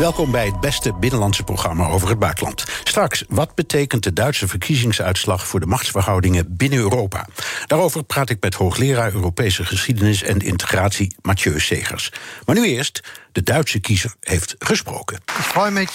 Welkom 0.00 0.30
bij 0.30 0.46
het 0.46 0.60
beste 0.60 0.94
binnenlandse 0.94 1.42
programma 1.42 1.86
over 1.86 2.08
het 2.08 2.18
buitenland. 2.18 2.64
Straks, 2.84 3.24
wat 3.28 3.54
betekent 3.54 4.02
de 4.02 4.12
Duitse 4.12 4.48
verkiezingsuitslag 4.48 5.46
voor 5.46 5.60
de 5.60 5.66
machtsverhoudingen 5.66 6.56
binnen 6.56 6.78
Europa? 6.78 7.26
Daarover 7.66 8.02
praat 8.04 8.30
ik 8.30 8.36
met 8.40 8.54
hoogleraar 8.54 9.12
Europese 9.12 9.64
geschiedenis 9.64 10.22
en 10.22 10.38
integratie 10.38 11.16
Mathieu 11.22 11.60
Segers. 11.60 12.12
Maar 12.44 12.54
nu 12.54 12.66
eerst, 12.66 13.00
de 13.32 13.42
Duitse 13.42 13.80
kiezer 13.80 14.14
heeft 14.20 14.54
gesproken. 14.58 15.16
Ik 15.16 15.44
freue 15.44 15.70
mich, 15.70 15.90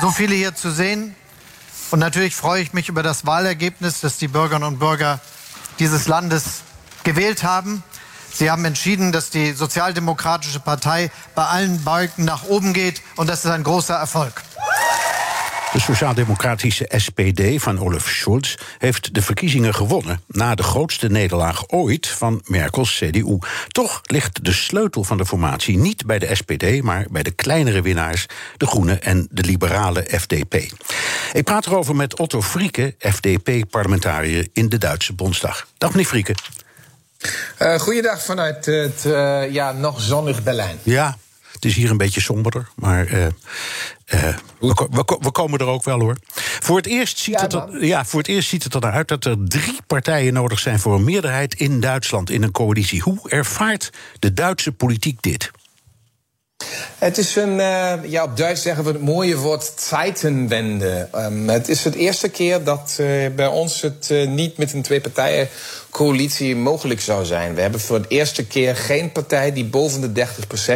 so 0.00 0.10
viele 0.10 0.34
hier 0.34 0.52
zu 0.56 0.70
sehen. 0.70 1.14
Und 1.90 2.00
natürlich 2.00 2.34
freue 2.34 2.60
ich 2.60 2.72
mich 2.72 2.88
über 2.88 3.02
das 3.02 3.20
Wahlergebnis, 3.24 4.00
das 4.00 4.16
die 4.16 4.28
Bürgerinnen 4.28 4.68
und 4.68 4.78
Bürger 4.78 5.20
dieses 5.78 6.06
Landes 6.06 6.44
gewählt 7.02 7.42
haben. 7.42 7.82
Sie 8.34 8.50
haben 8.50 8.64
entschieden, 8.64 9.12
dass 9.12 9.30
die 9.30 9.52
Sozialdemokratische 9.52 10.58
Partei 10.58 11.10
bei 11.36 11.44
allen 11.44 11.84
Balken 11.84 12.24
nach 12.24 12.44
oben 12.44 12.72
geht. 12.72 13.00
Und 13.14 13.28
das 13.28 13.44
ist 13.44 13.50
ein 13.50 13.62
großer 13.62 13.94
Erfolg. 13.94 14.42
De 15.72 15.80
sociaal-democratische 15.80 16.88
SPD 16.90 17.58
van 17.60 17.78
Olaf 17.78 18.08
Scholz 18.08 18.54
heeft 18.78 19.14
de 19.14 19.22
verkiezingen 19.22 19.74
gewonnen 19.74 20.20
na 20.26 20.54
de 20.54 20.62
grootste 20.62 21.08
nederlaag 21.08 21.68
ooit 21.68 22.06
van 22.06 22.42
Merkels 22.46 22.98
CDU. 22.98 23.38
Toch 23.68 24.00
ligt 24.02 24.44
de 24.44 24.52
sleutel 24.52 25.04
van 25.04 25.16
de 25.16 25.26
formatie 25.26 25.78
niet 25.78 26.06
bij 26.06 26.18
de 26.18 26.34
SPD, 26.34 26.82
maar 26.82 27.06
bij 27.10 27.22
de 27.22 27.30
kleinere 27.30 27.82
winnaars, 27.82 28.26
de 28.56 28.66
Groenen 28.66 29.02
en 29.02 29.28
de 29.30 29.42
liberale 29.42 30.06
FDP. 30.08 30.54
Ik 31.32 31.44
praat 31.44 31.66
erover 31.66 31.96
met 31.96 32.18
Otto 32.18 32.42
Frieke, 32.42 32.94
FDP-parlementariër 32.98 34.48
in 34.52 34.68
de 34.68 34.78
Duitse 34.78 35.12
Bondsdag. 35.12 35.66
Dag 35.78 35.90
meneer 35.90 36.06
Frieke. 36.06 36.34
Uh, 37.58 37.78
goeiedag 37.78 38.24
vanuit 38.24 38.66
het 38.66 39.04
uh, 39.06 39.50
ja, 39.50 39.72
nog 39.72 40.00
zonnig 40.00 40.42
Berlijn. 40.42 40.78
Ja, 40.82 41.16
het 41.52 41.64
is 41.64 41.74
hier 41.74 41.90
een 41.90 41.96
beetje 41.96 42.20
somberder, 42.20 42.68
maar 42.74 43.04
uh, 43.04 43.26
we, 44.06 44.88
we, 44.90 45.18
we, 45.20 45.30
komen 45.30 45.58
er 45.58 45.66
ook 45.66 45.84
wel 45.84 46.00
hoor. 46.00 46.16
Voor 46.60 46.76
het, 46.76 46.86
eerst 46.86 47.18
ziet 47.18 47.34
ja, 47.34 47.42
het 47.42 47.52
er, 47.52 47.84
ja, 47.84 48.04
voor 48.04 48.20
het 48.20 48.28
eerst 48.28 48.48
ziet 48.48 48.64
het 48.64 48.74
eruit 48.74 49.08
dat 49.08 49.24
er 49.24 49.36
drie 49.48 49.78
partijen 49.86 50.32
nodig 50.32 50.58
zijn 50.58 50.78
voor 50.78 50.94
een 50.94 51.04
meerderheid 51.04 51.54
in 51.54 51.80
Duitsland 51.80 52.30
in 52.30 52.42
een 52.42 52.52
coalitie. 52.52 53.00
Hoe 53.00 53.30
ervaart 53.30 53.90
de 54.18 54.32
Duitse 54.32 54.72
politiek 54.72 55.22
dit? 55.22 55.50
Het 57.04 57.18
is 57.18 57.36
een, 57.36 57.58
uh, 57.58 57.92
ja, 58.02 58.22
op 58.22 58.36
Duits 58.36 58.62
zeggen 58.62 58.84
we 58.84 58.90
het 58.90 59.00
mooie 59.00 59.36
woord 59.36 59.72
Zeitenwende. 59.76 61.08
Um, 61.14 61.48
het 61.48 61.68
is 61.68 61.84
het 61.84 61.94
eerste 61.94 62.28
keer 62.28 62.64
dat 62.64 62.96
uh, 63.00 63.06
bij 63.36 63.46
ons 63.46 63.80
het 63.80 64.08
uh, 64.12 64.28
niet 64.28 64.56
met 64.56 64.72
een 64.72 64.82
twee-partijen 64.82 65.48
coalitie 65.90 66.56
mogelijk 66.56 67.00
zou 67.00 67.24
zijn. 67.24 67.54
We 67.54 67.60
hebben 67.60 67.80
voor 67.80 67.96
het 67.96 68.08
eerste 68.08 68.46
keer 68.46 68.76
geen 68.76 69.12
partij 69.12 69.52
die 69.52 69.64
boven 69.64 70.14
de 70.14 70.26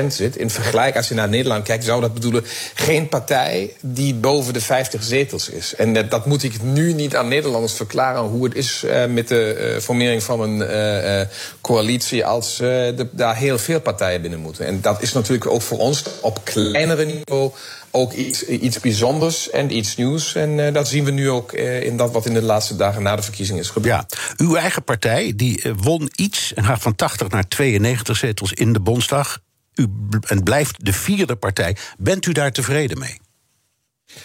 30% 0.02 0.06
zit. 0.06 0.36
In 0.36 0.50
vergelijking, 0.50 0.96
als 0.96 1.08
je 1.08 1.14
naar 1.14 1.28
Nederland 1.28 1.64
kijkt, 1.64 1.84
zou 1.84 2.00
dat 2.00 2.14
bedoelen 2.14 2.44
geen 2.74 3.08
partij 3.08 3.72
die 3.80 4.14
boven 4.14 4.52
de 4.52 4.60
50 4.60 5.02
zetels 5.02 5.48
is. 5.48 5.74
En 5.74 6.08
dat, 6.08 6.26
moet 6.26 6.42
ik 6.42 6.62
nu 6.62 6.92
niet 6.92 7.16
aan 7.16 7.28
Nederlanders 7.28 7.72
verklaren 7.72 8.22
hoe 8.22 8.44
het 8.44 8.54
is 8.54 8.84
met 9.08 9.28
de 9.28 9.76
formering 9.80 10.22
van 10.22 10.40
een 10.40 11.28
coalitie 11.60 12.24
als 12.24 12.62
daar 13.10 13.36
heel 13.36 13.58
veel 13.58 13.80
partijen 13.80 14.20
binnen 14.20 14.40
moeten. 14.40 14.66
En 14.66 14.80
dat 14.80 15.02
is 15.02 15.12
natuurlijk 15.12 15.50
ook 15.50 15.62
voor 15.62 15.78
ons 15.78 16.02
op 16.20 16.44
kleinere 16.44 17.04
niveau 17.04 17.52
ook 17.90 18.12
iets, 18.12 18.44
iets 18.44 18.80
bijzonders 18.80 19.50
en 19.50 19.76
iets 19.76 19.96
nieuws. 19.96 20.34
En 20.34 20.58
uh, 20.58 20.72
dat 20.72 20.88
zien 20.88 21.04
we 21.04 21.10
nu 21.10 21.30
ook 21.30 21.52
uh, 21.52 21.82
in 21.82 21.96
dat 21.96 22.12
wat 22.12 22.26
in 22.26 22.34
de 22.34 22.42
laatste 22.42 22.76
dagen 22.76 23.02
na 23.02 23.16
de 23.16 23.22
verkiezingen 23.22 23.62
is 23.62 23.70
gebeurd. 23.70 23.94
Ja, 24.10 24.44
uw 24.44 24.54
eigen 24.54 24.84
partij 24.84 25.32
die 25.36 25.64
uh, 25.64 25.72
won 25.76 26.10
iets 26.14 26.54
en 26.54 26.64
gaat 26.64 26.82
van 26.82 26.94
80 26.94 27.28
naar 27.28 27.48
92 27.48 28.16
zetels 28.16 28.52
in 28.52 28.72
de 28.72 28.80
Bondsdag. 28.80 29.38
U 29.74 29.86
en 30.26 30.42
blijft 30.42 30.84
de 30.84 30.92
vierde 30.92 31.36
partij. 31.36 31.76
Bent 31.98 32.26
u 32.26 32.32
daar 32.32 32.52
tevreden 32.52 32.98
mee? 32.98 33.18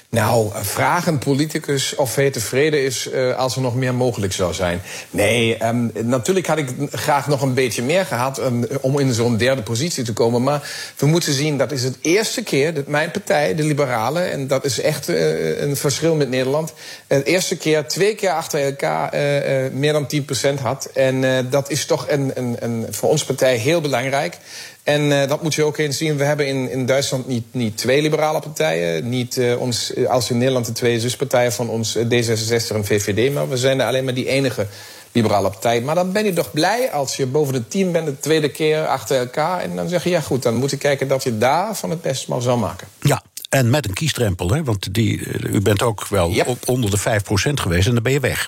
Nou, 0.09 0.51
vraag 0.53 1.07
een 1.07 1.17
politicus 1.17 1.95
of 1.95 2.15
hij 2.15 2.31
tevreden 2.31 2.83
is 2.83 3.09
uh, 3.13 3.35
als 3.37 3.55
er 3.55 3.61
nog 3.61 3.75
meer 3.75 3.93
mogelijk 3.93 4.33
zou 4.33 4.53
zijn. 4.53 4.81
Nee, 5.09 5.65
um, 5.65 5.91
natuurlijk 6.03 6.47
had 6.47 6.57
ik 6.57 6.69
graag 6.91 7.27
nog 7.27 7.41
een 7.41 7.53
beetje 7.53 7.83
meer 7.83 8.05
gehad 8.05 8.39
um, 8.39 8.65
om 8.81 8.99
in 8.99 9.13
zo'n 9.13 9.37
derde 9.37 9.61
positie 9.61 10.03
te 10.03 10.13
komen. 10.13 10.43
Maar 10.43 10.69
we 10.97 11.05
moeten 11.05 11.33
zien, 11.33 11.57
dat 11.57 11.71
is 11.71 11.83
het 11.83 11.97
eerste 12.01 12.43
keer 12.43 12.73
dat 12.73 12.87
mijn 12.87 13.11
partij, 13.11 13.55
de 13.55 13.63
Liberalen, 13.63 14.31
en 14.31 14.47
dat 14.47 14.65
is 14.65 14.79
echt 14.79 15.09
uh, 15.09 15.61
een 15.61 15.75
verschil 15.75 16.15
met 16.15 16.29
Nederland, 16.29 16.73
de 17.07 17.23
eerste 17.23 17.57
keer 17.57 17.87
twee 17.87 18.15
keer 18.15 18.31
achter 18.31 18.63
elkaar 18.63 19.13
uh, 19.15 19.71
meer 19.71 19.93
dan 19.93 20.09
10% 20.57 20.61
had. 20.61 20.85
En 20.93 21.49
dat 21.49 21.69
is 21.69 21.85
toch 21.85 22.09
een, 22.09 22.31
een, 22.33 22.55
een, 22.59 22.87
voor 22.89 23.09
ons 23.09 23.23
partij 23.23 23.55
heel 23.55 23.81
belangrijk. 23.81 24.37
En 24.83 25.01
uh, 25.01 25.27
dat 25.27 25.43
moet 25.43 25.53
je 25.53 25.63
ook 25.63 25.77
eens 25.77 25.97
zien. 25.97 26.17
We 26.17 26.23
hebben 26.23 26.47
in, 26.47 26.71
in 26.71 26.85
Duitsland 26.85 27.27
niet, 27.27 27.43
niet 27.51 27.77
twee 27.77 28.01
liberale 28.01 28.39
partijen. 28.39 29.09
Niet 29.09 29.37
uh, 29.37 29.61
ons, 29.61 29.93
als 30.07 30.29
in 30.29 30.37
Nederland 30.37 30.65
de 30.65 30.71
twee 30.71 30.99
zuspartijen 30.99 31.51
van 31.51 31.69
ons, 31.69 31.97
D66 31.97 32.75
en 32.75 32.85
VVD. 32.85 33.33
Maar 33.33 33.49
we 33.49 33.57
zijn 33.57 33.79
er 33.79 33.87
alleen 33.87 34.03
maar 34.03 34.13
die 34.13 34.27
enige 34.27 34.67
liberale 35.11 35.49
partij. 35.49 35.81
Maar 35.81 35.95
dan 35.95 36.11
ben 36.11 36.25
je 36.25 36.33
toch 36.33 36.51
blij 36.51 36.91
als 36.91 37.15
je 37.15 37.25
boven 37.25 37.53
de 37.53 37.67
tien 37.67 37.91
bent 37.91 38.05
de 38.05 38.19
tweede 38.19 38.49
keer 38.49 38.85
achter 38.85 39.17
elkaar. 39.17 39.59
En 39.59 39.75
dan 39.75 39.89
zeg 39.89 40.03
je, 40.03 40.09
ja 40.09 40.21
goed, 40.21 40.43
dan 40.43 40.55
moet 40.55 40.69
je 40.69 40.77
kijken 40.77 41.07
dat 41.07 41.23
je 41.23 41.37
daar 41.37 41.75
van 41.75 41.89
het 41.89 42.01
best 42.01 42.27
maar 42.27 42.41
zal 42.41 42.57
maken. 42.57 42.87
Ja, 43.01 43.23
en 43.49 43.69
met 43.69 43.87
een 43.87 43.93
kiesdrempel, 43.93 44.49
hè? 44.49 44.63
want 44.63 44.93
die, 44.93 45.19
u 45.51 45.61
bent 45.61 45.81
ook 45.81 46.07
wel 46.07 46.31
yep. 46.31 46.47
onder 46.65 46.91
de 46.91 46.99
5% 46.99 47.03
geweest 47.53 47.87
en 47.87 47.93
dan 47.93 48.03
ben 48.03 48.11
je 48.11 48.19
weg 48.19 48.47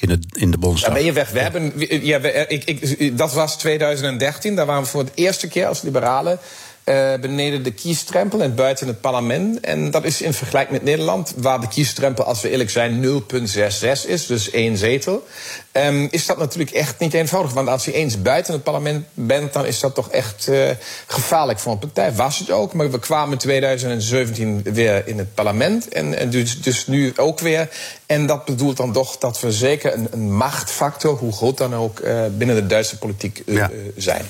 in, 0.00 0.10
het, 0.10 0.26
in 0.30 0.50
de 0.50 0.58
Bondsdag. 0.58 0.88
Ja, 0.88 0.94
ben 0.94 1.04
je 1.04 1.12
weg. 1.12 1.30
We 1.30 1.40
hebben, 1.40 1.72
ja, 2.06 2.20
we, 2.20 2.46
ik, 2.48 2.64
ik, 2.64 3.18
dat 3.18 3.32
was 3.32 3.56
2013. 3.56 4.56
Daar 4.56 4.66
waren 4.66 4.82
we 4.82 4.88
voor 4.88 5.00
het 5.00 5.12
eerste 5.14 5.48
keer 5.48 5.66
als 5.66 5.82
liberalen 5.82 6.38
uh, 6.84 7.14
beneden 7.20 7.62
de 7.62 7.72
kiestrempel 7.72 8.42
en 8.42 8.54
buiten 8.54 8.86
het 8.86 9.00
parlement. 9.00 9.60
En 9.60 9.90
dat 9.90 10.04
is 10.04 10.22
in 10.22 10.32
vergelijking 10.32 10.78
met 10.78 10.86
Nederland, 10.86 11.32
waar 11.36 11.60
de 11.60 11.68
kiestrempel, 11.68 12.24
als 12.24 12.40
we 12.40 12.50
eerlijk 12.50 12.70
zijn, 12.70 13.04
0,66 13.04 14.06
is, 14.06 14.26
dus 14.26 14.50
één 14.50 14.76
zetel. 14.76 15.26
Um, 15.72 16.08
is 16.10 16.26
dat 16.26 16.38
natuurlijk 16.38 16.70
echt 16.70 16.98
niet 16.98 17.14
eenvoudig. 17.14 17.52
Want 17.52 17.68
als 17.68 17.84
je 17.84 17.92
eens 17.92 18.22
buiten 18.22 18.52
het 18.52 18.62
parlement 18.62 19.06
bent, 19.14 19.52
dan 19.52 19.66
is 19.66 19.80
dat 19.80 19.94
toch 19.94 20.10
echt 20.10 20.46
uh, 20.48 20.70
gevaarlijk 21.06 21.58
voor 21.58 21.72
een 21.72 21.78
partij. 21.78 22.12
Was 22.14 22.38
het 22.38 22.50
ook, 22.50 22.72
maar 22.72 22.90
we 22.90 22.98
kwamen 22.98 23.32
in 23.32 23.38
2017 23.38 24.62
weer 24.62 25.06
in 25.06 25.18
het 25.18 25.34
parlement. 25.34 25.88
En, 25.88 26.18
en 26.18 26.30
dus, 26.30 26.62
dus 26.62 26.86
nu 26.86 27.12
ook 27.16 27.40
weer. 27.40 27.68
En 28.10 28.26
dat 28.26 28.44
bedoelt 28.44 28.76
dan 28.76 28.92
toch 28.92 29.18
dat 29.18 29.40
we 29.40 29.52
zeker 29.52 29.94
een, 29.94 30.08
een 30.10 30.32
machtfactor, 30.32 31.18
hoe 31.18 31.32
groot 31.32 31.58
dan 31.58 31.74
ook, 31.74 32.00
uh, 32.00 32.22
binnen 32.38 32.56
de 32.56 32.66
Duitse 32.66 32.98
politiek 32.98 33.42
uh, 33.46 33.54
ja. 33.54 33.70
zijn. 33.96 34.24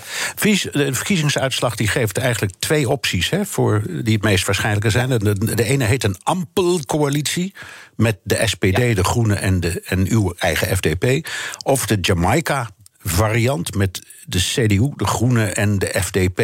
De 0.72 0.94
verkiezingsuitslag 0.94 1.76
die 1.76 1.88
geeft 1.88 2.18
eigenlijk 2.18 2.52
twee 2.58 2.88
opties 2.88 3.30
hè, 3.30 3.44
voor 3.44 3.82
die 4.02 4.14
het 4.14 4.22
meest 4.22 4.46
waarschijnlijke 4.46 4.90
zijn. 4.90 5.08
De, 5.08 5.54
de 5.54 5.64
ene 5.64 5.84
heet 5.84 6.04
een 6.04 6.16
ampelcoalitie 6.22 7.54
met 7.96 8.18
de 8.22 8.42
SPD, 8.44 8.76
ja. 8.76 8.94
de 8.94 9.04
Groenen 9.04 9.40
en, 9.40 9.60
de, 9.60 9.82
en 9.84 10.06
uw 10.08 10.34
eigen 10.38 10.76
FDP. 10.76 11.28
Of 11.64 11.86
de 11.86 11.98
Jamaica 12.00 12.68
variant 13.02 13.74
met 13.74 14.02
de 14.26 14.38
CDU, 14.38 14.92
de 14.96 15.06
Groenen 15.06 15.56
en 15.56 15.78
de 15.78 15.94
FDP. 16.02 16.38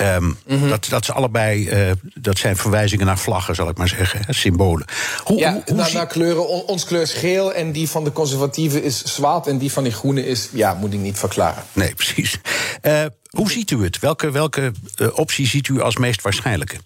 Um, 0.00 0.24
mm 0.24 0.36
-hmm. 0.46 0.68
dat, 0.68 0.86
dat, 0.88 1.02
is 1.02 1.10
allebei, 1.10 1.86
uh, 1.88 1.92
dat 2.14 2.38
zijn 2.38 2.56
verwijzingen 2.56 3.06
naar 3.06 3.18
vlaggen, 3.18 3.54
zal 3.54 3.68
ik 3.68 3.76
maar 3.76 3.88
zeggen, 3.88 4.20
hè, 4.26 4.32
symbolen. 4.32 4.86
Hoe, 5.24 5.38
ja, 5.38 5.52
hoe, 5.52 5.62
hoe 5.66 5.76
naar, 5.76 5.92
naar 5.92 6.06
kleuren. 6.06 6.48
On, 6.48 6.62
ons 6.62 6.84
kleur 6.84 7.02
is 7.02 7.12
geel 7.12 7.52
en 7.52 7.72
die 7.72 7.88
van 7.88 8.04
de 8.04 8.12
conservatieven 8.12 8.82
is 8.82 9.04
zwart... 9.04 9.46
en 9.46 9.58
die 9.58 9.72
van 9.72 9.82
die 9.82 9.92
groenen 9.92 10.26
is, 10.26 10.48
ja, 10.52 10.74
moet 10.74 10.92
ik 10.92 11.00
niet 11.00 11.18
verklaren. 11.18 11.62
Nee, 11.72 11.94
precies. 11.94 12.38
Uh, 12.82 13.04
hoe 13.30 13.50
ziet 13.50 13.70
u 13.70 13.82
het? 13.82 13.98
Welke, 13.98 14.30
welke 14.30 14.72
uh, 14.96 15.18
optie 15.18 15.46
ziet 15.46 15.68
u 15.68 15.80
als 15.80 15.96
meest 15.96 16.22
waarschijnlijke? 16.22 16.76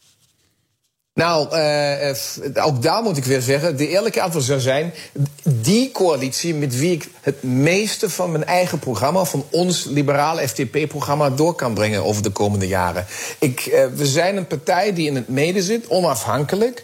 Nou, 1.19 1.56
uh, 1.56 2.67
ook 2.67 2.82
daar 2.82 3.03
moet 3.03 3.17
ik 3.17 3.25
weer 3.25 3.41
zeggen, 3.41 3.76
de 3.76 3.88
eerlijke 3.88 4.23
antwoord 4.23 4.44
zou 4.44 4.61
zijn... 4.61 4.94
die 5.43 5.91
coalitie 5.91 6.55
met 6.55 6.79
wie 6.79 6.93
ik 6.93 7.09
het 7.20 7.43
meeste 7.43 8.11
van 8.11 8.31
mijn 8.31 8.44
eigen 8.44 8.79
programma... 8.79 9.25
van 9.25 9.44
ons 9.50 9.85
liberale 9.85 10.49
FDP-programma 10.49 11.31
door 11.31 11.55
kan 11.55 11.75
brengen 11.75 12.05
over 12.05 12.23
de 12.23 12.31
komende 12.31 12.67
jaren. 12.67 13.06
Ik, 13.38 13.67
uh, 13.67 13.85
we 13.94 14.06
zijn 14.06 14.37
een 14.37 14.47
partij 14.47 14.93
die 14.93 15.06
in 15.06 15.15
het 15.15 15.29
midden 15.29 15.62
zit, 15.62 15.88
onafhankelijk. 15.88 16.82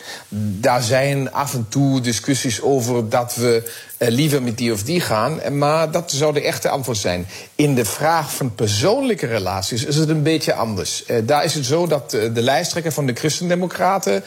Daar 0.61 0.83
zijn 0.83 1.33
af 1.33 1.55
en 1.55 1.67
toe 1.69 2.01
discussies 2.01 2.63
over 2.63 3.09
dat 3.09 3.35
we 3.35 3.71
liever 4.11 4.43
met 4.43 4.59
die 4.59 4.73
of 4.73 4.83
die 4.83 5.01
gaan. 5.01 5.59
Maar 5.59 5.91
dat 5.91 6.11
zou 6.11 6.33
de 6.33 6.43
echte 6.43 6.69
antwoord 6.69 6.99
zijn. 6.99 7.27
In 7.55 7.75
de 7.75 7.85
vraag 7.85 8.35
van 8.35 8.55
persoonlijke 8.55 9.27
relaties 9.27 9.85
is 9.85 9.97
het 9.97 10.09
een 10.09 10.23
beetje 10.23 10.55
anders. 10.55 11.05
Uh, 11.07 11.17
daar 11.27 11.45
is 11.45 11.55
het 11.55 11.67
zo 11.67 11.87
dat 11.87 12.11
de 12.11 12.43
lijsttrekker 12.43 12.93
van 12.93 13.07
de 13.07 13.15
Christendemocraten 13.15 14.25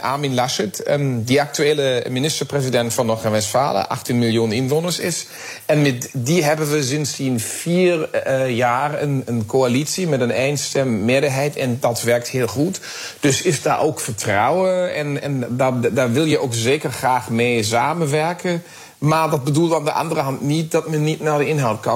Armin 0.00 0.34
Laschet, 0.34 0.90
um, 0.90 1.24
die 1.24 1.40
actuele 1.40 2.06
minister-president 2.08 2.94
van 2.94 3.06
Noord-Westfalen, 3.06 3.88
18 3.88 4.18
miljoen 4.18 4.52
inwoners 4.52 4.98
is. 4.98 5.26
En 5.66 5.82
met 5.82 6.08
die 6.12 6.44
hebben 6.44 6.70
we 6.70 6.82
sindsdien 6.82 7.40
vier 7.40 8.08
jaar 8.50 9.02
een, 9.02 9.42
coalitie 9.46 10.06
met 10.06 10.20
een 10.20 10.30
eenstem 10.30 11.04
meerderheid. 11.04 11.56
En 11.56 11.76
dat 11.80 12.02
werkt 12.02 12.28
heel 12.28 12.46
goed. 12.46 12.80
Dus 13.20 13.42
is 13.42 13.62
daar 13.62 13.80
ook 13.80 14.00
vertrouwen. 14.00 14.94
En, 14.94 15.22
en 15.22 15.44
daar, 15.48 15.94
daar 15.94 16.12
wil 16.12 16.24
je 16.24 16.38
ook 16.38 16.54
zeker 16.54 16.92
graag 16.92 17.30
mee 17.30 17.62
samenwerken. 17.62 18.62
Maar 19.04 19.30
dat 19.30 19.44
bedoelt 19.44 19.74
aan 19.74 19.84
de 19.84 19.92
andere 19.92 20.20
hand 20.20 20.40
niet 20.40 20.70
dat 20.70 20.88
men 20.88 21.04
niet 21.04 21.20
naar 21.20 21.38
de 21.38 21.48
inhoud 21.48 21.86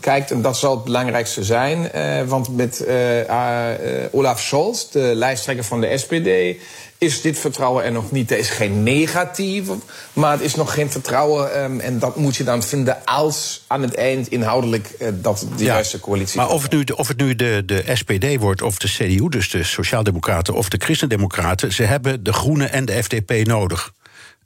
kijkt. 0.00 0.30
En 0.30 0.42
dat 0.42 0.56
zal 0.56 0.74
het 0.74 0.84
belangrijkste 0.84 1.44
zijn. 1.44 1.90
Uh, 1.94 2.28
want 2.28 2.56
met 2.56 2.84
uh, 2.88 3.20
uh, 3.20 3.74
Olaf 4.10 4.40
Scholz, 4.40 4.88
de 4.88 5.12
lijsttrekker 5.14 5.64
van 5.64 5.80
de 5.80 5.98
SPD, 5.98 6.60
is 6.98 7.20
dit 7.20 7.38
vertrouwen 7.38 7.84
er 7.84 7.92
nog 7.92 8.10
niet. 8.10 8.30
Er 8.30 8.38
is 8.38 8.50
geen 8.50 8.82
negatief, 8.82 9.68
maar 10.12 10.32
het 10.32 10.40
is 10.40 10.54
nog 10.54 10.74
geen 10.74 10.90
vertrouwen. 10.90 11.62
Um, 11.62 11.80
en 11.80 11.98
dat 11.98 12.16
moet 12.16 12.36
je 12.36 12.44
dan 12.44 12.62
vinden 12.62 13.04
als 13.04 13.64
aan 13.66 13.82
het 13.82 13.94
eind 13.94 14.28
inhoudelijk 14.28 14.88
dat 15.22 15.46
de 15.56 15.64
juiste 15.64 16.00
coalitie. 16.00 16.36
Maar 16.36 16.50
of 16.50 16.62
het 16.62 16.72
nu, 16.72 16.84
of 16.94 17.08
het 17.08 17.16
nu 17.16 17.36
de, 17.36 17.62
de 17.66 17.84
SPD 17.94 18.36
wordt 18.38 18.62
of 18.62 18.78
de 18.78 18.88
CDU, 18.88 19.28
dus 19.28 19.50
de 19.50 19.64
Sociaaldemocraten 19.64 20.54
of 20.54 20.68
de 20.68 20.78
Christendemocraten, 20.78 21.72
ze 21.72 21.82
hebben 21.82 22.22
de 22.22 22.32
Groenen 22.32 22.72
en 22.72 22.84
de 22.84 23.02
FDP 23.02 23.46
nodig. 23.46 23.92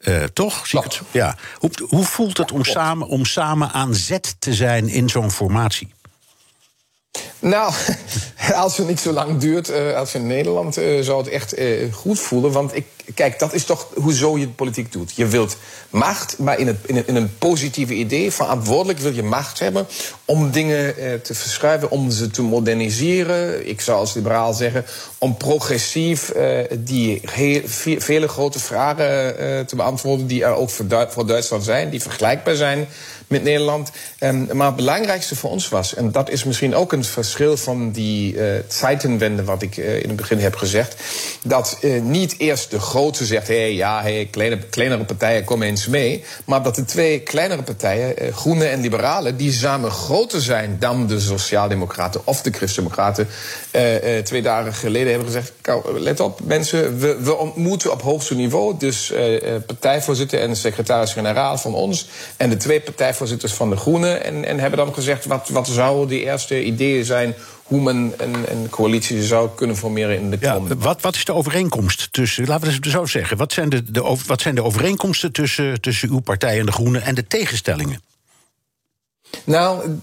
Uh, 0.01 0.25
toch? 0.25 0.67
Ja. 1.11 1.37
Hoe, 1.59 1.71
hoe, 1.89 2.05
voelt 2.05 2.39
het 2.39 2.53
om 2.53 2.65
samen, 2.65 3.07
om 3.07 3.25
samen 3.25 3.71
aan 3.71 3.95
zet 3.95 4.37
te 4.39 4.55
zijn 4.55 4.89
in 4.89 5.09
zo'n 5.09 5.31
formatie? 5.31 5.95
Nou, 7.39 7.73
als 8.55 8.77
het 8.77 8.89
niet 8.89 9.01
zo 9.01 9.13
lang 9.13 9.39
duurt 9.39 9.71
uh, 9.71 9.97
als 9.97 10.15
in 10.15 10.27
Nederland, 10.27 10.79
uh, 10.79 11.03
zou 11.03 11.19
het 11.19 11.29
echt 11.29 11.59
uh, 11.59 11.93
goed 11.93 12.21
voelen. 12.21 12.53
Want 12.53 12.77
ik, 12.77 12.87
kijk, 13.15 13.39
dat 13.39 13.55
is 13.55 13.65
toch 13.65 13.89
hoezo 13.95 14.39
je 14.39 14.49
politiek 14.49 14.93
doet. 14.93 15.13
Je 15.15 15.27
wilt 15.27 15.57
macht, 15.91 16.39
maar 16.39 16.59
in, 16.59 16.67
het, 16.67 16.77
in, 17.07 17.17
een, 17.17 17.39
positieve 17.39 17.95
idee. 17.95 18.31
Verantwoordelijk 18.31 18.99
wil 18.99 19.13
je 19.13 19.23
macht 19.23 19.59
hebben 19.59 19.87
om 20.25 20.51
dingen 20.51 20.95
te 21.23 21.35
verschuiven, 21.35 21.91
om 21.91 22.11
ze 22.11 22.31
te 22.31 22.43
moderniseren. 22.43 23.69
Ik 23.69 23.81
zou 23.81 23.99
als 23.99 24.15
liberaal 24.15 24.53
zeggen, 24.53 24.85
om 25.19 25.37
progressief 25.37 26.33
die 26.79 27.21
heel, 27.31 27.63
vele 27.99 28.29
grote 28.29 28.59
vragen 28.59 29.67
te 29.67 29.77
beantwoorden 29.77 30.27
die 30.27 30.45
er 30.45 30.55
ook 30.55 30.71
voor, 30.71 30.87
voor 31.09 31.27
Duitsland 31.27 31.65
zijn, 31.65 31.91
die 31.91 32.03
vergelijkbaar 32.03 32.55
zijn 32.55 32.89
met 33.31 33.43
Nederland. 33.43 33.91
Um, 34.21 34.49
maar 34.53 34.67
het 34.67 34.77
belangrijkste 34.77 35.37
voor 35.37 35.51
ons 35.51 35.69
was, 35.69 35.95
en 35.95 36.13
dat 36.13 36.31
is 36.31 36.45
misschien 36.45 36.75
ook 36.75 36.93
een 36.93 37.05
verschil 37.05 37.57
van 37.57 37.91
die 37.91 38.35
uh, 38.35 38.53
Zeitenwende, 38.69 39.45
wat 39.45 39.63
ik 39.63 39.77
uh, 39.77 40.03
in 40.03 40.09
het 40.09 40.17
begin 40.17 40.39
heb 40.39 40.57
gezegd, 40.57 40.97
dat 41.45 41.79
uh, 41.81 42.03
niet 42.03 42.35
eerst 42.39 42.71
de 42.71 42.81
grote 42.81 43.25
zegt: 43.25 43.49
hé, 43.49 43.61
hey, 43.61 43.75
ja, 43.75 44.03
hey, 44.03 44.29
kleine, 44.31 44.59
kleinere 44.59 45.05
partijen 45.05 45.45
komen 45.45 45.67
eens 45.67 45.87
mee. 45.87 46.25
Maar 46.45 46.63
dat 46.63 46.75
de 46.75 46.85
twee 46.85 47.21
kleinere 47.21 47.63
partijen, 47.63 48.33
Groene 48.33 48.65
en 48.65 48.81
Liberalen, 48.81 49.37
die 49.37 49.53
samen 49.53 49.91
groter 49.91 50.41
zijn 50.41 50.77
dan 50.79 51.07
de 51.07 51.21
Sociaaldemocraten 51.21 52.21
of 52.25 52.43
de 52.43 52.51
Christendemocraten, 52.51 53.29
twee 54.25 54.43
dagen 54.43 54.75
geleden 54.75 55.09
hebben 55.09 55.27
gezegd: 55.27 55.53
let 55.99 56.21
op, 56.21 56.41
mensen, 56.45 56.99
we, 56.99 57.17
we 57.21 57.37
ontmoeten 57.37 57.93
op 57.93 58.03
hoogste 58.03 58.35
niveau. 58.35 58.75
Dus 58.79 59.13
partijvoorzitter 59.67 60.41
en 60.41 60.57
secretaris-generaal 60.57 61.59
van 61.59 61.75
ons 61.75 62.09
en 62.37 62.51
de 62.51 62.57
twee 62.57 62.81
partijvoorzitters 62.81 63.19
voorzitters 63.21 63.53
van 63.53 63.71
de 63.71 63.77
Groenen. 63.77 64.25
En, 64.25 64.45
en 64.45 64.59
hebben 64.59 64.79
dan 64.79 64.95
gezegd, 64.95 65.25
wat, 65.25 65.49
wat 65.49 65.69
zouden 65.69 66.09
die 66.09 66.25
eerste 66.25 66.65
ideeën 66.65 67.05
zijn 67.05 67.35
hoe 67.63 67.81
men 67.81 68.13
een, 68.17 68.35
een, 68.51 68.69
coalitie 68.71 69.23
zou 69.23 69.49
kunnen 69.55 69.77
formeren 69.77 70.17
in 70.17 70.31
de 70.31 70.39
komende... 70.39 70.75
Ja, 70.75 70.81
wat, 70.81 71.01
wat 71.01 71.15
is 71.15 71.25
de 71.25 71.33
overeenkomst 71.35 72.13
tussen, 72.13 72.47
laten 72.47 72.67
we 72.67 72.75
het 72.75 72.87
zo 72.87 73.07
zeggen... 73.07 73.37
wat 73.37 73.53
zijn 73.53 73.69
de, 73.69 73.91
de, 73.91 74.17
wat 74.27 74.41
zijn 74.41 74.55
de 74.55 74.63
overeenkomsten 74.63 75.33
tussen, 75.33 75.81
tussen 75.81 76.09
uw 76.11 76.19
partij 76.19 76.59
en 76.59 76.67
de 76.67 76.73
Groenen... 76.73 77.03
en 77.03 77.15
de 77.15 77.27
tegenstellingen? 77.27 78.01
Nou, 79.45 79.99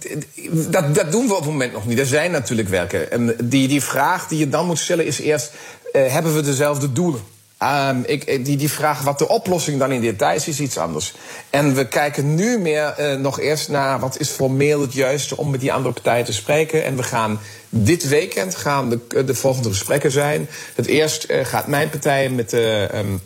dat, 0.51 0.95
dat 0.95 1.11
doen 1.11 1.27
we 1.27 1.33
op 1.33 1.39
het 1.39 1.49
moment 1.49 1.73
nog 1.73 1.85
niet. 1.85 1.99
Er 1.99 2.05
zijn 2.05 2.31
natuurlijk 2.31 2.69
werken. 2.69 3.11
En 3.11 3.35
die, 3.43 3.67
die 3.67 3.83
vraag 3.83 4.27
die 4.27 4.39
je 4.39 4.49
dan 4.49 4.65
moet 4.65 4.79
stellen 4.79 5.05
is 5.05 5.19
eerst... 5.19 5.51
Uh, 5.93 6.11
hebben 6.11 6.35
we 6.35 6.41
dezelfde 6.41 6.93
doelen? 6.93 7.21
Um, 7.63 8.03
ik, 8.05 8.45
die, 8.45 8.57
die 8.57 8.71
vraag 8.71 9.01
wat 9.01 9.19
de 9.19 9.27
oplossing 9.27 9.79
dan 9.79 9.91
in 9.91 10.01
detail 10.01 10.35
is, 10.35 10.47
is 10.47 10.59
iets 10.59 10.77
anders. 10.77 11.13
En 11.49 11.75
we 11.75 11.87
kijken 11.87 12.35
nu 12.35 12.57
meer 12.57 12.95
uh, 12.99 13.13
nog 13.13 13.39
eerst 13.39 13.69
naar 13.69 13.99
wat 13.99 14.19
is 14.19 14.29
formeel 14.29 14.81
het 14.81 14.93
juiste 14.93 15.37
om 15.37 15.49
met 15.49 15.59
die 15.59 15.73
andere 15.73 15.93
partijen 15.93 16.25
te 16.25 16.33
spreken. 16.33 16.83
En 16.83 16.95
we 16.95 17.03
gaan 17.03 17.39
dit 17.69 18.07
weekend 18.07 18.55
gaan 18.55 18.89
de, 18.89 19.23
de 19.23 19.35
volgende 19.35 19.69
gesprekken 19.69 20.11
zijn. 20.11 20.49
Het 20.75 20.85
eerst 20.85 21.29
uh, 21.29 21.45
gaat 21.45 21.67
mijn 21.67 21.89
partij 21.89 22.29
met 22.29 22.49
de. 22.49 22.89
Um, 22.95 23.21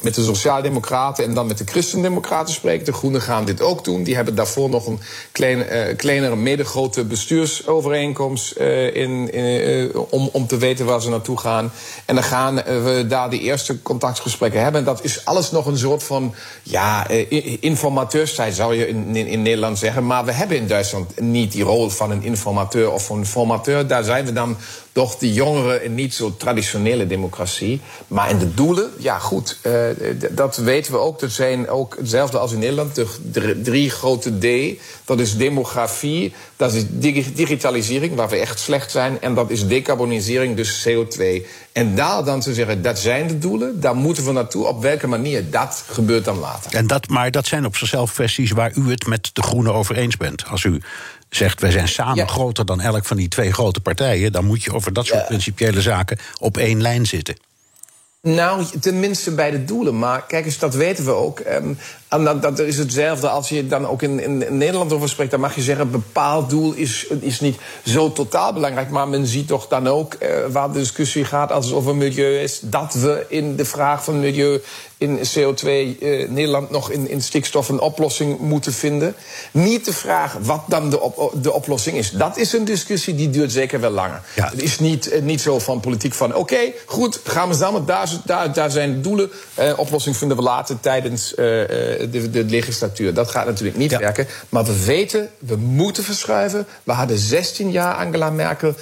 met 0.00 0.14
de 0.14 0.22
Sociaaldemocraten 0.22 1.24
en 1.24 1.34
dan 1.34 1.46
met 1.46 1.58
de 1.58 1.64
Christendemocraten 1.64 2.54
spreken. 2.54 2.84
De 2.84 2.92
Groenen 2.92 3.20
gaan 3.20 3.44
dit 3.44 3.60
ook 3.60 3.84
doen. 3.84 4.02
Die 4.02 4.14
hebben 4.14 4.34
daarvoor 4.34 4.68
nog 4.68 4.86
een 4.86 5.00
klein, 5.32 5.58
uh, 5.58 5.96
kleinere, 5.96 6.36
middengrote 6.36 7.04
bestuursovereenkomst 7.04 8.54
uh, 8.58 8.94
in, 8.94 9.30
om, 10.10 10.28
om 10.32 10.46
te 10.46 10.56
weten 10.56 10.86
waar 10.86 11.02
ze 11.02 11.08
naartoe 11.08 11.38
gaan. 11.38 11.72
En 12.04 12.14
dan 12.14 12.24
gaan 12.24 12.54
we 12.54 13.04
daar 13.08 13.30
de 13.30 13.38
eerste 13.38 13.82
contactgesprekken 13.82 14.62
hebben. 14.62 14.80
En 14.80 14.86
dat 14.86 15.04
is 15.04 15.24
alles 15.24 15.50
nog 15.50 15.66
een 15.66 15.78
soort 15.78 16.02
van 16.02 16.34
ja, 16.62 17.08
informateurstijd, 17.60 18.54
zou 18.54 18.74
je 18.74 18.88
in, 18.88 19.16
in, 19.16 19.26
in, 19.26 19.42
Nederland 19.42 19.78
zeggen. 19.78 20.06
Maar 20.06 20.24
we 20.24 20.32
hebben 20.32 20.56
in 20.56 20.66
Duitsland 20.66 21.20
niet 21.20 21.52
die 21.52 21.64
rol 21.64 21.88
van 21.88 22.10
een 22.10 22.22
informateur 22.22 22.90
of 22.90 23.06
van 23.06 23.18
een 23.18 23.26
formateur. 23.26 23.86
Daar 23.86 24.04
zijn 24.04 24.24
we 24.24 24.32
dan 24.32 24.56
toch 24.92 25.16
de 25.16 25.32
jongere 25.32 25.74
en 25.74 25.94
niet 25.94 26.14
zo 26.14 26.34
traditionele 26.36 27.06
democratie. 27.06 27.80
Maar 28.06 28.30
in 28.30 28.38
de 28.38 28.54
doelen, 28.54 28.90
ja 28.98 29.18
goed, 29.18 29.58
uh, 29.66 29.72
dat 30.30 30.56
weten 30.56 30.92
we 30.92 30.98
ook. 30.98 31.20
Dat 31.20 31.30
zijn 31.30 31.68
ook 31.68 31.96
hetzelfde 31.96 32.38
als 32.38 32.52
in 32.52 32.58
Nederland, 32.58 32.94
de 33.32 33.60
drie 33.62 33.90
grote 33.90 34.38
D. 34.38 34.78
Dat 35.04 35.20
is 35.20 35.36
demografie, 35.36 36.32
dat 36.56 36.74
is 36.74 36.84
digitalisering, 37.34 38.14
waar 38.14 38.28
we 38.28 38.36
echt 38.36 38.58
slecht 38.58 38.90
zijn. 38.90 39.20
En 39.20 39.34
dat 39.34 39.50
is 39.50 39.66
decarbonisering, 39.66 40.56
dus 40.56 40.88
CO2. 40.88 41.46
En 41.72 41.94
daar 41.94 42.24
dan 42.24 42.40
te 42.40 42.54
zeggen, 42.54 42.82
dat 42.82 42.98
zijn 42.98 43.26
de 43.26 43.38
doelen, 43.38 43.80
daar 43.80 43.96
moeten 43.96 44.24
we 44.24 44.32
naartoe. 44.32 44.66
Op 44.66 44.82
welke 44.82 45.06
manier, 45.06 45.50
dat 45.50 45.84
gebeurt 45.90 46.24
dan 46.24 46.38
later. 46.38 46.74
En 46.74 46.86
dat, 46.86 47.08
maar 47.08 47.30
dat 47.30 47.46
zijn 47.46 47.66
op 47.66 47.76
zichzelf 47.76 48.12
kwesties 48.12 48.50
waar 48.50 48.72
u 48.74 48.90
het 48.90 49.06
met 49.06 49.30
de 49.32 49.42
Groenen 49.42 49.74
over 49.74 49.96
eens 49.96 50.16
bent. 50.16 50.44
Als 50.46 50.64
u 50.64 50.80
zegt 51.34 51.60
wij 51.60 51.70
zijn 51.70 51.88
samen 51.88 52.28
groter 52.28 52.66
dan 52.66 52.80
elk 52.80 53.04
van 53.04 53.16
die 53.16 53.28
twee 53.28 53.52
grote 53.52 53.80
partijen, 53.80 54.32
dan 54.32 54.44
moet 54.44 54.62
je 54.62 54.72
over 54.72 54.92
dat 54.92 55.06
soort 55.06 55.20
ja. 55.20 55.26
principiële 55.26 55.80
zaken 55.80 56.18
op 56.38 56.56
één 56.56 56.82
lijn 56.82 57.06
zitten. 57.06 57.36
Nou, 58.20 58.64
tenminste 58.80 59.34
bij 59.34 59.50
de 59.50 59.64
doelen. 59.64 59.98
Maar 59.98 60.26
kijk 60.26 60.44
eens, 60.44 60.58
dat 60.58 60.74
weten 60.74 61.04
we 61.04 61.10
ook. 61.10 61.38
Um, 61.38 61.78
en 62.12 62.24
dat, 62.24 62.42
dat, 62.42 62.58
is 62.58 62.78
hetzelfde 62.78 63.28
als 63.28 63.48
je 63.48 63.66
dan 63.66 63.86
ook 63.86 64.02
in, 64.02 64.20
in, 64.20 64.56
Nederland 64.56 64.92
over 64.92 65.08
spreekt. 65.08 65.30
Dan 65.30 65.40
mag 65.40 65.54
je 65.54 65.62
zeggen, 65.62 65.84
een 65.84 65.90
bepaald 65.90 66.50
doel 66.50 66.72
is, 66.72 67.06
is 67.20 67.40
niet 67.40 67.56
zo 67.84 68.12
totaal 68.12 68.52
belangrijk. 68.52 68.90
Maar 68.90 69.08
men 69.08 69.26
ziet 69.26 69.48
toch 69.48 69.68
dan 69.68 69.88
ook, 69.88 70.16
uh, 70.20 70.28
waar 70.50 70.72
de 70.72 70.78
discussie 70.78 71.24
gaat 71.24 71.52
als 71.52 71.66
het 71.66 71.74
over 71.74 71.96
milieu 71.96 72.38
is... 72.38 72.60
dat 72.62 72.94
we 72.94 73.24
in 73.28 73.56
de 73.56 73.64
vraag 73.64 74.04
van 74.04 74.20
milieu 74.20 74.60
in 74.98 75.18
CO2 75.18 75.64
uh, 75.64 76.28
Nederland 76.28 76.70
nog 76.70 76.90
in, 76.90 77.08
in 77.08 77.22
stikstof 77.22 77.68
een 77.68 77.80
oplossing 77.80 78.38
moeten 78.38 78.72
vinden. 78.72 79.14
Niet 79.50 79.84
de 79.84 79.92
vraag 79.92 80.36
wat 80.40 80.62
dan 80.66 80.90
de, 80.90 81.00
op, 81.00 81.32
de 81.42 81.52
oplossing 81.52 81.96
is. 81.96 82.10
Dat 82.10 82.36
is 82.36 82.52
een 82.52 82.64
discussie 82.64 83.14
die 83.14 83.30
duurt 83.30 83.52
zeker 83.52 83.80
wel 83.80 83.90
langer. 83.90 84.22
Ja. 84.34 84.48
Het 84.48 84.62
is 84.62 84.78
niet, 84.78 85.12
uh, 85.12 85.22
niet 85.22 85.40
zo 85.40 85.58
van 85.58 85.80
politiek 85.80 86.14
van 86.14 86.28
oké, 86.28 86.38
okay, 86.38 86.74
goed, 86.86 87.20
gaan 87.24 87.48
we 87.48 87.54
samen, 87.54 87.86
daar, 87.86 88.10
daar, 88.24 88.52
daar 88.52 88.70
zijn 88.70 89.02
doelen. 89.02 89.30
Oplossing 89.76 90.16
vinden 90.16 90.36
we 90.36 90.42
later 90.42 90.80
tijdens 90.80 91.34
de, 92.10 92.30
de 92.30 92.44
legislatuur. 92.44 93.14
Dat 93.14 93.30
gaat 93.30 93.46
natuurlijk 93.46 93.78
niet 93.78 93.96
werken. 93.96 94.26
Maar 94.48 94.64
we 94.64 94.84
weten, 94.84 95.28
we 95.38 95.56
moeten 95.56 96.04
verschuiven. 96.04 96.66
We 96.82 96.92
hadden 96.92 97.18
16 97.18 97.70
jaar 97.70 97.94
Angela 97.94 98.30
Merkel. 98.30 98.74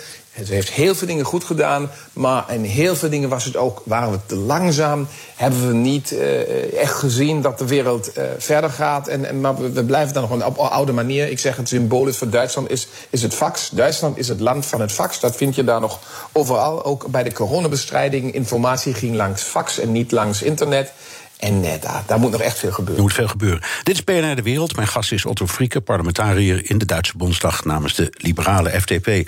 Ze 0.45 0.53
heeft 0.55 0.71
heel 0.71 0.95
veel 0.95 1.07
dingen 1.07 1.25
goed 1.25 1.45
gedaan, 1.45 1.91
maar 2.12 2.45
in 2.53 2.65
heel 2.65 2.97
veel 2.97 3.11
dingen 3.11 3.29
was 3.29 3.45
het 3.45 3.57
ook, 3.57 3.83
waren 3.85 4.11
we 4.11 4.19
te 4.27 4.37
langzaam. 4.37 5.07
Hebben 5.37 5.67
we 5.69 5.75
niet 5.75 6.12
uh, 6.12 6.81
echt 6.81 6.93
gezien 6.93 7.43
dat 7.43 7.59
de 7.59 7.67
wereld 7.67 8.19
uh, 8.19 8.25
verder 8.39 8.71
gaat. 8.71 9.09
En, 9.09 9.25
en, 9.25 9.41
maar 9.41 9.57
we, 9.57 9.73
we 9.73 9.85
blijven 9.85 10.15
dan 10.15 10.29
nog 10.29 10.47
op 10.47 10.59
oude 10.59 10.93
manier. 10.93 11.31
Ik 11.31 11.39
zeg 11.39 11.57
het 11.57 11.69
symbolisch 11.69 12.17
voor 12.17 12.31
Duitsland 12.31 12.71
is, 12.71 12.89
is 13.11 13.23
het 13.23 13.35
fax. 13.35 13.71
Duitsland 13.71 14.17
is 14.17 14.29
het 14.29 14.41
land 14.41 14.67
van 14.67 14.81
het 14.81 14.93
fax. 14.93 15.21
Dat 15.21 15.37
vind 15.37 15.55
je 15.55 15.65
daar 15.65 15.81
nog 15.81 15.99
overal. 16.33 16.85
Ook 16.85 17.07
bij 17.07 17.23
de 17.23 17.33
coronabestrijding. 17.33 18.35
Informatie 18.35 18.95
ging 18.95 19.15
langs 19.15 19.43
fax 19.43 19.79
en 19.79 19.93
niet 19.93 20.12
langs 20.12 20.43
internet. 20.43 20.93
En 21.40 21.64
eh, 21.64 21.80
daar, 21.80 22.02
daar, 22.06 22.18
moet 22.18 22.30
nog 22.30 22.40
echt 22.40 22.59
veel 22.59 22.70
gebeuren. 22.70 22.97
Er 22.97 23.02
moet 23.02 23.12
veel 23.12 23.28
gebeuren. 23.28 23.61
Dit 23.82 23.94
is 23.94 24.04
BNR 24.04 24.37
De 24.37 24.42
Wereld. 24.42 24.76
Mijn 24.76 24.88
gast 24.88 25.12
is 25.12 25.25
Otto 25.25 25.47
Frieke, 25.47 25.80
parlementariër 25.80 26.70
in 26.70 26.78
de 26.78 26.85
Duitse 26.85 27.16
Bondsdag 27.16 27.64
namens 27.64 27.94
de 27.94 28.12
liberale 28.16 28.80
FDP. 28.80 29.06
Uh, 29.06 29.18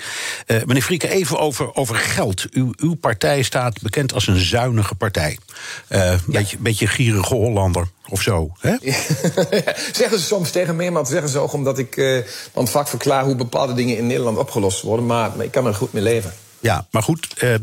eh, 0.45 0.63
meneer 0.65 0.81
Frieke, 0.83 1.09
even 1.09 1.39
over, 1.39 1.75
over 1.75 1.95
geld. 1.95 2.45
Uw, 2.51 2.73
uw 2.77 2.93
partij 2.93 3.41
staat 3.41 3.81
bekend 3.81 4.13
als 4.13 4.27
een 4.27 4.39
zuinige 4.39 4.95
partij. 4.95 5.37
Uh, 5.89 5.99
ja. 5.99 6.17
beetje, 6.25 6.57
beetje 6.57 6.87
gierige 6.87 7.33
Hollander 7.33 7.87
of 8.09 8.21
zo. 8.21 8.51
Hè? 8.59 8.75
zeggen 9.99 10.19
ze 10.19 10.25
soms 10.25 10.51
tegen 10.51 10.75
mij, 10.75 10.91
maar 10.91 11.05
zeggen 11.05 11.29
ze 11.29 11.39
ook 11.39 11.53
omdat 11.53 11.77
ik 11.77 11.95
uh, 11.95 12.23
vaak 12.53 12.87
verklaar 12.87 13.23
hoe 13.23 13.35
bepaalde 13.35 13.73
dingen 13.73 13.97
in 13.97 14.07
Nederland 14.07 14.37
opgelost 14.37 14.81
worden. 14.81 15.05
Maar, 15.05 15.31
ik 15.39 15.51
kan 15.51 15.65
er 15.65 15.73
goed 15.73 15.93
mee 15.93 16.03
leven. 16.03 16.33
Ja, 16.59 16.87
maar 16.91 17.03
goed, 17.03 17.33
eh, 17.37 17.53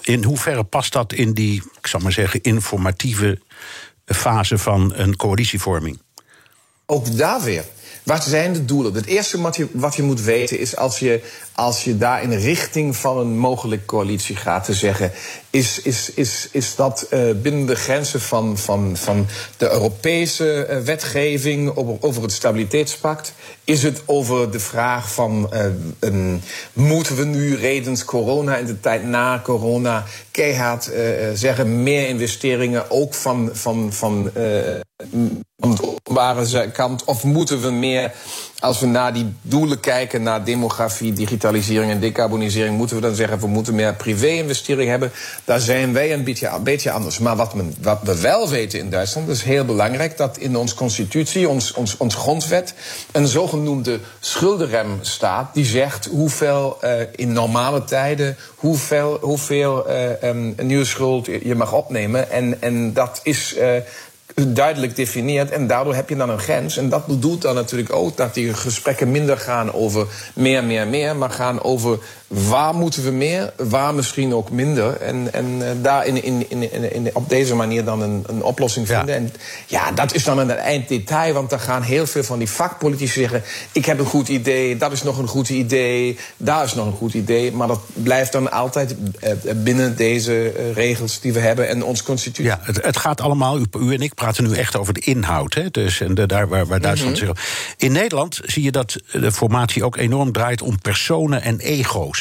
in 0.00 0.24
hoeverre 0.24 0.64
past 0.64 0.92
dat 0.92 1.12
in 1.12 1.32
die, 1.32 1.62
ik 1.78 1.86
zal 1.86 2.00
maar 2.00 2.12
zeggen, 2.12 2.42
informatieve 2.42 3.38
fase 4.14 4.58
van 4.58 4.92
een 4.94 5.16
coalitievorming? 5.16 5.98
Ook 6.86 7.16
daar 7.16 7.40
weer. 7.40 7.64
Wat 8.02 8.24
zijn 8.24 8.52
de 8.52 8.64
doelen? 8.64 8.94
Het 8.94 9.06
eerste 9.06 9.40
wat 9.40 9.56
je, 9.56 9.68
wat 9.72 9.94
je 9.94 10.02
moet 10.02 10.20
weten 10.20 10.58
is 10.58 10.76
als 10.76 10.98
je, 10.98 11.22
als 11.52 11.84
je 11.84 11.96
daar 11.96 12.22
in 12.22 12.30
de 12.30 12.36
richting 12.36 12.96
van 12.96 13.18
een 13.18 13.38
mogelijke 13.38 13.84
coalitie 13.84 14.36
gaat 14.36 14.64
te 14.64 14.74
zeggen. 14.74 15.12
Is, 15.50 15.80
is, 15.80 16.10
is, 16.14 16.48
is 16.52 16.74
dat 16.74 17.06
uh, 17.10 17.30
binnen 17.42 17.66
de 17.66 17.74
grenzen 17.74 18.20
van, 18.20 18.58
van, 18.58 18.96
van 18.96 19.26
de 19.56 19.70
Europese 19.70 20.66
uh, 20.70 20.78
wetgeving 20.78 21.76
over, 21.76 21.96
over 22.00 22.22
het 22.22 22.32
stabiliteitspact? 22.32 23.32
Is 23.64 23.82
het 23.82 24.02
over 24.06 24.50
de 24.50 24.60
vraag 24.60 25.12
van 25.12 25.50
uh, 25.52 25.64
een, 25.98 26.42
moeten 26.72 27.16
we 27.16 27.24
nu 27.24 27.56
redens 27.56 28.04
corona 28.04 28.56
in 28.56 28.66
de 28.66 28.80
tijd 28.80 29.04
na 29.04 29.40
corona 29.44 30.04
keihard 30.30 30.90
zeggen 31.34 31.82
meer 31.82 32.08
investeringen 32.08 32.90
ook 32.90 33.14
van, 33.14 33.50
van, 33.52 33.92
van 33.92 34.30
van 35.60 35.76
de 35.76 35.88
openbare 35.88 36.70
kant? 36.70 37.04
Of 37.04 37.24
moeten 37.24 37.60
we 37.60 37.70
meer, 37.70 38.12
als 38.60 38.80
we 38.80 38.86
naar 38.86 39.12
die 39.12 39.34
doelen 39.42 39.80
kijken, 39.80 40.22
naar 40.22 40.44
demografie, 40.44 41.12
digitalisering 41.12 41.90
en 41.90 42.00
decarbonisering, 42.00 42.76
moeten 42.76 42.96
we 42.96 43.02
dan 43.02 43.14
zeggen 43.14 43.38
we 43.38 43.46
moeten 43.46 43.74
meer 43.74 43.94
privé-investering 43.94 44.90
hebben? 44.90 45.12
Daar 45.44 45.60
zijn 45.60 45.92
wij 45.92 46.12
een 46.12 46.24
beetje, 46.24 46.48
een 46.48 46.62
beetje 46.62 46.90
anders. 46.90 47.18
Maar 47.18 47.36
wat, 47.36 47.54
men, 47.54 47.74
wat 47.80 47.98
we 48.02 48.20
wel 48.20 48.48
weten 48.48 48.78
in 48.78 48.90
Duitsland, 48.90 49.28
is 49.28 49.42
heel 49.42 49.64
belangrijk 49.64 50.16
dat 50.16 50.36
in 50.36 50.56
onze 50.56 50.74
constitutie, 50.74 51.48
ons, 51.48 51.72
ons, 51.72 51.96
ons 51.96 52.14
grondwet, 52.14 52.74
een 53.12 53.26
zogenoemde 53.26 54.00
schuldenrem 54.20 54.98
staat. 55.00 55.54
Die 55.54 55.64
zegt 55.64 56.06
hoeveel 56.06 56.78
uh, 56.84 56.92
in 57.16 57.32
normale 57.32 57.84
tijden, 57.84 58.36
hoeveel, 58.56 59.18
hoeveel 59.20 59.90
uh, 59.90 60.30
nieuwe 60.56 60.84
schuld 60.84 61.26
je 61.26 61.54
mag 61.54 61.72
opnemen. 61.72 62.30
En, 62.30 62.62
en 62.62 62.92
dat 62.92 63.20
is. 63.22 63.56
Uh, 63.56 63.68
duidelijk 64.34 64.96
definieert. 64.96 65.50
En 65.50 65.66
daardoor 65.66 65.94
heb 65.94 66.08
je 66.08 66.16
dan 66.16 66.30
een 66.30 66.38
grens. 66.38 66.76
En 66.76 66.88
dat 66.88 67.06
bedoelt 67.06 67.42
dan 67.42 67.54
natuurlijk 67.54 67.92
ook 67.92 68.16
dat 68.16 68.34
die 68.34 68.54
gesprekken 68.54 69.10
minder 69.10 69.38
gaan 69.38 69.72
over 69.72 70.06
meer, 70.34 70.64
meer, 70.64 70.86
meer. 70.86 71.16
Maar 71.16 71.30
gaan 71.30 71.62
over 71.62 71.98
waar 72.30 72.74
moeten 72.74 73.04
we 73.04 73.10
meer, 73.10 73.52
waar 73.56 73.94
misschien 73.94 74.34
ook 74.34 74.50
minder. 74.50 74.96
En, 74.96 75.32
en 75.32 75.46
uh, 75.46 75.66
daar 75.82 76.06
in, 76.06 76.22
in, 76.22 76.50
in, 76.50 76.92
in, 76.92 77.10
op 77.12 77.28
deze 77.28 77.54
manier 77.54 77.84
dan 77.84 78.02
een, 78.02 78.24
een 78.26 78.42
oplossing 78.42 78.86
vinden. 78.86 79.06
Ja. 79.06 79.14
En 79.14 79.32
ja, 79.66 79.92
dat 79.92 80.14
is 80.14 80.24
dan 80.24 80.38
een 80.38 80.50
einddetail. 80.50 81.32
Want 81.32 81.50
dan 81.50 81.60
gaan 81.60 81.82
heel 81.82 82.06
veel 82.06 82.22
van 82.22 82.38
die 82.38 82.48
vakpolitici 82.48 83.20
zeggen... 83.20 83.42
ik 83.72 83.84
heb 83.84 83.98
een 83.98 84.06
goed 84.06 84.28
idee, 84.28 84.76
dat 84.76 84.92
is 84.92 85.02
nog 85.02 85.18
een 85.18 85.26
goed 85.26 85.48
idee, 85.48 86.18
daar 86.36 86.64
is 86.64 86.74
nog 86.74 86.86
een 86.86 86.92
goed 86.92 87.14
idee. 87.14 87.52
Maar 87.52 87.68
dat 87.68 87.80
blijft 87.92 88.32
dan 88.32 88.52
altijd 88.52 88.96
uh, 89.24 89.30
binnen 89.56 89.96
deze 89.96 90.32
uh, 90.32 90.74
regels 90.74 91.20
die 91.20 91.32
we 91.32 91.40
hebben 91.40 91.68
en 91.68 91.84
onze 91.84 92.04
constitutie. 92.04 92.44
Ja, 92.44 92.60
het, 92.62 92.84
het 92.84 92.96
gaat 92.96 93.20
allemaal, 93.20 93.58
u, 93.58 93.64
u, 93.78 93.94
en 93.94 94.00
ik 94.00 94.14
praten 94.14 94.44
nu 94.44 94.54
echt 94.54 94.76
over 94.76 94.94
de 94.94 95.00
inhoud. 95.00 95.54
Hè? 95.54 95.70
Dus, 95.70 96.00
en 96.00 96.14
de, 96.14 96.26
daar 96.26 96.48
waar, 96.48 96.66
waar 96.66 96.80
Duitsland 96.80 97.20
mm 97.20 97.26
-hmm. 97.26 97.36
zich... 97.36 97.74
In 97.76 97.92
Nederland 97.92 98.40
zie 98.44 98.62
je 98.62 98.70
dat 98.70 98.96
de 99.12 99.32
formatie 99.32 99.84
ook 99.84 99.96
enorm 99.96 100.32
draait 100.32 100.62
om 100.62 100.80
personen 100.80 101.42
en 101.42 101.58
ego's. 101.58 102.18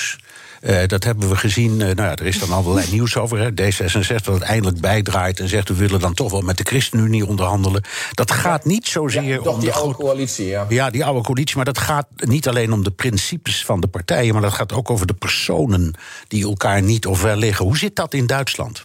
Uh, 0.62 0.80
dat 0.88 1.04
hebben 1.04 1.30
we 1.30 1.36
gezien. 1.36 1.72
Uh, 1.72 1.80
nou 1.80 1.96
ja, 2.02 2.16
er 2.16 2.26
is 2.26 2.40
dan 2.40 2.52
allerlei 2.52 2.88
nieuws 2.92 3.18
over. 3.18 3.40
Hè. 3.40 3.50
D66 3.50 4.24
dat 4.24 4.42
eindelijk 4.42 4.80
bijdraait 4.80 5.40
en 5.40 5.48
zegt... 5.48 5.68
we 5.68 5.76
willen 5.76 6.00
dan 6.00 6.14
toch 6.14 6.32
wel 6.32 6.42
met 6.42 6.58
de 6.58 6.64
ChristenUnie 6.64 7.26
onderhandelen. 7.26 7.84
Dat 8.12 8.32
gaat 8.32 8.66
niet 8.66 8.88
zozeer 8.88 9.24
ja, 9.44 9.52
om... 9.52 9.60
die 9.60 9.72
oude 9.72 9.96
coalitie, 9.96 10.48
ja. 10.48 10.66
Ja, 10.70 10.90
die 10.90 11.06
oude 11.06 11.22
coalitie. 11.22 11.56
Maar 11.56 11.66
dat 11.66 11.78
gaat 11.78 12.08
niet 12.16 12.48
alleen 12.48 12.72
om 12.72 12.84
de 12.84 12.92
principes 12.92 13.66
van 13.66 13.82
de 13.82 13.88
partijen... 13.88 14.34
maar 14.34 14.42
dat 14.42 14.54
gaat 14.54 14.74
ook 14.74 14.90
over 14.90 15.08
de 15.08 15.14
personen 15.14 15.94
die 16.28 16.44
elkaar 16.44 16.82
niet 16.82 17.06
of 17.06 17.22
wel 17.22 17.36
liggen. 17.36 17.66
Hoe 17.66 17.78
zit 17.78 17.96
dat 17.96 18.14
in 18.14 18.26
Duitsland? 18.26 18.84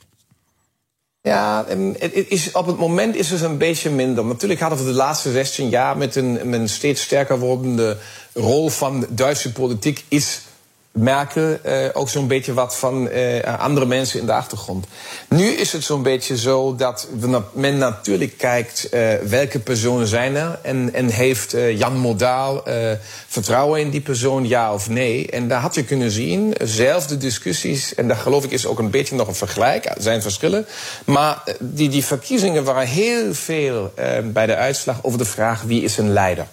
Ja, 1.21 1.65
het 1.99 2.27
is, 2.29 2.53
op 2.53 2.67
het 2.67 2.79
moment 2.79 3.17
is 3.17 3.31
het 3.31 3.41
een 3.41 3.59
beetje 3.59 3.91
minder. 3.91 4.25
Natuurlijk 4.25 4.61
hadden 4.61 4.79
we 4.79 4.85
de 4.85 4.93
laatste 4.93 5.31
16 5.31 5.69
jaar 5.69 5.97
met 5.97 6.17
een, 6.17 6.33
met 6.33 6.61
een 6.61 6.69
steeds 6.69 7.03
sterker 7.03 7.39
wordende 7.39 7.97
rol 8.33 8.69
van 8.69 9.07
Duitse 9.09 9.53
politiek... 9.53 10.05
is 10.09 10.41
merken 10.95 11.61
uh, 11.67 11.89
ook 11.93 12.09
zo'n 12.09 12.27
beetje 12.27 12.55
wat 12.55 12.77
van 12.77 13.09
uh, 13.09 13.59
andere 13.59 13.87
mensen 13.87 14.21
in 14.21 14.27
de 14.27 14.33
achtergrond. 14.33 14.87
Nu 15.29 15.47
is 15.47 15.73
het 15.73 15.85
zo'n 15.85 16.03
beetje 16.03 16.39
zo 16.39 16.75
dat 16.77 17.09
men 17.53 17.79
natuurlijk 17.79 18.39
kijkt 18.39 18.89
uh, 18.95 19.15
welke 19.15 19.59
personen 19.59 20.07
zijn 20.07 20.37
er 20.37 20.59
en, 20.63 20.95
en 20.95 21.09
heeft 21.09 21.57
Jan 21.75 21.97
Modaal 21.97 22.63
vertrouwen 23.29 23.81
in 23.81 23.91
die 23.91 24.01
persoon, 24.01 24.49
ja 24.49 24.73
of 24.73 24.89
nee. 24.89 25.31
En 25.31 25.49
daar 25.49 25.61
had 25.61 25.75
je 25.75 25.85
kunnen 25.85 26.11
zien, 26.11 26.55
zelfde 26.63 27.17
discussies, 27.17 27.95
en 27.95 28.09
daar 28.09 28.17
geloof 28.17 28.45
ik 28.45 28.51
is 28.51 28.67
ook 28.67 28.79
een 28.79 28.91
beetje 28.91 29.15
nog 29.15 29.29
een 29.29 29.35
vergelijk, 29.35 29.85
er 29.85 29.95
zijn 29.99 30.23
verschillen. 30.23 30.67
Maar 31.05 31.43
die, 31.61 31.89
die 31.89 32.05
verkiezingen 32.05 32.65
waren 32.65 32.87
heel 32.87 33.35
veel 33.35 33.93
bij 34.25 34.47
de 34.47 34.57
uitslag 34.57 34.99
over 35.03 35.19
de 35.19 35.25
vraag 35.25 35.63
wie 35.63 35.83
is 35.83 35.99
een 35.99 36.13
leider. 36.13 36.47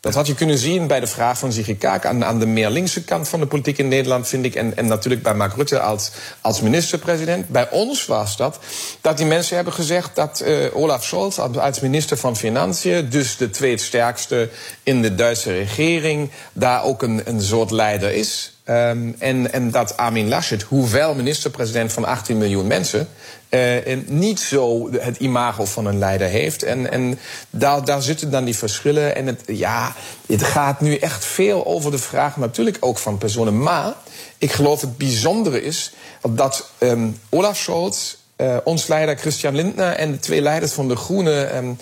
Dat 0.00 0.14
had 0.14 0.26
je 0.26 0.34
kunnen 0.34 0.58
zien 0.58 0.86
bij 0.86 1.00
de 1.00 1.06
vraag 1.06 1.38
van 1.38 1.52
Sigrid 1.52 1.78
Kaak 1.78 2.06
aan, 2.06 2.24
aan, 2.24 2.38
de 2.38 2.46
meer 2.46 2.70
linkse 2.70 3.04
kant 3.04 3.28
van 3.28 3.40
de 3.40 3.46
politiek 3.46 3.78
in 3.78 3.88
Nederland, 3.88 4.28
vind 4.28 4.44
ik. 4.44 4.54
En, 4.54 4.76
en 4.76 4.86
natuurlijk 4.86 5.22
bij 5.22 5.34
Mark 5.34 5.54
Rutte 5.54 5.80
als, 5.80 6.10
als 6.40 6.60
minister-president. 6.60 7.48
Bij 7.48 7.70
ons 7.70 8.06
was 8.06 8.36
dat 8.36 8.58
dat 9.00 9.16
die 9.16 9.26
mensen 9.26 9.56
hebben 9.56 9.72
gezegd 9.72 10.16
dat 10.16 10.42
uh, 10.46 10.76
Olaf 10.76 11.04
Scholz 11.04 11.38
als 11.38 11.80
minister 11.80 12.16
van 12.16 12.36
Financiën, 12.36 13.08
dus 13.08 13.36
de 13.36 13.50
tweede 13.50 14.48
in 14.82 15.02
de 15.02 15.14
Duitse 15.14 15.52
regering, 15.52 16.30
daar 16.52 16.84
ook 16.84 17.02
een, 17.02 17.22
een 17.24 17.42
soort 17.42 17.70
leider 17.70 18.12
is. 18.12 18.52
Um, 18.64 19.14
en, 19.18 19.52
en 19.52 19.70
dat 19.70 19.96
Armin 19.96 20.28
Laschet, 20.28 20.62
hoewel 20.62 21.14
minister-president 21.14 21.92
van 21.92 22.04
18 22.04 22.38
miljoen 22.38 22.66
mensen, 22.66 23.08
uh, 23.50 23.98
niet 24.06 24.40
zo 24.40 24.90
het 24.92 25.16
imago 25.16 25.64
van 25.64 25.86
een 25.86 25.98
leider 25.98 26.28
heeft. 26.28 26.62
En, 26.62 26.90
en 26.90 27.18
daar, 27.50 27.84
daar 27.84 28.02
zitten 28.02 28.30
dan 28.30 28.44
die 28.44 28.56
verschillen. 28.56 29.16
En 29.16 29.26
het, 29.26 29.42
ja, 29.46 29.94
het 30.26 30.42
gaat 30.42 30.80
nu 30.80 30.96
echt 30.96 31.24
veel 31.24 31.66
over 31.66 31.90
de 31.90 31.98
vraag, 31.98 32.36
natuurlijk 32.36 32.76
ook 32.80 32.98
van 32.98 33.18
personen. 33.18 33.58
Maar 33.58 33.94
ik 34.38 34.52
geloof 34.52 34.80
het 34.80 34.96
bijzondere 34.96 35.62
is 35.62 35.92
dat 36.28 36.70
um, 36.78 37.20
Olaf 37.28 37.56
Scholz, 37.56 38.14
uh, 38.38 38.56
ons 38.64 38.86
leider 38.86 39.16
Christian 39.16 39.54
Lindner 39.54 39.92
en 39.92 40.12
de 40.12 40.18
twee 40.18 40.40
leiders 40.40 40.72
van 40.72 40.88
de 40.88 40.96
Groenen. 40.96 41.56
Um, 41.56 41.78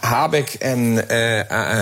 Habeck 0.00 0.48
en 0.58 1.04
uh, 1.10 1.40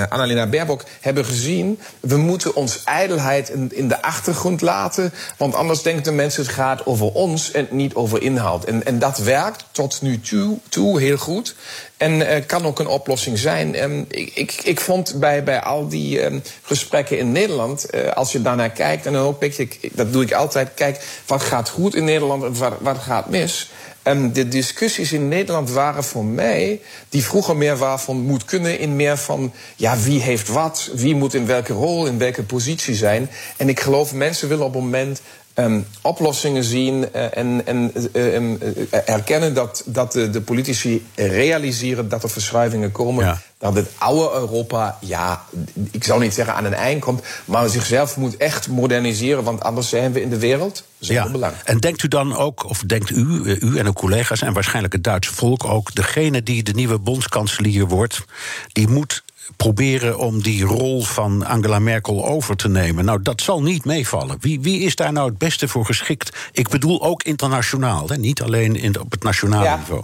Annalena 0.08 0.46
Baerbock 0.46 0.84
hebben 1.00 1.24
gezien... 1.24 1.80
we 2.00 2.16
moeten 2.16 2.54
ons 2.54 2.84
ijdelheid 2.84 3.48
in, 3.48 3.70
in, 3.74 3.88
de 3.88 4.02
achtergrond 4.02 4.60
laten... 4.60 5.12
want 5.36 5.54
anders 5.54 5.82
denken 5.82 6.02
de 6.02 6.12
mensen 6.12 6.42
het 6.42 6.52
gaat 6.52 6.86
over 6.86 7.06
ons 7.06 7.50
en 7.50 7.68
niet 7.70 7.94
over 7.94 8.22
inhoud. 8.22 8.64
En, 8.64 8.86
en 8.86 8.98
dat 8.98 9.18
werkt 9.18 9.64
tot 9.70 10.02
nu 10.02 10.20
toe, 10.20 10.58
toe 10.68 11.00
heel 11.00 11.16
goed. 11.16 11.54
En 11.96 12.46
kan 12.46 12.66
ook 12.66 12.78
een 12.78 12.86
oplossing 12.86 13.38
zijn. 13.38 13.82
Um, 13.82 14.04
ik, 14.08 14.32
ik, 14.34 14.52
ik, 14.64 14.80
vond 14.80 15.14
bij, 15.20 15.44
bij 15.44 15.60
al 15.60 15.88
die 15.88 16.24
um, 16.24 16.42
gesprekken 16.62 17.18
in 17.18 17.32
Nederland, 17.32 17.86
als 18.14 18.32
je 18.32 18.42
daarnaar 18.42 18.70
kijkt, 18.70 19.06
en 19.06 19.12
dan 19.12 19.26
ook 19.26 19.38
beetje, 19.38 19.68
dat 19.92 20.12
doe 20.12 20.22
ik 20.22 20.32
altijd, 20.32 20.68
kijk, 20.74 21.04
wat 21.26 21.42
gaat 21.42 21.68
goed 21.68 21.94
in 21.94 22.04
Nederland 22.04 22.42
en 22.44 22.58
wat, 22.58 22.72
wat 22.80 22.98
gaat 22.98 23.30
mis. 23.30 23.70
En 24.08 24.32
de 24.32 24.48
discussies 24.48 25.12
in 25.12 25.28
Nederland 25.28 25.70
waren 25.70 26.04
voor 26.04 26.24
mij, 26.24 26.80
die 27.08 27.24
vroeger 27.24 27.56
meer 27.56 27.76
waren 27.76 27.98
van 27.98 28.20
moet 28.20 28.44
kunnen, 28.44 28.78
in 28.78 28.96
meer 28.96 29.16
van 29.16 29.52
ja, 29.76 29.98
wie 29.98 30.20
heeft 30.20 30.48
wat, 30.48 30.90
wie 30.94 31.14
moet 31.14 31.34
in 31.34 31.46
welke 31.46 31.72
rol, 31.72 32.06
in 32.06 32.18
welke 32.18 32.42
positie 32.42 32.94
zijn. 32.94 33.30
En 33.56 33.68
ik 33.68 33.80
geloof, 33.80 34.14
mensen 34.14 34.48
willen 34.48 34.64
op 34.64 34.74
het 34.74 34.82
moment 34.82 35.20
um, 35.58 35.86
oplossingen 36.02 36.64
zien 36.64 37.08
uh, 37.14 37.36
en, 37.36 37.66
en 37.66 37.92
uh, 38.12 38.34
um, 38.34 38.58
erkennen 39.04 39.54
dat, 39.54 39.82
dat 39.86 40.12
de, 40.12 40.30
de, 40.30 40.40
politici 40.40 41.06
realiseren 41.14 42.08
dat 42.08 42.22
er 42.22 42.30
verschuivingen 42.30 42.92
komen. 42.92 43.24
Ja. 43.24 43.40
Dat 43.58 43.74
het 43.74 43.90
oude 43.98 44.34
Europa, 44.34 44.98
ja, 45.00 45.44
ik 45.90 46.04
zou 46.04 46.20
niet 46.20 46.34
zeggen 46.34 46.54
aan 46.54 46.64
een 46.64 46.74
eind 46.74 47.00
komt, 47.00 47.22
maar 47.44 47.68
zichzelf 47.68 48.16
moet 48.16 48.36
echt 48.36 48.68
moderniseren, 48.68 49.44
want 49.44 49.62
anders 49.62 49.88
zijn 49.88 50.12
we 50.12 50.22
in 50.22 50.30
de 50.30 50.38
wereld 50.38 50.84
ja. 50.98 51.30
belang. 51.30 51.54
En 51.64 51.78
denkt 51.78 52.02
u 52.02 52.08
dan 52.08 52.36
ook, 52.36 52.64
of 52.68 52.82
denkt 52.86 53.10
u, 53.10 53.40
u 53.60 53.78
en 53.78 53.86
uw 53.86 53.92
collega's 53.92 54.42
en 54.42 54.52
waarschijnlijk 54.52 54.92
het 54.92 55.04
Duitse 55.04 55.34
volk 55.34 55.64
ook, 55.64 55.94
degene 55.94 56.42
die 56.42 56.62
de 56.62 56.72
nieuwe 56.72 56.98
bondskanselier 56.98 57.86
wordt, 57.86 58.24
die 58.72 58.88
moet 58.88 59.22
proberen 59.56 60.18
om 60.18 60.42
die 60.42 60.64
rol 60.64 61.02
van 61.02 61.46
Angela 61.46 61.78
Merkel 61.78 62.26
over 62.26 62.56
te 62.56 62.68
nemen. 62.68 63.04
Nou, 63.04 63.22
dat 63.22 63.40
zal 63.40 63.62
niet 63.62 63.84
meevallen. 63.84 64.36
Wie, 64.40 64.60
wie 64.60 64.80
is 64.80 64.94
daar 64.94 65.12
nou 65.12 65.28
het 65.28 65.38
beste 65.38 65.68
voor 65.68 65.84
geschikt? 65.84 66.36
Ik 66.52 66.68
bedoel 66.68 67.02
ook 67.02 67.22
internationaal, 67.22 68.08
hè? 68.08 68.16
niet 68.16 68.42
alleen 68.42 68.76
in, 68.76 69.00
op 69.00 69.10
het 69.10 69.22
nationale 69.22 69.64
ja. 69.64 69.76
niveau. 69.76 70.02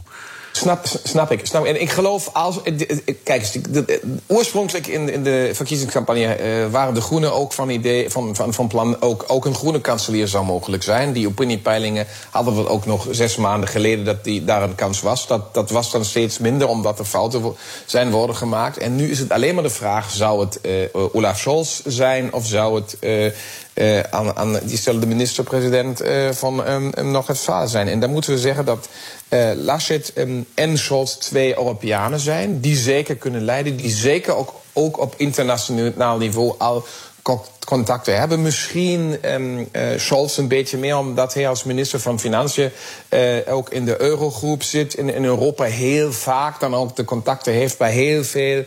Snap, 0.56 0.87
snap 1.02 1.30
ik. 1.30 1.46
Snap, 1.46 1.64
en 1.64 1.80
ik 1.80 1.90
geloof 1.90 2.30
als. 2.32 2.61
Kijk 3.23 3.40
eens, 3.40 3.58
oorspronkelijk 4.26 4.87
in, 4.87 5.08
in 5.08 5.23
de 5.23 5.50
verkiezingscampagne 5.52 6.37
waren 6.70 6.94
de 6.94 7.00
Groenen 7.00 7.34
ook 7.34 7.52
van 7.52 7.68
idee, 7.68 8.11
van, 8.11 8.37
van, 8.37 8.54
van 8.54 8.68
plan. 8.68 9.00
Ook, 9.00 9.25
ook 9.26 9.44
een 9.44 9.54
groene 9.54 9.80
kanselier 9.80 10.28
zou 10.28 10.44
mogelijk 10.44 10.82
zijn. 10.82 11.12
Die 11.12 11.26
opiniepeilingen 11.26 12.06
hadden 12.30 12.56
we 12.56 12.68
ook 12.68 12.87
nog 12.87 13.06
zes 13.11 13.37
maanden 13.37 13.68
geleden 13.68 14.04
dat 14.04 14.25
die, 14.25 14.44
daar 14.44 14.62
een 14.62 14.75
kans 14.75 15.00
was. 15.00 15.26
Dat, 15.26 15.54
dat 15.54 15.70
was 15.70 15.90
dan 15.90 16.04
steeds 16.04 16.38
minder 16.38 16.68
omdat 16.68 16.99
er 16.99 17.04
fouten 17.04 17.54
zijn 17.87 18.11
worden 18.11 18.37
gemaakt. 18.37 18.78
En 18.78 18.96
nu 18.96 19.11
is 19.11 19.18
het 19.18 19.30
alleen 19.30 19.54
maar 19.54 19.62
de 19.62 19.70
vraag: 19.70 20.11
zou 20.11 20.40
het 20.40 20.58
uh, 20.62 21.04
Olaf 21.12 21.38
Scholz 21.38 21.80
zijn 21.84 22.32
of 22.32 22.46
zou 22.46 22.75
het. 22.75 22.96
Uh, 23.74 24.00
aan, 24.00 24.36
aan, 24.36 24.58
die 24.62 24.76
stelde 24.76 25.00
de 25.00 25.06
minister-president 25.06 26.02
uh, 26.02 26.30
van 26.30 26.68
um, 26.68 26.92
um, 26.98 27.10
nog 27.10 27.26
het 27.26 27.38
vader 27.38 27.68
zijn. 27.68 27.88
En 27.88 28.00
dan 28.00 28.10
moeten 28.10 28.32
we 28.32 28.38
zeggen 28.38 28.64
dat 28.64 28.88
uh, 29.28 29.50
Laschet 29.54 30.12
um, 30.14 30.46
en 30.54 30.78
Scholz 30.78 31.14
twee 31.14 31.56
Europeanen 31.56 32.20
zijn. 32.20 32.60
Die 32.60 32.76
zeker 32.76 33.16
kunnen 33.16 33.44
leiden. 33.44 33.76
Die 33.76 33.90
zeker 33.90 34.36
ook, 34.36 34.52
ook 34.72 35.00
op 35.00 35.14
internationaal 35.16 36.18
niveau 36.18 36.54
al 36.58 36.86
contacten 37.64 38.18
hebben. 38.18 38.42
Misschien 38.42 39.18
Scholz 39.96 40.36
een 40.36 40.48
beetje 40.48 40.76
meer, 40.76 40.98
omdat 40.98 41.34
hij 41.34 41.48
als 41.48 41.64
minister 41.64 42.00
van 42.00 42.20
Financiën 42.20 42.70
ook 43.48 43.70
in 43.70 43.84
de 43.84 44.00
eurogroep 44.00 44.62
zit. 44.62 44.94
In, 44.94 45.14
in 45.14 45.24
Europa 45.24 45.64
heel 45.64 46.12
vaak 46.12 46.60
dan 46.60 46.74
ook 46.74 46.96
de 46.96 47.04
contacten 47.04 47.52
heeft 47.52 47.78
bij 47.78 47.92
heel 47.92 48.24
veel 48.24 48.64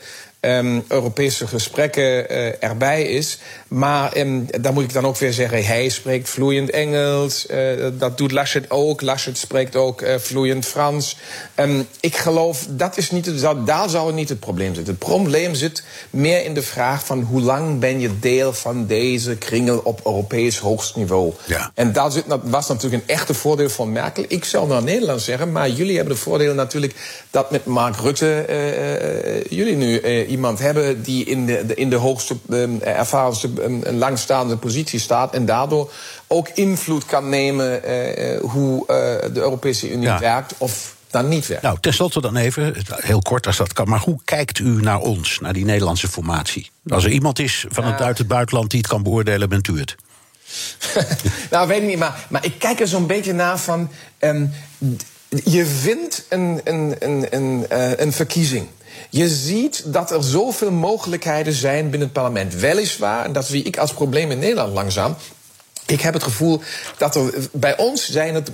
Europese 0.88 1.48
gesprekken 1.48 2.32
uh, 2.32 2.64
erbij 2.64 3.04
is. 3.04 3.40
Maar 3.68 4.18
um, 4.18 4.46
daar 4.62 4.74
moet 4.74 4.84
ik 4.84 4.94
dan 4.94 5.06
ook 5.06 5.18
weer 5.18 5.34
zeggen, 5.34 5.66
hij 5.66 5.90
spreekt 5.90 6.30
vloeiend 6.30 6.70
Engels. 6.70 7.46
Uh, 7.50 7.58
dat 8.00 8.18
doet 8.18 8.32
Laschet 8.32 8.72
ook. 8.72 9.02
Laschet 9.02 9.38
spreekt 9.38 9.76
ook 9.76 10.02
uh, 10.02 10.16
vloeiend 10.18 10.66
Frans. 10.66 11.18
Um, 11.56 11.88
ik 12.00 12.18
geloof, 12.18 12.66
dat 12.70 12.98
is 12.98 13.12
niet 13.12 13.26
het, 13.26 13.66
daar 13.66 13.90
zou 13.90 14.14
niet 14.14 14.30
het 14.30 14.40
probleem 14.40 14.76
zitten. 14.76 14.94
Het 14.94 15.04
probleem 15.04 15.56
zit 15.56 15.84
meer 16.10 16.46
in 16.46 16.54
de 16.54 16.62
vraag 16.62 17.06
van 17.06 17.22
hoe 17.22 17.42
lang 17.42 17.80
ben 17.80 18.00
je 18.00 18.20
deel 18.20 18.54
van 18.54 18.86
deze 18.86 19.36
kringel 19.36 19.82
op 19.84 20.00
Europees 20.06 20.58
hoogst 20.58 20.96
niveau. 20.96 21.34
Ja. 21.46 21.72
En 21.74 21.94
daar 21.94 22.12
zit, 22.12 22.24
dat 22.28 22.42
was 22.44 22.68
natuurlijk 22.68 23.04
een 23.04 23.16
echte 23.16 23.34
voordeel 23.34 23.70
van 23.70 23.92
Merkel. 23.92 24.26
Ik 24.28 24.46
zou 24.46 24.68
naar 24.68 24.84
Nederland 24.84 25.22
zeggen, 25.22 25.52
maar 25.52 25.70
jullie 25.70 25.96
hebben 25.96 26.14
het 26.14 26.24
voordeel 26.24 26.54
natuurlijk 26.54 26.96
dat 27.32 27.52
met 27.52 27.66
Mark 27.66 27.96
Rutte 27.96 28.46
jullie 29.50 29.76
nu 29.76 30.26
iemand 30.26 30.60
hebben 30.60 31.04
die 31.04 31.26
in 31.26 31.46
de, 31.46 31.66
de 31.66 31.74
in 31.74 31.90
de 31.90 31.96
hoogste, 31.96 32.36
um, 32.50 32.82
ervarenste, 32.82 33.50
een 33.64 33.98
langstaande 33.98 34.58
positie 34.58 35.00
staat. 35.00 35.34
En 35.34 35.46
daardoor 35.46 35.92
ook 36.28 36.50
invloed 36.50 37.06
kan 37.06 37.30
nemen 37.30 37.82
uh, 37.86 38.40
hoe 38.40 38.82
uh, 38.82 38.88
de 39.34 39.40
Europese 39.40 39.92
Unie 39.92 40.08
ja. 40.08 40.20
werkt. 40.20 40.54
Of 40.58 40.96
dan 41.10 41.28
niet 41.28 41.48
werkt. 41.48 41.64
Nou, 41.64 41.78
tenslotte 41.80 42.22
dan 42.22 42.36
even, 42.36 42.76
heel 42.88 43.22
kort 43.22 43.48
als 43.48 43.58
dat 43.58 43.74
kan. 43.74 43.90
Maar 43.90 44.00
hoe 44.00 44.20
kijkt 44.26 44.60
u 44.60 44.82
naar 44.82 45.00
ons, 45.00 45.40
naar 45.40 45.54
die 45.54 45.66
Nederlandse 45.66 46.08
formatie? 46.08 46.72
Als 46.88 47.04
er 47.04 47.12
iemand 47.12 47.40
is 47.40 47.66
van 47.70 47.84
het, 47.84 48.02
uit 48.02 48.18
het 48.18 48.28
buitenland 48.28 48.70
die 48.70 48.80
het 48.80 48.90
kan 48.90 49.04
beoordelen, 49.04 49.50
bent 49.50 49.68
u 49.68 49.80
het. 49.80 49.96
nou, 51.52 51.68
weet 51.68 51.82
ik 51.82 51.88
niet, 51.88 51.98
maar, 51.98 52.26
maar 52.30 52.46
ik 52.46 52.60
kijk 52.60 52.80
er 52.80 52.88
zo'n 52.88 53.08
beetje 53.08 53.34
naar 53.34 53.60
van. 53.60 53.92
Um, 54.20 54.54
je 55.44 55.66
vindt 55.66 56.26
een, 56.30 56.62
een, 56.64 56.96
een, 57.00 57.28
een, 57.30 57.66
een 58.02 58.14
verkiezing. 58.14 58.68
Je 59.10 59.30
ziet 59.30 59.84
dat 59.86 60.12
er 60.12 60.24
zoveel 60.24 60.72
mogelijkheden 60.72 61.54
zijn 61.54 61.90
binnen 61.90 62.00
het 62.00 62.14
parlement. 62.14 62.56
Weliswaar, 62.56 63.26
en 63.26 63.34
dat 63.34 63.46
zie 63.46 63.64
ik 63.64 63.78
als 63.78 63.94
probleem 63.94 64.32
in 64.32 64.40
Nederland 64.40 64.74
langzaam. 64.74 65.16
Ik 65.88 66.02
heb 66.02 66.14
het 66.14 66.24
gevoel 66.24 66.62
dat 66.98 67.16
er 67.16 67.34
bij 67.52 67.78
ons 67.78 68.10
zijn 68.10 68.36
het 68.36 68.52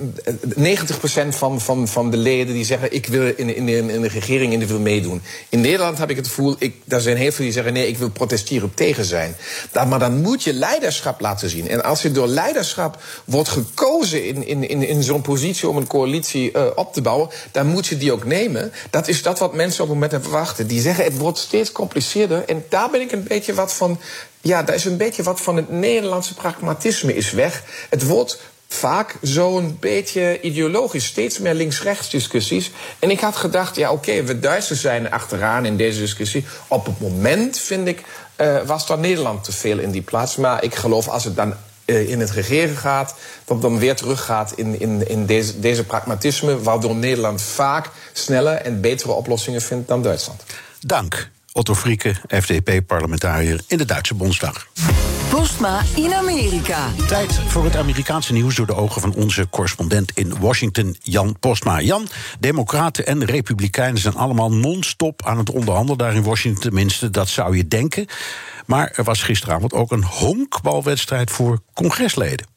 90% 0.58 1.28
van, 1.30 1.62
van, 1.62 1.88
van 1.88 2.12
de 2.12 2.18
leden 2.18 2.54
die 2.54 2.66
zeggen: 2.66 2.94
ik 2.94 3.06
wil 3.06 3.34
in, 3.36 3.56
in, 3.56 3.68
in 3.90 4.02
de 4.02 4.08
regering 4.08 4.54
in 4.54 4.60
de 4.60 4.68
wil 4.68 4.80
meedoen. 4.80 5.22
In 5.50 5.62
Nederland 5.62 5.98
heb 5.98 6.10
ik 6.10 6.16
het 6.16 6.28
gevoel, 6.28 6.56
ik, 6.60 6.76
daar 6.84 7.02
zijn 7.02 7.18
heel 7.18 7.32
veel 7.32 7.46
die 7.46 7.54
zeggen: 7.54 7.74
nee, 7.74 7.88
ik 7.88 7.98
wil 7.98 8.10
protesteren 8.10 8.74
tegen 8.74 9.06
zijn. 9.06 9.36
Dat, 9.72 9.88
maar 9.88 10.00
dan 10.00 10.22
moet 10.22 10.44
je 10.44 10.54
leiderschap 10.54 11.22
laten 11.22 11.50
zien. 11.50 11.70
En 11.70 11.84
als 11.84 12.02
je 12.02 12.12
door 12.12 12.28
leiderschap 12.28 13.02
wordt 13.26 13.50
gekozen 13.50 14.26
in, 14.26 14.48
in, 14.48 14.70
in, 14.70 14.88
in 14.88 15.04
zo'n 15.04 15.22
positie 15.22 15.70
om 15.70 15.78
een 15.78 15.88
coalitie 15.88 16.52
uh, 16.56 16.66
op 16.76 16.94
te 16.94 17.02
bouwen, 17.02 17.30
dan 17.52 17.68
moet 17.68 17.88
je 17.88 17.98
die 17.98 18.12
ook 18.12 18.26
nemen. 18.26 18.72
Dat 18.90 19.08
is 19.08 19.22
dat 19.22 19.40
wat 19.40 19.54
mensen 19.54 19.84
op 19.84 19.90
het 19.90 19.94
moment 19.94 20.12
hebben 20.12 20.30
verwachten. 20.30 20.68
Die 20.68 20.82
zeggen: 20.82 21.04
het 21.04 21.18
wordt 21.18 21.38
steeds 21.38 21.72
compliceerder. 21.72 22.44
En 22.46 22.66
daar 22.70 22.90
ben 22.90 23.02
ik 23.02 23.12
een 23.12 23.24
beetje 23.24 23.54
wat 23.54 23.74
van 23.74 24.00
ja, 24.44 24.64
daar 24.64 24.76
is 24.76 24.86
een 24.86 24.98
beetje 24.98 25.24
wat 25.24 25.42
van 25.42 25.56
het 25.56 25.70
Nederlandse 25.70 26.34
pragmatisme 26.34 27.16
is 27.16 27.32
weg. 27.32 27.64
Het 27.90 28.06
wordt 28.06 28.42
vaak 28.68 29.16
zo'n 29.22 29.78
beetje 29.80 30.42
ideologisch. 30.42 31.06
Steeds 31.06 31.40
meer 31.40 31.54
links-rechts 31.54 32.10
discussies. 32.10 32.72
En 33.00 33.10
ik 33.10 33.20
had 33.20 33.36
gedacht, 33.36 33.76
ja 33.76 33.92
oké, 33.92 34.24
we 34.24 34.40
Duitsers 34.40 34.82
zijn 34.82 35.12
achteraan 35.12 35.66
in 35.66 35.78
deze 35.78 36.00
discussie. 36.00 36.46
Op 36.68 36.86
het 36.86 37.00
moment, 37.00 37.60
vind 37.60 37.88
ik, 37.88 38.04
uh, 38.38 38.62
was 38.66 38.88
dan 38.88 39.00
Nederland 39.00 39.44
te 39.44 39.52
veel 39.52 39.80
in 39.80 39.92
die 39.92 40.02
plaats. 40.02 40.36
Maar 40.36 40.64
ik 40.64 40.76
geloof 40.76 41.08
als 41.08 41.24
het 41.24 41.36
dan 41.36 41.54
uh, 41.86 42.10
in 42.10 42.20
het 42.20 42.32
regeren 42.32 42.78
gaat, 42.78 43.16
dat 43.46 43.56
het 43.58 43.62
dan 43.62 43.80
weer 43.80 43.96
teruggaat 43.96 44.54
in, 44.56 44.80
in, 44.80 45.10
in 45.10 45.26
deze, 45.26 45.60
deze 45.60 45.84
pragmatisme, 45.84 46.62
waardoor 46.62 46.96
Nederland 46.96 47.42
vaak 47.42 47.90
snelle 48.14 48.52
en 48.52 48.82
betere 48.82 49.12
oplossingen 49.12 49.62
vindt 49.62 49.88
dan 49.88 50.02
Duitsland. 50.02 50.44
Dank. 50.80 51.32
Otto 51.54 51.76
Frieke, 51.76 52.16
FDP-parlementariër 52.28 53.62
in 53.68 53.78
de 53.78 53.86
Duitse 53.86 54.14
Bondsdag. 54.14 54.68
Postma 55.30 55.82
in 55.96 56.14
Amerika. 56.14 56.88
Tijd 57.08 57.40
voor 57.48 57.64
het 57.64 57.76
Amerikaanse 57.76 58.34
nieuws 58.34 58.56
door 58.56 58.66
de 58.66 58.76
ogen 58.76 59.02
van 59.02 59.14
onze 59.14 59.50
correspondent 59.50 60.12
in 60.14 60.40
Washington, 60.40 60.96
Jan 61.02 61.40
Postma. 61.40 61.82
Jan, 61.82 62.08
Democraten 62.40 63.06
en 63.06 63.26
Republikeinen 63.26 64.02
zijn 64.02 64.16
allemaal 64.16 64.52
non-stop 64.52 65.26
aan 65.26 65.38
het 65.38 65.50
onderhandelen 65.50 65.98
daar 65.98 66.16
in 66.16 66.24
Washington, 66.24 66.62
tenminste, 66.62 67.10
dat 67.10 67.28
zou 67.28 67.58
je 67.58 67.68
denken. 67.68 68.06
Maar 68.66 68.92
er 68.96 69.04
was 69.04 69.24
gisteravond 69.24 69.74
ook 69.74 69.92
een 69.92 70.04
honkbalwedstrijd 70.04 71.32
voor 71.32 71.60
congresleden. 71.74 72.53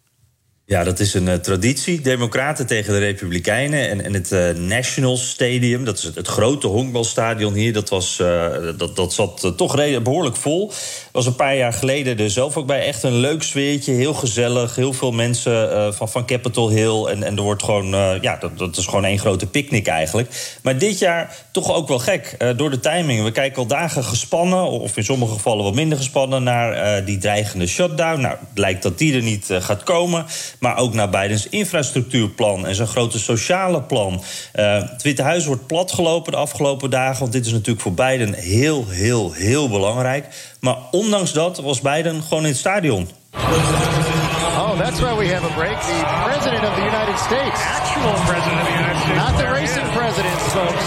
Ja, 0.68 0.84
dat 0.84 1.00
is 1.00 1.14
een 1.14 1.26
uh, 1.26 1.34
traditie. 1.34 2.00
Democraten 2.00 2.66
tegen 2.66 2.92
de 2.92 2.98
Republikeinen. 2.98 3.88
En, 3.88 4.04
en 4.04 4.14
het 4.14 4.32
uh, 4.32 4.50
National 4.50 5.16
Stadium, 5.16 5.84
dat 5.84 5.98
is 5.98 6.04
het, 6.14 6.26
grote 6.26 6.66
honkbalstadion 6.66 7.54
hier... 7.54 7.72
dat, 7.72 7.88
was, 7.88 8.18
uh, 8.22 8.46
dat, 8.76 8.96
dat 8.96 9.12
zat 9.12 9.52
toch 9.56 10.02
behoorlijk 10.02 10.36
vol. 10.36 10.72
was 11.12 11.26
een 11.26 11.36
paar 11.36 11.56
jaar 11.56 11.72
geleden 11.72 12.18
er 12.18 12.30
zelf 12.30 12.56
ook 12.56 12.66
bij. 12.66 12.86
Echt 12.86 13.02
een 13.02 13.16
leuk 13.16 13.42
sfeertje, 13.42 13.92
heel 13.92 14.14
gezellig. 14.14 14.74
Heel 14.74 14.92
veel 14.92 15.12
mensen 15.12 15.94
van, 15.94 16.08
van 16.08 16.26
Capitol 16.26 16.70
Hill. 16.70 17.04
En, 17.04 17.22
en 17.22 17.36
er 17.36 17.42
wordt 17.42 17.62
gewoon... 17.62 17.86
ja, 18.20 18.36
dat, 18.40 18.58
dat 18.58 18.76
is 18.76 18.86
gewoon 18.86 19.04
één 19.04 19.18
grote 19.18 19.46
picknick 19.46 19.86
eigenlijk. 19.86 20.58
Maar 20.62 20.78
dit 20.78 20.98
jaar 20.98 21.36
toch 21.50 21.74
ook 21.74 21.88
wel 21.88 21.98
gek, 21.98 22.54
door 22.56 22.70
de 22.70 22.80
timing. 22.80 23.24
We 23.24 23.32
kijken 23.32 23.58
al 23.58 23.66
dagen 23.66 24.04
gespannen, 24.04 24.70
of 24.70 24.96
in 24.96 25.04
sommige 25.04 25.32
gevallen 25.32 25.64
wat 25.64 25.74
minder 25.74 25.98
gespannen... 25.98 26.42
naar 26.42 27.04
die 27.04 27.18
dreigende 27.18 27.66
shutdown. 27.66 28.20
Nou, 28.20 28.36
het 28.48 28.58
lijkt 28.58 28.82
dat 28.82 28.98
die 28.98 29.14
er 29.14 29.22
niet 29.22 29.48
gaat 29.50 29.82
komen... 29.82 30.26
Maar 30.58 30.76
ook 30.76 30.94
naar 30.94 31.10
Bidens 31.10 31.48
infrastructuurplan 31.48 32.66
en 32.66 32.74
zijn 32.74 32.88
grote 32.88 33.18
sociale 33.18 33.82
plan. 33.82 34.22
Uh, 34.54 34.82
het 34.90 35.02
Witte 35.02 35.22
Huis 35.22 35.46
wordt 35.46 35.66
platgelopen 35.66 36.32
de 36.32 36.38
afgelopen 36.38 36.90
dagen. 36.90 37.20
Want 37.20 37.32
dit 37.32 37.46
is 37.46 37.52
natuurlijk 37.52 37.80
voor 37.80 37.94
Biden 37.94 38.34
heel, 38.34 38.84
heel, 38.88 39.32
heel 39.32 39.68
belangrijk. 39.68 40.26
Maar 40.60 40.76
ondanks 40.90 41.32
dat 41.32 41.58
was 41.58 41.80
Biden 41.80 42.22
gewoon 42.22 42.42
in 42.42 42.48
het 42.48 42.58
stadion. 42.58 43.08
Oh, 43.32 44.78
that's 44.78 45.00
why 45.00 45.16
we 45.16 45.32
have 45.34 45.44
a 45.44 45.54
break. 45.54 45.80
The 45.80 46.04
president 46.24 46.64
of 46.64 46.74
the 46.74 46.84
United 46.84 47.18
States. 47.18 47.60
Actual 47.80 48.12
president 48.26 48.60
of 48.60 48.66
the 48.66 48.72
United 48.72 49.02
States. 49.02 49.16
Not 49.16 49.36
the 49.38 49.46
racing 49.46 49.92
president, 49.92 50.40
folks. 50.40 50.84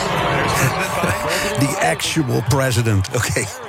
The 1.60 1.78
actual 1.82 2.44
president. 2.48 3.08
Oké. 3.08 3.28
Okay. 3.28 3.69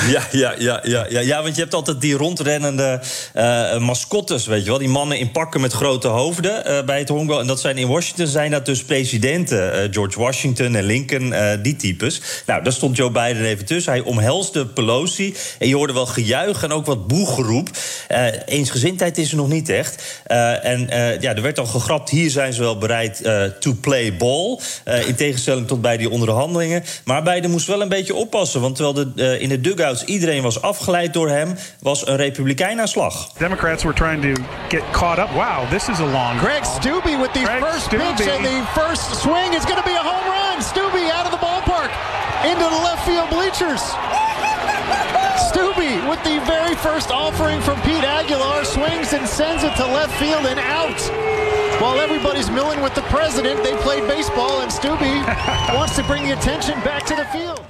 Ja, 0.00 0.22
ja, 0.30 0.54
ja, 0.58 0.80
ja, 0.82 1.06
ja, 1.08 1.20
ja, 1.20 1.42
want 1.42 1.54
je 1.54 1.60
hebt 1.60 1.74
altijd 1.74 2.00
die 2.00 2.14
rondrennende 2.14 3.00
uh, 3.36 3.78
mascottes, 3.78 4.46
weet 4.46 4.64
je 4.64 4.68
wel. 4.68 4.78
Die 4.78 4.88
mannen 4.88 5.18
in 5.18 5.30
pakken 5.30 5.60
met 5.60 5.72
grote 5.72 6.08
hoofden 6.08 6.70
uh, 6.70 6.82
bij 6.82 6.98
het 6.98 7.08
honkbal. 7.08 7.40
En 7.40 7.46
dat 7.46 7.60
zijn 7.60 7.78
in 7.78 7.88
Washington 7.88 8.26
zijn 8.26 8.50
dat 8.50 8.66
dus 8.66 8.84
presidenten. 8.84 9.84
Uh, 9.84 9.88
George 9.90 10.20
Washington 10.20 10.74
en 10.74 10.84
Lincoln, 10.84 11.34
die 11.62 11.76
types. 11.76 12.20
Nou, 12.46 12.62
daar 12.62 12.72
stond 12.72 12.96
Joe 12.96 13.10
Biden 13.10 13.44
even 13.44 13.64
tussen. 13.64 13.92
Hij 13.92 14.00
omhelsde 14.00 14.66
Pelosi. 14.66 15.34
En 15.58 15.68
je 15.68 15.74
hoorde 15.74 15.92
wel 15.92 16.06
gejuich 16.06 16.62
en 16.62 16.72
ook 16.72 16.86
wat 16.86 17.06
boegeroep. 17.06 17.68
eensgezindheid 18.46 19.18
is 19.18 19.30
er 19.30 19.36
nog 19.36 19.48
niet 19.48 19.68
echt. 19.68 20.22
en 20.62 20.86
ja, 21.20 21.34
er 21.34 21.42
werd 21.42 21.58
al 21.58 21.66
gegrapt, 21.66 22.10
hier 22.10 22.30
zijn 22.30 22.52
ze 22.52 22.60
wel 22.60 22.78
bereid 22.78 23.22
to 23.60 23.72
play 23.80 24.16
ball. 24.16 24.58
in 25.06 25.14
tegenstelling 25.14 25.66
tot 25.66 25.80
bij 25.80 25.96
die 25.96 26.10
onderhandelingen. 26.10 26.84
Maar 27.04 27.22
Biden 27.22 27.50
moest 27.50 27.66
wel 27.66 27.82
een 27.82 27.88
beetje 27.88 28.14
oppassen. 28.14 28.60
Want 28.60 28.76
terwijl 28.76 29.14
de, 29.14 29.40
in 29.40 29.48
de 29.48 29.60
dugout 29.60 29.83
iedereen 30.04 30.42
was 30.42 30.62
afgeleid 30.62 31.12
door 31.12 31.28
hem, 31.28 31.56
was 31.80 32.06
een 32.06 32.16
republikein 32.16 32.80
aan 32.80 32.88
slag. 32.88 33.32
Democrats 33.38 33.82
were 33.82 33.96
trying 33.96 34.22
to 34.22 34.42
get 34.68 34.82
caught 34.92 35.18
up. 35.18 35.30
Wow, 35.32 35.68
this 35.70 35.88
is 35.88 35.98
a 35.98 36.06
long. 36.06 36.38
Greg 36.38 36.64
Stubbe 36.64 37.18
with 37.20 37.32
the 37.32 37.42
Greg 37.44 37.62
first 37.62 37.84
Stubbe. 37.84 38.14
pitch 38.16 38.28
and 38.28 38.44
the 38.44 38.62
first 38.80 39.20
swing 39.20 39.52
is 39.54 39.64
going 39.64 39.80
to 39.82 39.88
be 39.92 39.94
a 39.94 40.04
home 40.12 40.26
run. 40.28 40.62
Stubbe 40.62 41.10
out 41.10 41.24
of 41.26 41.30
the 41.30 41.42
ballpark 41.46 41.90
into 42.50 42.64
the 42.64 42.82
left 42.88 43.04
field 43.06 43.28
bleachers. 43.30 43.82
Stubbe 45.50 46.08
with 46.08 46.22
the 46.24 46.38
very 46.46 46.74
first 46.76 47.10
offering 47.10 47.60
from 47.60 47.80
Pete 47.82 48.04
Aguilar 48.04 48.64
swings 48.64 49.12
and 49.12 49.26
sends 49.28 49.62
it 49.62 49.74
to 49.76 49.86
left 49.86 50.12
field 50.18 50.46
and 50.46 50.58
out. 50.60 51.00
while 51.80 51.98
everybody's 52.00 52.50
milling 52.50 52.80
with 52.82 52.94
the 52.94 53.02
president, 53.02 53.62
they 53.62 53.74
played 53.82 54.06
baseball, 54.08 54.60
and 54.62 54.70
Stubby 54.72 55.14
wants 55.76 55.96
to 55.96 56.02
bring 56.04 56.22
the 56.24 56.32
attention 56.32 56.74
back 56.80 57.04
to 57.06 57.14
the 57.14 57.24
field. 57.26 57.60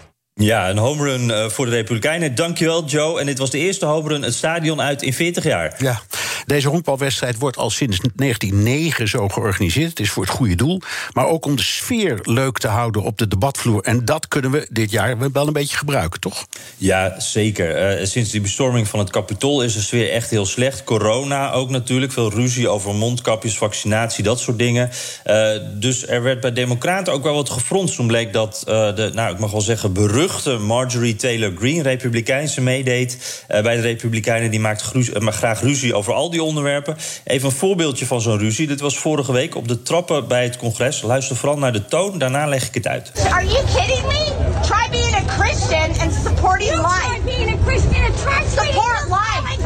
Ja, 0.41 0.71
een 0.71 0.79
homerun 0.79 1.29
uh, 1.29 1.49
voor 1.49 1.65
de 1.65 1.71
Republikeinen. 1.71 2.35
Dankjewel, 2.35 2.85
Joe. 2.85 3.21
En 3.21 3.27
dit 3.27 3.39
was 3.39 3.51
de 3.51 3.59
eerste 3.59 3.87
homerun 3.87 4.23
het 4.23 4.35
stadion 4.35 4.81
uit 4.81 5.03
in 5.03 5.13
40 5.13 5.45
jaar. 5.45 5.75
Ja, 5.79 6.01
deze 6.47 6.69
honkbalwedstrijd 6.69 7.39
wordt 7.39 7.57
al 7.57 7.71
sinds 7.71 8.01
1909 8.15 9.09
zo 9.09 9.29
georganiseerd. 9.29 9.89
Het 9.89 10.01
is 10.01 10.11
voor 10.11 10.23
het 10.23 10.33
goede 10.33 10.55
doel. 10.55 10.81
Maar 11.13 11.27
ook 11.27 11.45
om 11.45 11.57
de 11.57 11.63
sfeer 11.63 12.19
leuk 12.23 12.59
te 12.59 12.69
houden 12.69 13.03
op 13.03 13.19
de 13.19 13.29
debatvloer. 13.29 13.83
En 13.83 14.05
dat 14.05 14.29
kunnen 14.29 14.51
we 14.51 14.67
dit 14.71 14.91
jaar 14.91 15.33
wel 15.33 15.47
een 15.47 15.53
beetje 15.53 15.77
gebruiken, 15.77 16.21
toch? 16.21 16.47
Ja, 16.77 17.21
zeker. 17.21 17.99
Uh, 18.01 18.07
sinds 18.07 18.31
die 18.31 18.41
bestorming 18.41 18.89
van 18.89 18.99
het 18.99 19.11
Capitool 19.11 19.63
is 19.63 19.75
de 19.75 19.81
sfeer 19.81 20.11
echt 20.11 20.31
heel 20.31 20.47
slecht. 20.47 20.85
Corona 20.85 21.53
ook 21.53 21.71
natuurlijk. 21.71 22.13
Veel 22.13 22.31
ruzie 22.31 22.69
over 22.69 22.95
mondkapjes, 22.95 23.59
vaccinatie, 23.59 24.25
dat 24.25 24.41
soort 24.41 24.59
dingen. 24.59 24.91
Uh, 25.27 25.51
dus 25.75 26.07
er 26.07 26.23
werd 26.23 26.41
bij 26.41 26.53
Democraten 26.53 27.13
ook 27.13 27.23
wel 27.23 27.35
wat 27.35 27.51
gefronst. 27.51 27.97
Toen 27.97 28.07
bleek 28.07 28.33
dat 28.33 28.63
de, 28.65 29.11
nou, 29.15 29.33
ik 29.33 29.39
mag 29.39 29.51
wel 29.51 29.61
zeggen, 29.61 29.93
berucht 29.93 30.23
Marjorie 30.61 31.17
Taylor 31.17 31.53
Greene, 31.57 31.83
Republikeinse, 31.83 32.61
meedeed 32.61 33.19
uh, 33.51 33.63
bij 33.63 33.77
de 33.77 33.83
Republikeinen. 33.83 34.51
Die 34.51 34.61
maakt 34.61 34.93
uh, 34.95 35.29
graag 35.29 35.61
ruzie 35.61 35.95
over 35.95 36.13
al 36.13 36.31
die 36.31 36.43
onderwerpen. 36.43 36.97
Even 37.25 37.49
een 37.49 37.55
voorbeeldje 37.55 38.07
van 38.07 38.21
zo'n 38.21 38.39
ruzie. 38.39 38.67
Dit 38.67 38.81
was 38.81 38.99
vorige 38.99 39.33
week 39.33 39.55
op 39.55 39.69
de 39.69 39.83
trappen 39.83 40.29
bij 40.29 40.45
het 40.45 40.57
congres. 40.57 41.03
Luister 41.03 41.37
vooral 41.37 41.59
naar 41.59 41.73
de 41.73 41.85
toon, 41.85 42.19
daarna 42.19 42.47
leg 42.47 42.67
ik 42.67 42.75
het 42.75 42.87
uit. 42.87 43.13
Are 43.31 43.47
you 43.47 43.65
kidding 43.65 44.03
me? 44.07 44.33
Try 44.63 44.91
being 44.91 45.15
a 45.15 45.23
Christian 45.39 46.01
and 46.01 46.13
supporting 46.23 46.71
life. 46.71 47.07
Try 47.07 47.21
being 47.25 47.49
a 47.49 47.65
Christian 47.65 48.05
and 48.05 48.17
try 48.23 48.65
support 48.65 49.09
life. 49.09 49.59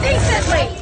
Decently. 0.00 0.81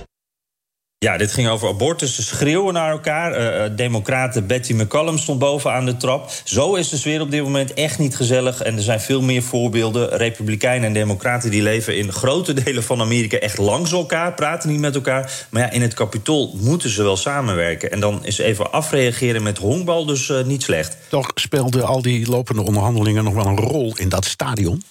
Ja, 1.04 1.16
dit 1.16 1.32
ging 1.32 1.48
over 1.48 1.68
abortus. 1.68 2.14
Ze 2.14 2.22
schreeuwen 2.22 2.74
naar 2.74 2.90
elkaar. 2.90 3.40
Uh, 3.40 3.76
Democraten 3.76 4.46
Betty 4.46 4.72
McCollum 4.72 5.18
stond 5.18 5.38
bovenaan 5.38 5.84
de 5.84 5.96
trap. 5.96 6.30
Zo 6.44 6.74
is 6.74 6.88
de 6.88 6.96
sfeer 6.96 7.20
op 7.20 7.30
dit 7.30 7.42
moment 7.42 7.74
echt 7.74 7.98
niet 7.98 8.16
gezellig. 8.16 8.62
En 8.62 8.76
er 8.76 8.82
zijn 8.82 9.00
veel 9.00 9.22
meer 9.22 9.42
voorbeelden. 9.42 10.08
Republikeinen 10.08 10.86
en 10.86 10.92
Democraten 10.92 11.50
die 11.50 11.62
leven 11.62 11.96
in 11.96 12.12
grote 12.12 12.52
delen 12.52 12.82
van 12.82 13.00
Amerika 13.00 13.38
echt 13.38 13.58
langs 13.58 13.92
elkaar, 13.92 14.34
praten 14.34 14.70
niet 14.70 14.80
met 14.80 14.94
elkaar. 14.94 15.46
Maar 15.50 15.62
ja, 15.62 15.70
in 15.70 15.82
het 15.82 15.94
kapitool 15.94 16.56
moeten 16.60 16.90
ze 16.90 17.02
wel 17.02 17.16
samenwerken. 17.16 17.90
En 17.90 18.00
dan 18.00 18.24
is 18.24 18.38
even 18.38 18.72
afreageren 18.72 19.42
met 19.42 19.58
honkbal 19.58 20.04
dus 20.04 20.28
uh, 20.28 20.44
niet 20.44 20.62
slecht. 20.62 20.96
Toch 21.08 21.30
speelden 21.34 21.86
al 21.86 22.02
die 22.02 22.28
lopende 22.28 22.62
onderhandelingen 22.62 23.24
nog 23.24 23.34
wel 23.34 23.46
een 23.46 23.60
rol 23.60 23.92
in 23.96 24.08
dat 24.08 24.24
stadion? 24.24 24.82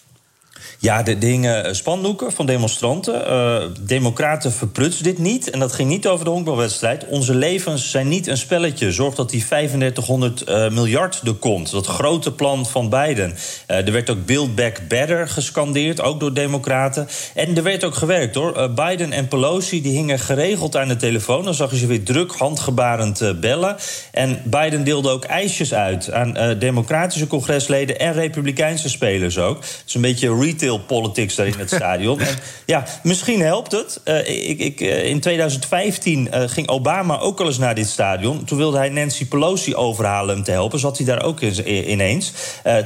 Ja, 0.81 1.03
de 1.03 1.17
dingen 1.17 1.75
spandoeken 1.75 2.31
van 2.31 2.45
demonstranten. 2.45 3.21
Uh, 3.27 3.63
democraten 3.81 4.51
verprutsen 4.51 5.03
dit 5.03 5.17
niet. 5.17 5.49
En 5.49 5.59
dat 5.59 5.73
ging 5.73 5.89
niet 5.89 6.07
over 6.07 6.25
de 6.25 6.31
honkbalwedstrijd. 6.31 7.05
Onze 7.07 7.35
levens 7.35 7.91
zijn 7.91 8.07
niet 8.07 8.27
een 8.27 8.37
spelletje. 8.37 8.91
Zorg 8.91 9.15
dat 9.15 9.29
die 9.29 9.45
3500 9.45 10.49
uh, 10.49 10.69
miljard 10.69 11.21
er 11.25 11.33
komt. 11.33 11.71
Dat 11.71 11.87
grote 11.87 12.31
plan 12.31 12.65
van 12.65 12.89
Biden. 12.89 13.35
Er 13.65 13.91
werd 13.91 14.09
ook 14.09 14.25
Build 14.25 14.55
Back 14.55 14.81
Better 14.87 15.27
gescandeerd, 15.27 16.01
ook 16.01 16.19
door 16.19 16.33
democraten. 16.33 17.07
En 17.35 17.57
er 17.57 17.63
werd 17.63 17.83
ook 17.83 17.95
gewerkt 17.95 18.35
hoor. 18.35 18.71
Biden 18.73 19.11
en 19.11 19.27
Pelosi 19.27 19.81
die 19.81 19.95
hingen 19.95 20.19
geregeld 20.19 20.75
aan 20.75 20.87
de 20.87 20.95
telefoon. 20.95 21.43
Dan 21.43 21.53
zag 21.53 21.71
je 21.71 21.77
ze 21.77 21.87
weer 21.87 22.03
druk 22.03 22.31
handgebarend 22.31 23.39
bellen. 23.39 23.75
En 24.11 24.41
Biden 24.45 24.83
deelde 24.83 25.09
ook 25.09 25.23
ijsjes 25.23 25.73
uit 25.73 26.11
aan 26.11 26.57
democratische 26.59 27.27
congresleden 27.27 27.99
en 27.99 28.13
republikeinse 28.13 28.89
spelers 28.89 29.37
ook. 29.37 29.57
Het 29.57 29.83
is 29.85 29.93
een 29.93 30.01
beetje 30.01 30.35
retail 30.39 30.68
politics 30.77 31.35
daar 31.35 31.47
in 31.47 31.59
het 31.59 31.69
stadion. 31.69 32.19
En 32.29 32.35
ja, 32.65 32.85
misschien 33.03 33.41
helpt 33.41 33.71
het. 33.71 34.01
Uh, 34.05 34.49
ik, 34.49 34.59
ik, 34.59 34.81
uh, 34.81 35.05
in 35.05 35.19
2015 35.19 36.27
uh, 36.33 36.43
ging 36.45 36.67
Obama 36.67 37.19
ook 37.19 37.39
al 37.39 37.45
eens 37.45 37.57
naar 37.57 37.75
dit 37.75 37.87
stadion. 37.87 38.43
Toen 38.43 38.57
wilde 38.57 38.77
hij 38.77 38.89
Nancy 38.89 39.27
Pelosi 39.27 39.75
overhalen 39.75 40.35
hem 40.35 40.43
te 40.43 40.51
helpen. 40.51 40.79
Zat 40.79 40.97
hij 40.97 41.05
daar 41.05 41.23
ook 41.23 41.41
in, 41.41 41.91
ineens. 41.91 42.33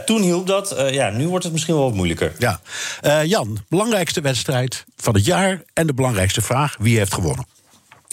toen 0.06 0.22
hielp 0.22 0.48
dat. 0.48 0.76
ja, 0.92 1.10
nu 1.10 1.28
wordt 1.28 1.44
het 1.44 1.54
misschien 1.54 1.76
wel 1.76 1.84
wat 1.84 1.94
moeilijker. 1.94 2.34
Ja. 2.38 2.60
Jan, 3.24 3.58
belangrijkste 3.70 4.22
wedstrijd 4.22 4.86
van 4.98 5.14
het 5.14 5.26
jaar. 5.26 5.62
En 5.74 5.88
de 5.88 5.94
belangrijkste 5.94 6.42
vraag: 6.42 6.76
wie 6.80 6.98
heeft 6.98 7.14
gewonnen? 7.14 7.53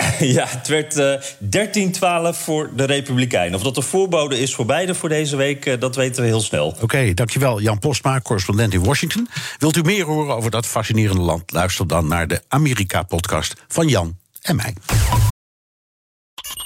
Ja, 0.20 0.46
het 0.48 0.68
werd 0.68 0.96
uh, 0.96 2.32
13-12 2.34 2.38
voor 2.38 2.70
de 2.76 2.84
Republikeinen. 2.84 3.54
Of 3.54 3.62
dat 3.62 3.74
de 3.74 3.82
voorbode 3.82 4.40
is 4.40 4.54
voor 4.54 4.66
beide 4.66 4.94
voor 4.94 5.08
deze 5.08 5.36
week, 5.36 5.66
uh, 5.66 5.74
dat 5.78 5.96
weten 5.96 6.22
we 6.22 6.28
heel 6.28 6.40
snel. 6.40 6.76
Oké, 6.80 7.14
dankjewel 7.14 7.60
Jan 7.60 7.78
Postma, 7.78 8.20
correspondent 8.20 8.74
in 8.74 8.84
Washington. 8.84 9.28
Wilt 9.58 9.76
u 9.76 9.82
meer 9.82 10.04
horen 10.04 10.34
over 10.34 10.50
dat 10.50 10.66
fascinerende 10.66 11.22
land? 11.22 11.52
Luister 11.52 11.86
dan 11.86 12.08
naar 12.08 12.28
de 12.28 12.42
Amerika-podcast 12.48 13.54
van 13.68 13.88
Jan 13.88 14.16
en 14.40 14.56
mij. 14.56 14.74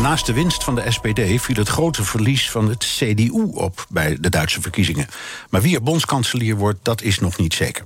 Naast 0.00 0.26
de 0.26 0.32
winst 0.32 0.64
van 0.64 0.74
de 0.74 0.90
SPD 0.90 1.40
viel 1.40 1.56
het 1.56 1.68
grote 1.68 2.04
verlies 2.04 2.50
van 2.50 2.68
het 2.68 2.84
CDU 2.84 3.50
op 3.54 3.86
bij 3.88 4.16
de 4.20 4.28
Duitse 4.28 4.60
verkiezingen. 4.60 5.06
Maar 5.50 5.62
wie 5.62 5.74
er 5.74 5.82
bondskanselier 5.82 6.56
wordt, 6.56 6.78
dat 6.82 7.02
is 7.02 7.18
nog 7.18 7.38
niet 7.38 7.54
zeker. 7.54 7.84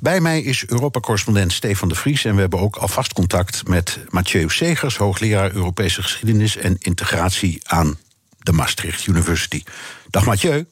Bij 0.00 0.20
mij 0.20 0.40
is 0.40 0.64
Europa-correspondent 0.66 1.52
Stefan 1.52 1.88
de 1.88 1.94
Vries 1.94 2.24
en 2.24 2.34
we 2.34 2.40
hebben 2.40 2.58
ook 2.58 2.76
alvast 2.76 3.12
contact 3.12 3.68
met 3.68 3.98
Mathieu 4.08 4.48
Segers, 4.48 4.96
hoogleraar 4.96 5.54
Europese 5.54 6.02
geschiedenis 6.02 6.56
en 6.56 6.76
integratie 6.78 7.60
aan 7.62 7.98
de 8.38 8.52
Maastricht 8.52 9.06
University. 9.06 9.62
Dag 10.10 10.24
Mathieu. 10.24 10.66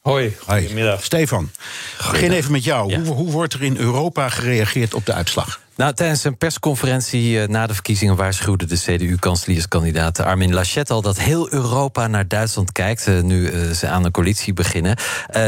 Hoi, 0.00 0.36
goedemiddag. 0.46 1.04
Stefan, 1.04 1.50
begin 1.96 2.32
even 2.32 2.52
met 2.52 2.64
jou. 2.64 2.90
Ja. 2.90 3.00
Hoe, 3.00 3.14
hoe 3.14 3.30
wordt 3.30 3.54
er 3.54 3.62
in 3.62 3.76
Europa 3.76 4.28
gereageerd 4.28 4.94
op 4.94 5.06
de 5.06 5.12
uitslag? 5.12 5.60
Nou, 5.80 5.92
tijdens 5.92 6.24
een 6.24 6.36
persconferentie 6.36 7.48
na 7.48 7.66
de 7.66 7.74
verkiezingen 7.74 8.16
waarschuwde 8.16 8.66
de 8.66 8.76
CDU-kanselierskandidaat 8.76 10.20
Armin 10.20 10.54
Laschet 10.54 10.90
al 10.90 11.02
dat 11.02 11.18
heel 11.18 11.52
Europa 11.52 12.06
naar 12.06 12.28
Duitsland 12.28 12.72
kijkt. 12.72 13.22
nu 13.22 13.52
ze 13.74 13.88
aan 13.88 14.04
een 14.04 14.10
coalitie 14.10 14.52
beginnen. 14.52 14.96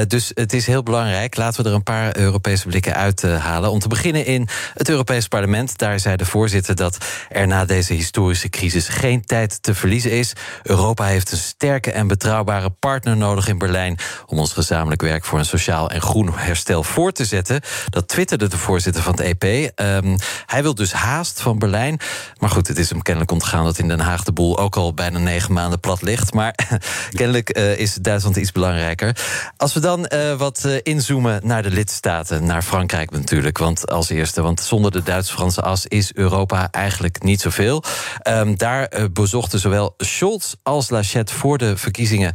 dus 0.07 0.31
het 0.35 0.53
is 0.53 0.67
heel 0.67 0.83
belangrijk. 0.83 1.37
Laten 1.37 1.63
we 1.63 1.69
er 1.69 1.75
een 1.75 1.83
paar 1.83 2.17
Europese 2.17 2.67
blikken 2.67 2.95
uithalen. 2.95 3.71
Om 3.71 3.79
te 3.79 3.89
beginnen 3.89 4.27
in 4.27 4.49
het 4.75 4.89
Europees 4.89 5.29
Parlement. 5.29 5.79
Daar 5.79 6.01
zei 6.01 6.17
de 6.17 6.25
voorzitter 6.25 6.75
dat 6.75 6.97
er 7.29 7.47
na 7.47 7.65
deze 7.65 7.93
historische 7.93 8.49
crisis 8.49 8.89
geen 8.89 9.25
tijd 9.25 9.63
te 9.63 9.75
verliezen 9.75 10.11
is. 10.11 10.33
Europa 10.63 11.05
heeft 11.05 11.33
een 11.33 11.39
sterke 11.39 11.93
en 11.93 12.07
betrouwbare 12.07 12.71
partner 12.71 13.17
nodig 13.17 13.49
in 13.49 13.59
Berlijn. 13.59 13.99
om 14.27 14.39
ons 14.39 14.53
gezamenlijk 14.53 15.03
werk 15.03 15.25
voor 15.25 15.39
een 15.39 15.45
sociaal 15.45 15.91
en 15.91 16.01
groen 16.01 16.31
herstel 16.35 16.83
voor 16.83 17.13
te 17.13 17.25
zetten. 17.25 17.61
Dat 17.89 18.09
twitterde 18.09 18.49
de 18.49 18.59
voorzitter 18.59 19.03
van 19.03 19.13
het 19.13 19.39
EP. 19.39 19.73
Um, 19.81 20.21
hij 20.47 20.63
wil 20.63 20.75
dus 20.75 20.93
haast 20.93 21.41
van 21.41 21.59
Berlijn. 21.59 22.01
Maar 22.39 22.51
goed, 22.51 22.69
het 22.69 22.79
is 22.79 22.91
hem 22.91 23.03
kennelijk 23.03 23.33
ontgaan 23.33 23.65
dat 23.65 23.79
in 23.79 23.89
Den 23.89 24.01
Haag 24.01 24.25
de 24.25 24.33
boel 24.33 24.59
ook 24.59 24.77
al 24.77 24.95
bijna 24.95 25.19
negen 25.19 25.53
maanden 25.53 25.81
plat 25.81 26.03
ligt. 26.03 26.35
Maar 26.35 26.55
kennelijk 27.19 27.59
uh, 27.59 27.79
is 27.79 27.95
Duitsland 27.95 28.37
iets 28.37 28.53
belangrijker. 28.53 29.17
Als 29.57 29.73
we 29.73 29.81
dan 29.81 30.11
uh, 30.15 30.35
wat 30.35 30.63
uh, 30.67 30.77
inzoomen 30.83 31.41
naar 31.45 31.63
de 31.63 31.71
lidstaten, 31.71 32.45
naar 32.45 32.63
Frankrijk 32.63 33.11
natuurlijk. 33.11 33.59
Want 33.59 33.91
als 33.91 34.09
eerste, 34.09 34.43
want 34.43 34.61
zonder 34.61 34.91
de 34.91 35.03
Duits-Franse 35.03 35.63
as 35.63 35.87
is 35.87 36.15
Europa 36.15 36.69
eigenlijk 36.71 37.23
niet 37.23 37.41
zoveel. 37.41 37.83
Um, 38.29 38.57
daar 38.57 38.89
bezochten 39.13 39.59
zowel 39.59 39.95
Scholz 39.99 40.55
als 40.63 40.91
Lachette 40.91 41.35
voor 41.35 41.59
de 41.59 41.77
verkiezingen 41.77 42.35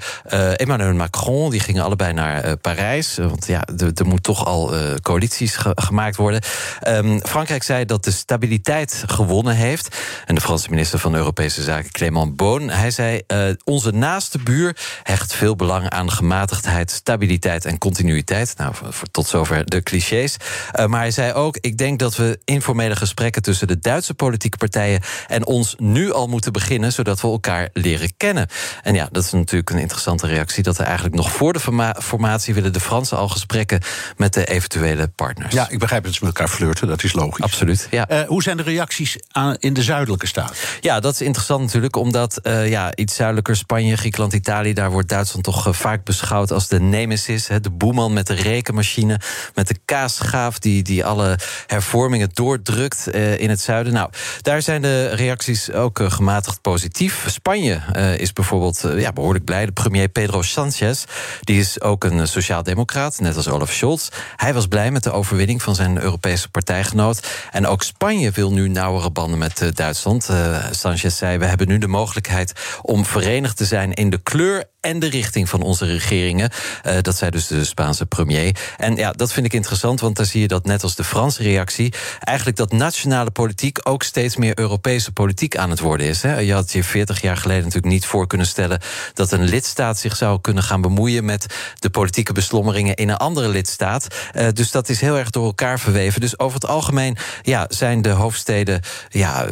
Emmanuel 0.56 0.93
Macron. 0.93 1.50
Die 1.50 1.60
gingen 1.60 1.84
allebei 1.84 2.13
naar 2.13 2.58
Parijs. 2.58 3.17
Want 3.17 3.47
ja, 3.47 3.67
er 3.95 4.06
moet 4.06 4.23
toch 4.23 4.45
al 4.45 4.73
coalities 5.02 5.56
ge 5.56 5.71
gemaakt 5.76 6.15
worden. 6.15 6.41
Um, 6.88 7.19
Frankrijk 7.26 7.63
zei 7.67 7.86
dat 7.86 8.03
de 8.03 8.12
stabiliteit 8.12 9.03
gewonnen 9.08 9.56
heeft. 9.56 9.97
En 10.25 10.36
de 10.36 10.41
Franse 10.41 10.69
minister 10.69 10.99
van 10.99 11.15
Europese 11.15 11.63
Zaken, 11.63 11.91
Clément 11.91 12.36
Beaune, 12.36 12.73
hij 12.73 12.91
zei: 12.91 13.21
uh, 13.27 13.49
Onze 13.63 13.91
naaste 13.91 14.38
buur 14.38 14.77
hecht 15.03 15.34
veel 15.34 15.56
belang 15.56 15.89
aan 15.89 16.12
gematigdheid, 16.12 16.91
stabiliteit 16.91 17.65
en 17.65 17.77
continuïteit. 17.77 18.53
Nou, 18.58 18.73
voor, 18.89 19.08
tot 19.12 19.27
zover 19.27 19.65
de 19.65 19.84
clichés. 19.84 20.38
Uh, 20.80 20.86
maar 20.86 20.99
hij 20.99 21.12
zei 21.12 21.34
ook: 21.34 21.58
Ik 21.62 21.77
denk 21.77 21.99
dat 21.99 22.15
we 22.15 22.39
informele 22.45 22.95
gesprekken 22.95 23.41
tussen 23.41 23.67
de 23.67 23.80
Duitse 23.80 24.13
politieke 24.13 24.58
partijen 24.58 25.01
en 25.27 25.45
ons 25.45 25.75
nu 25.77 26.12
al 26.12 26.27
moeten 26.27 26.53
beginnen, 26.53 26.91
zodat 26.91 27.21
we 27.21 27.27
elkaar 27.27 27.69
leren 27.73 28.13
kennen. 28.17 28.47
En 28.84 28.93
ja, 28.93 29.10
dat 29.12 29.23
is 29.23 29.32
natuurlijk 29.32 29.69
een 29.69 29.80
interessante 29.80 30.27
reactie. 30.27 30.63
Dat 30.63 30.77
er 30.77 30.86
eigenlijk 30.86 31.15
nog 31.15 31.32
voor 31.32 31.53
de 31.53 31.93
formatie 31.99 32.53
willen 32.53 32.73
de 32.73 32.80
Fransen 32.80 33.17
al 33.17 33.30
gesprekken 33.30 33.82
met 34.17 34.34
de 34.34 34.45
eventuele 34.45 35.08
partners. 35.08 35.53
Ja, 35.53 35.69
ik 35.69 35.80
begrijp 35.80 36.03
dat 36.03 36.13
ze 36.13 36.25
met 36.25 36.38
elkaar 36.38 36.53
flirten, 36.53 36.88
dat 36.88 37.03
is 37.03 37.13
logisch. 37.13 37.43
absoluut. 37.43 37.57
Ja. 37.89 38.08
Eh, 38.08 38.28
hoe 38.28 38.43
zijn 38.43 38.58
de 38.58 38.63
reacties 38.63 39.17
aan, 39.32 39.56
in 39.60 39.74
de 39.74 39.84
zuidelijke 39.84 40.28
staten? 40.28 40.56
Ja, 40.82 41.00
dat 41.00 41.13
is 41.13 41.22
interessant 41.22 41.62
natuurlijk, 41.62 41.96
omdat 41.96 42.39
uh, 42.43 42.70
ja, 42.70 42.96
iets 42.96 43.15
zuidelijker 43.15 43.56
Spanje, 43.56 43.98
Griekenland, 43.98 44.34
Italië, 44.34 44.74
daar 44.74 44.91
wordt 44.91 45.10
Duitsland 45.10 45.46
toch 45.46 45.67
uh, 45.67 45.74
vaak 45.74 46.04
beschouwd 46.04 46.52
als 46.52 46.67
de 46.67 46.80
nemesis. 46.80 47.48
Hè, 47.48 47.60
de 47.60 47.70
boeman 47.70 48.13
met 48.13 48.28
de 48.28 48.34
rekenmachine, 48.34 49.20
met 49.54 49.67
de 49.67 49.76
kaasschaaf 49.86 50.60
die, 50.60 50.84
die 50.84 51.06
alle 51.06 51.39
hervormingen 51.67 52.30
doordrukt 52.34 53.08
in 53.38 53.50
het 53.50 53.60
zuiden. 53.60 53.93
Nou, 53.93 54.10
daar 54.41 54.62
zijn 54.62 54.82
de 54.82 55.08
reacties 55.08 55.72
ook 55.72 56.00
gematigd 56.04 56.62
positief. 56.62 57.26
Spanje 57.28 57.82
is 58.17 58.34
bijvoorbeeld 58.34 58.84
ja, 58.96 59.13
behoorlijk 59.13 59.46
blij. 59.46 59.65
De 59.65 59.72
premier 59.72 60.08
Pedro 60.08 60.41
Sanchez, 60.41 61.04
die 61.41 61.60
is 61.60 61.82
ook 61.82 62.04
een 62.04 62.28
sociaaldemocraat, 62.28 63.20
net 63.20 63.36
als 63.36 63.48
Olaf 63.48 63.72
Scholz. 63.72 64.10
Hij 64.36 64.54
was 64.54 64.67
blij 64.67 64.91
met 64.91 65.04
de 65.04 65.12
overwinning 65.12 65.62
van 65.62 65.76
zijn 65.76 66.02
Europese 66.02 66.50
partijgenoot. 66.50 67.28
En 67.51 67.67
ook 67.67 67.83
Spanje 67.83 68.31
wil 68.31 68.51
nu 68.51 68.69
nauwere 68.69 69.12
banden 69.12 69.39
met 69.39 69.62
uh, 69.62 69.69
Duitsland. 69.73 70.27
Uh, 70.31 70.65
Sanchez 70.71 71.17
zei: 71.17 71.38
We 71.38 71.45
hebben 71.45 71.67
nu 71.67 71.77
de 71.77 71.88
mogelijkheid 71.88 72.53
om 72.81 73.05
verenigd 73.05 73.57
te 73.57 73.65
zijn 73.65 73.93
in 73.93 74.10
de 74.10 74.17
kleur 74.17 74.63
en 74.81 74.99
de 74.99 75.09
richting 75.09 75.49
van 75.49 75.61
onze 75.61 75.85
regeringen. 75.85 76.49
Uh, 76.85 76.93
dat 77.01 77.17
zei 77.17 77.31
dus 77.31 77.47
de 77.47 77.65
Spaanse 77.65 78.05
premier. 78.05 78.59
En 78.77 78.95
ja, 78.95 79.11
dat 79.11 79.33
vind 79.33 79.45
ik 79.45 79.53
interessant, 79.53 79.99
want 79.99 80.15
daar 80.15 80.25
zie 80.25 80.41
je 80.41 80.47
dat 80.47 80.65
net 80.65 80.83
als 80.83 80.95
de 80.95 81.03
Franse 81.03 81.43
reactie, 81.43 81.93
eigenlijk 82.19 82.57
dat 82.57 82.71
nationale 82.71 83.31
politiek 83.31 83.79
ook 83.83 84.03
steeds 84.03 84.35
meer 84.35 84.59
Europese 84.59 85.11
politiek 85.11 85.57
aan 85.57 85.69
het 85.69 85.79
worden 85.79 86.07
is. 86.07 86.21
Hè. 86.21 86.37
Je 86.37 86.53
had 86.53 86.71
je 86.71 86.83
40 86.83 87.21
jaar 87.21 87.37
geleden 87.37 87.63
natuurlijk 87.63 87.93
niet 87.93 88.05
voor 88.05 88.27
kunnen 88.27 88.47
stellen 88.47 88.79
dat 89.13 89.31
een 89.31 89.43
lidstaat 89.43 89.99
zich 89.99 90.15
zou 90.15 90.41
kunnen 90.41 90.63
gaan 90.63 90.81
bemoeien 90.81 91.25
met 91.25 91.45
de 91.79 91.89
politieke 91.89 92.33
beslommeringen 92.33 92.95
in 92.95 93.09
een 93.09 93.17
andere 93.17 93.49
lidstaat. 93.49 94.07
Uh, 94.35 94.47
dus 94.53 94.71
dat 94.71 94.89
is 94.89 95.01
heel 95.01 95.17
erg 95.17 95.29
door 95.29 95.45
elkaar 95.45 95.79
verweven. 95.79 96.21
Dus 96.21 96.39
over 96.39 96.59
het 96.59 96.69
algemeen 96.69 97.17
ja, 97.41 97.65
zijn 97.69 98.01
de 98.01 98.09
hoofdsteden 98.09 98.81
ja, 99.09 99.45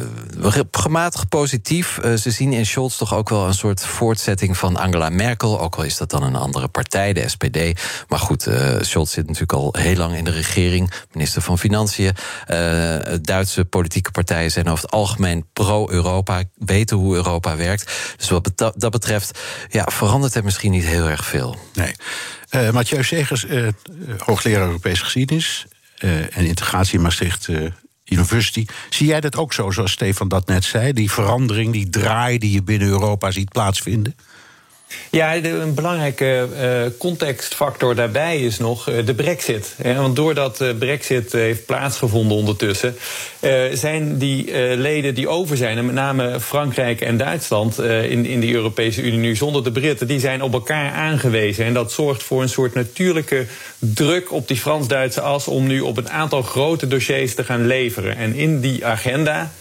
gematigd 0.71 1.29
positief. 1.29 1.99
Uh, 2.03 2.13
ze 2.13 2.31
zien 2.31 2.53
in 2.53 2.65
Scholz 2.65 2.97
toch 2.97 3.13
ook 3.13 3.29
wel 3.29 3.47
een 3.47 3.53
soort 3.53 3.85
voortzetting 3.85 4.57
van 4.57 4.77
Angela 4.77 5.09
Merkel. 5.15 5.59
Ook 5.59 5.75
al 5.75 5.83
is 5.83 5.97
dat 5.97 6.09
dan 6.09 6.23
een 6.23 6.35
andere 6.35 6.67
partij, 6.67 7.13
de 7.13 7.29
SPD. 7.29 7.81
Maar 8.07 8.19
goed, 8.19 8.47
uh, 8.47 8.75
Scholz 8.81 9.13
zit 9.13 9.25
natuurlijk 9.25 9.53
al 9.53 9.75
heel 9.77 9.95
lang 9.95 10.15
in 10.15 10.23
de 10.23 10.31
regering. 10.31 10.91
Minister 11.11 11.41
van 11.41 11.59
Financiën. 11.59 12.13
Uh, 12.51 12.97
Duitse 13.21 13.65
politieke 13.65 14.11
partijen 14.11 14.51
zijn 14.51 14.67
over 14.67 14.83
het 14.83 14.93
algemeen 14.93 15.45
pro-Europa. 15.53 16.43
Weten 16.55 16.97
hoe 16.97 17.15
Europa 17.15 17.57
werkt. 17.57 18.13
Dus 18.17 18.29
wat 18.29 18.51
dat 18.75 18.91
betreft 18.91 19.39
ja, 19.69 19.87
verandert 19.91 20.35
er 20.35 20.43
misschien 20.43 20.71
niet 20.71 20.85
heel 20.85 21.09
erg 21.09 21.25
veel. 21.25 21.57
Nee. 21.73 21.91
Uh, 22.51 22.71
Mathieu 22.71 23.03
Segers, 23.03 23.45
hoogleraar 24.17 24.65
Europese 24.65 25.03
geschiedenis 25.03 25.65
en 26.29 26.45
integratie 26.45 26.95
in 26.95 27.01
Maastricht 27.01 27.49
University. 28.05 28.65
Zie 28.89 29.07
jij 29.07 29.21
dat 29.21 29.35
ook 29.35 29.53
zo, 29.53 29.71
zoals 29.71 29.91
Stefan 29.91 30.27
dat 30.27 30.47
net 30.47 30.63
zei? 30.63 30.93
Die 30.93 31.11
verandering, 31.11 31.73
die 31.73 31.89
draai 31.89 32.37
die 32.37 32.51
je 32.51 32.63
binnen 32.63 32.87
Europa 32.87 33.31
ziet 33.31 33.49
plaatsvinden? 33.49 34.15
Ja, 35.09 35.35
een 35.35 35.73
belangrijke 35.73 36.47
uh, 36.53 36.91
contextfactor 36.97 37.95
daarbij 37.95 38.39
is 38.39 38.57
nog 38.57 38.89
uh, 38.89 39.05
de 39.05 39.13
brexit. 39.13 39.75
Want 39.95 40.15
doordat 40.15 40.57
de 40.57 40.75
brexit 40.79 41.31
heeft 41.31 41.65
plaatsgevonden 41.65 42.37
ondertussen... 42.37 42.95
Zijn 43.73 44.17
die 44.17 44.57
leden 44.77 45.15
die 45.15 45.27
over 45.27 45.57
zijn, 45.57 45.77
en 45.77 45.85
met 45.85 45.95
name 45.95 46.39
Frankrijk 46.39 47.01
en 47.01 47.17
Duitsland... 47.17 47.79
in, 47.79 48.25
in 48.25 48.39
de 48.39 48.51
Europese 48.51 49.01
Unie 49.01 49.19
nu 49.19 49.35
zonder 49.35 49.63
de 49.63 49.71
Britten... 49.71 50.07
die 50.07 50.19
zijn 50.19 50.41
op 50.41 50.53
elkaar 50.53 50.91
aangewezen. 50.91 51.65
En 51.65 51.73
dat 51.73 51.91
zorgt 51.91 52.23
voor 52.23 52.41
een 52.41 52.49
soort 52.49 52.73
natuurlijke 52.73 53.45
druk 53.79 54.31
op 54.31 54.47
die 54.47 54.57
Frans-Duitse 54.57 55.21
as... 55.21 55.47
om 55.47 55.67
nu 55.67 55.79
op 55.79 55.97
een 55.97 56.09
aantal 56.09 56.41
grote 56.41 56.87
dossiers 56.87 57.35
te 57.35 57.43
gaan 57.43 57.67
leveren. 57.67 58.17
En 58.17 58.33
in 58.33 58.59
die 58.59 58.85
agenda 58.85 59.51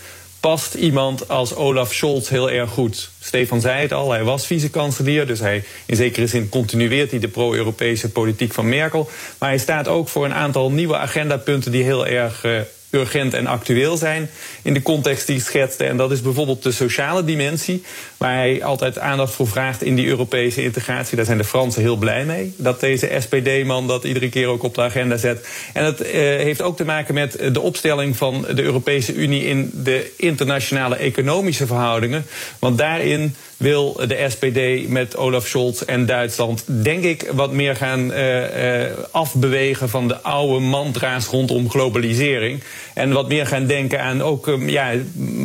past 0.45 0.75
iemand 0.75 1.29
als 1.29 1.55
Olaf 1.55 1.95
Scholz 1.95 2.29
heel 2.29 2.51
erg 2.51 2.71
goed. 2.71 3.11
Stefan 3.21 3.61
zei 3.61 3.81
het 3.81 3.93
al, 3.93 4.11
hij 4.11 4.25
was 4.25 4.47
vicekanselier, 4.47 5.27
dus 5.27 5.41
hij 5.41 5.65
in 5.87 5.97
zekere 5.97 6.27
zin 6.27 6.49
continueert 6.49 7.11
hij 7.11 7.21
de 7.21 7.29
pro-Europese 7.29 8.11
politiek 8.11 8.53
van 8.53 8.69
Merkel. 8.69 9.09
Maar 9.39 9.49
hij 9.49 9.59
staat 9.59 9.89
ook 9.89 10.09
voor 10.09 10.25
een 10.25 10.35
aantal 10.35 10.71
nieuwe 10.71 10.97
agendapunten 10.97 11.73
die 11.73 11.83
heel 11.83 12.07
erg 12.07 12.45
uh, 12.45 12.61
urgent 12.95 13.35
en 13.35 13.47
actueel 13.47 13.97
zijn 13.97 14.31
in 14.63 14.75
de 14.75 14.83
context 14.83 15.27
die 15.27 15.37
ik 15.37 15.43
schetste. 15.43 15.85
En 15.85 15.97
dat 15.97 16.13
is 16.13 16.23
bijvoorbeeld 16.23 16.63
de 16.63 16.73
sociale 16.73 17.25
dimensie, 17.25 17.83
waar 18.17 18.35
hij 18.35 18.65
altijd 18.65 18.99
aandacht 18.99 19.35
voor 19.35 19.49
vraagt 19.49 19.83
in 19.83 19.95
die 19.95 20.07
Europese 20.07 20.63
integratie. 20.63 21.17
Daar 21.17 21.25
zijn 21.25 21.39
de 21.39 21.45
Fransen 21.45 21.83
heel 21.83 21.97
blij 21.97 22.25
mee, 22.25 22.55
dat 22.57 22.81
deze 22.81 23.17
SPD-man 23.19 23.87
dat 23.87 24.05
iedere 24.05 24.29
keer 24.29 24.47
ook 24.47 24.63
op 24.63 24.75
de 24.75 24.83
agenda 24.83 25.17
zet. 25.17 25.49
En 25.73 25.85
dat 25.85 26.01
uh, 26.01 26.11
heeft 26.21 26.63
ook 26.63 26.77
te 26.77 26.85
maken 26.85 27.15
met 27.15 27.39
de 27.53 27.61
opstelling 27.61 28.17
van 28.17 28.47
de 28.55 28.63
Europese 28.63 29.15
Unie 29.15 29.45
in 29.45 29.71
de 29.75 30.13
internationale 30.17 30.97
economische 30.97 31.67
verhoudingen. 31.67 32.27
Want 32.59 32.79
daarin 32.79 33.35
wil 33.65 34.01
de 34.07 34.27
SPD 34.29 34.89
met 34.89 35.17
Olaf 35.17 35.47
Scholz 35.47 35.81
en 35.81 36.07
Duitsland, 36.07 36.65
denk 36.67 37.05
ik, 37.05 37.31
wat 37.33 37.53
meer 37.53 37.77
gaan 37.77 38.11
uh, 38.11 38.83
uh, 38.83 38.91
afbewegen 39.11 39.89
van 39.89 40.09
de 40.09 40.21
oude 40.21 40.61
mantra's 40.61 41.27
rondom 41.27 41.71
globalisering. 41.71 42.63
En 42.95 43.13
wat 43.13 43.29
meer 43.29 43.47
gaan 43.47 43.67
denken 43.67 44.03
aan 44.03 44.23
ook 44.23 44.47
um, 44.47 44.69
ja, 44.69 44.93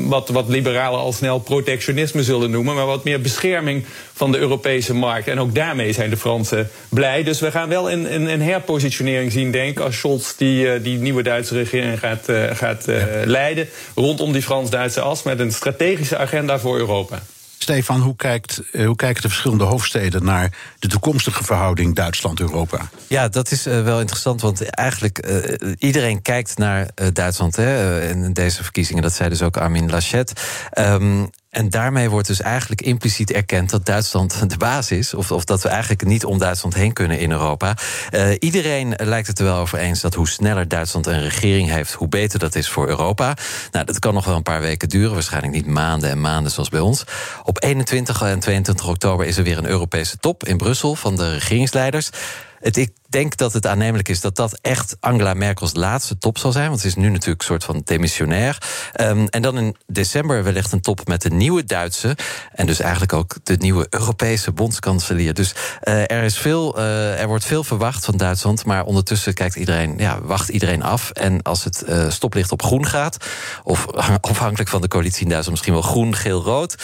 wat, 0.08 0.30
wat 0.30 0.50
liberalen 0.50 1.00
al 1.00 1.14
snel 1.14 1.40
protectionisme 1.40 2.24
zullen 2.24 2.52
noemen, 2.52 2.76
maar 2.76 2.86
wat 2.86 3.04
meer 3.04 3.22
bescherming 3.22 3.86
van 4.14 4.32
de 4.32 4.38
Europese 4.38 4.94
markt. 4.94 5.28
En 5.28 5.40
ook 5.40 5.56
daarmee 5.56 5.94
zijn 5.94 6.10
de 6.10 6.18
Fransen 6.18 6.70
blij. 6.90 7.24
Dus 7.24 7.40
we 7.40 7.52
gaan 7.52 7.70
wel 7.70 7.92
een, 7.92 8.14
een, 8.14 8.28
een 8.28 8.42
herpositionering 8.42 9.32
zien, 9.32 9.52
denk 9.52 9.70
ik, 9.70 9.80
als 9.80 9.98
Scholz 9.98 10.34
die, 10.38 10.66
uh, 10.66 10.84
die 10.84 10.98
nieuwe 10.98 11.24
Duitse 11.24 11.54
regering 11.54 12.00
gaat, 12.00 12.26
gaat 12.54 12.86
leiden 13.26 13.68
rondom 13.96 14.32
die 14.32 14.42
Frans-Duitse 14.42 15.02
as 15.02 15.24
met 15.24 15.40
een 15.40 15.52
strategische 15.52 16.18
agenda 16.18 16.60
voor 16.60 16.78
Europa. 16.78 17.22
Stefan, 17.70 18.02
hoe, 18.02 18.16
kijkt, 18.16 18.62
hoe 18.72 18.96
kijken 18.96 19.22
de 19.22 19.28
verschillende 19.28 19.64
hoofdsteden 19.64 20.24
naar 20.24 20.52
de 20.80 20.88
toekomstige 20.88 21.44
verhouding 21.44 21.96
Duitsland-Europa? 21.96 22.90
Ja, 23.08 23.28
dat 23.28 23.52
is 23.52 23.68
uh, 23.68 23.84
wel 23.84 24.00
interessant, 24.00 24.42
want 24.42 24.70
eigenlijk 24.70 25.28
uh, 25.28 25.72
iedereen 25.78 26.22
kijkt 26.22 26.58
naar 26.58 26.88
Duitsland 27.14 27.56
hè, 27.56 28.02
in 28.10 28.34
deze 28.34 28.64
verkiezingen. 28.64 29.02
Dat 29.02 29.14
zei 29.14 29.30
dus 29.30 29.42
ook 29.42 29.58
Armin 29.58 29.90
Laschet. 29.90 30.34
Um, 30.80 31.30
en 31.60 31.70
daarmee 31.70 32.10
wordt 32.10 32.28
dus 32.28 32.42
eigenlijk 32.42 32.82
impliciet 32.82 33.32
erkend 33.32 33.70
dat 33.70 33.86
Duitsland 33.86 34.50
de 34.50 34.58
baas 34.58 34.92
is. 34.92 35.14
Of, 35.14 35.32
of 35.32 35.44
dat 35.44 35.62
we 35.62 35.70
eigenlijk 35.70 36.06
niet 36.06 36.26
om 36.26 36.38
Duitsland 36.38 36.76
heen 36.76 36.94
kunnen 36.94 37.20
in 37.20 37.32
Europa. 37.32 37.78
Uh, 38.12 38.32
iedereen 38.40 38.94
lijkt 38.98 39.28
het 39.28 39.40
er 39.40 39.46
wel 39.46 39.58
over 39.58 39.78
eens 39.78 40.02
dat 40.02 40.14
hoe 40.14 40.28
sneller 40.28 40.68
Duitsland 40.68 41.06
een 41.06 41.22
regering 41.22 41.70
heeft, 41.70 41.94
hoe 41.94 42.08
beter 42.08 42.40
dat 42.40 42.56
is 42.56 42.70
voor 42.70 42.88
Europa. 42.88 43.38
Nou, 43.72 43.86
dat 43.86 44.00
kan 44.00 44.14
nog 44.14 44.26
wel 44.26 44.36
een 44.36 44.44
paar 44.44 44.62
weken 44.62 44.90
duren. 44.90 45.14
Waarschijnlijk 45.14 45.54
niet 45.54 45.66
maanden 45.66 46.10
en 46.10 46.22
maanden 46.22 46.52
zoals 46.52 46.70
bij 46.70 46.80
ons. 46.80 47.04
Op 47.44 47.64
21 47.64 48.22
en 48.22 48.40
22 48.40 48.88
oktober 48.88 49.26
is 49.26 49.38
er 49.38 49.44
weer 49.44 49.58
een 49.58 49.68
Europese 49.68 50.18
top 50.18 50.44
in 50.44 50.58
Brussel 50.58 50.96
van 50.96 51.16
de 51.16 51.34
regeringsleiders. 51.34 52.10
Het, 52.60 52.90
denk 53.10 53.38
dat 53.38 53.54
het 53.54 53.68
aannemelijk 53.68 54.10
is 54.10 54.22
dat 54.22 54.36
dat 54.36 54.60
echt 54.62 54.98
Angela 55.00 55.34
Merkels 55.34 55.74
laatste 55.74 56.18
top 56.18 56.38
zal 56.38 56.52
zijn. 56.52 56.68
Want 56.68 56.80
ze 56.80 56.88
is 56.88 56.96
nu 56.96 57.10
natuurlijk 57.10 57.40
een 57.40 57.48
soort 57.48 57.64
van 57.64 57.82
demissionair. 57.86 58.58
Um, 59.02 59.28
en 59.28 59.42
dan 59.42 59.58
in 59.58 59.76
december 59.88 60.44
wellicht 60.44 60.72
een 60.72 60.82
top 60.82 61.08
met 61.08 61.22
de 61.22 61.30
nieuwe 61.30 61.64
Duitse. 61.64 62.18
En 62.52 62.66
dus 62.66 62.80
eigenlijk 62.80 63.14
ook 63.14 63.36
de 63.44 63.56
nieuwe 63.58 63.88
Europese 63.90 64.52
bondskanselier. 64.52 65.34
Dus 65.34 65.54
uh, 65.84 66.12
er, 66.12 66.24
is 66.24 66.38
veel, 66.38 66.80
uh, 66.80 67.22
er 67.22 67.28
wordt 67.28 67.46
veel 67.46 67.64
verwacht 67.64 68.06
van 68.06 68.18
Duitsland. 68.18 68.66
Maar 68.66 68.86
ondertussen 68.86 69.34
kijkt 69.34 69.56
iedereen, 69.56 69.94
ja, 69.98 70.22
wacht 70.22 70.50
iedereen 70.50 70.84
af. 70.84 71.10
En 71.12 71.42
als 71.42 71.64
het 71.64 71.84
uh, 71.90 72.10
stoplicht 72.10 72.52
op 72.52 72.62
groen 72.62 72.86
gaat, 72.86 73.18
of 73.64 73.88
afhankelijk 74.22 74.70
van 74.70 74.82
de 74.82 74.88
coalitie 74.88 75.24
in 75.24 75.30
Duitsland 75.30 75.58
misschien 75.58 75.74
wel 75.74 75.92
groen, 75.92 76.16
geel, 76.16 76.42
rood. 76.42 76.76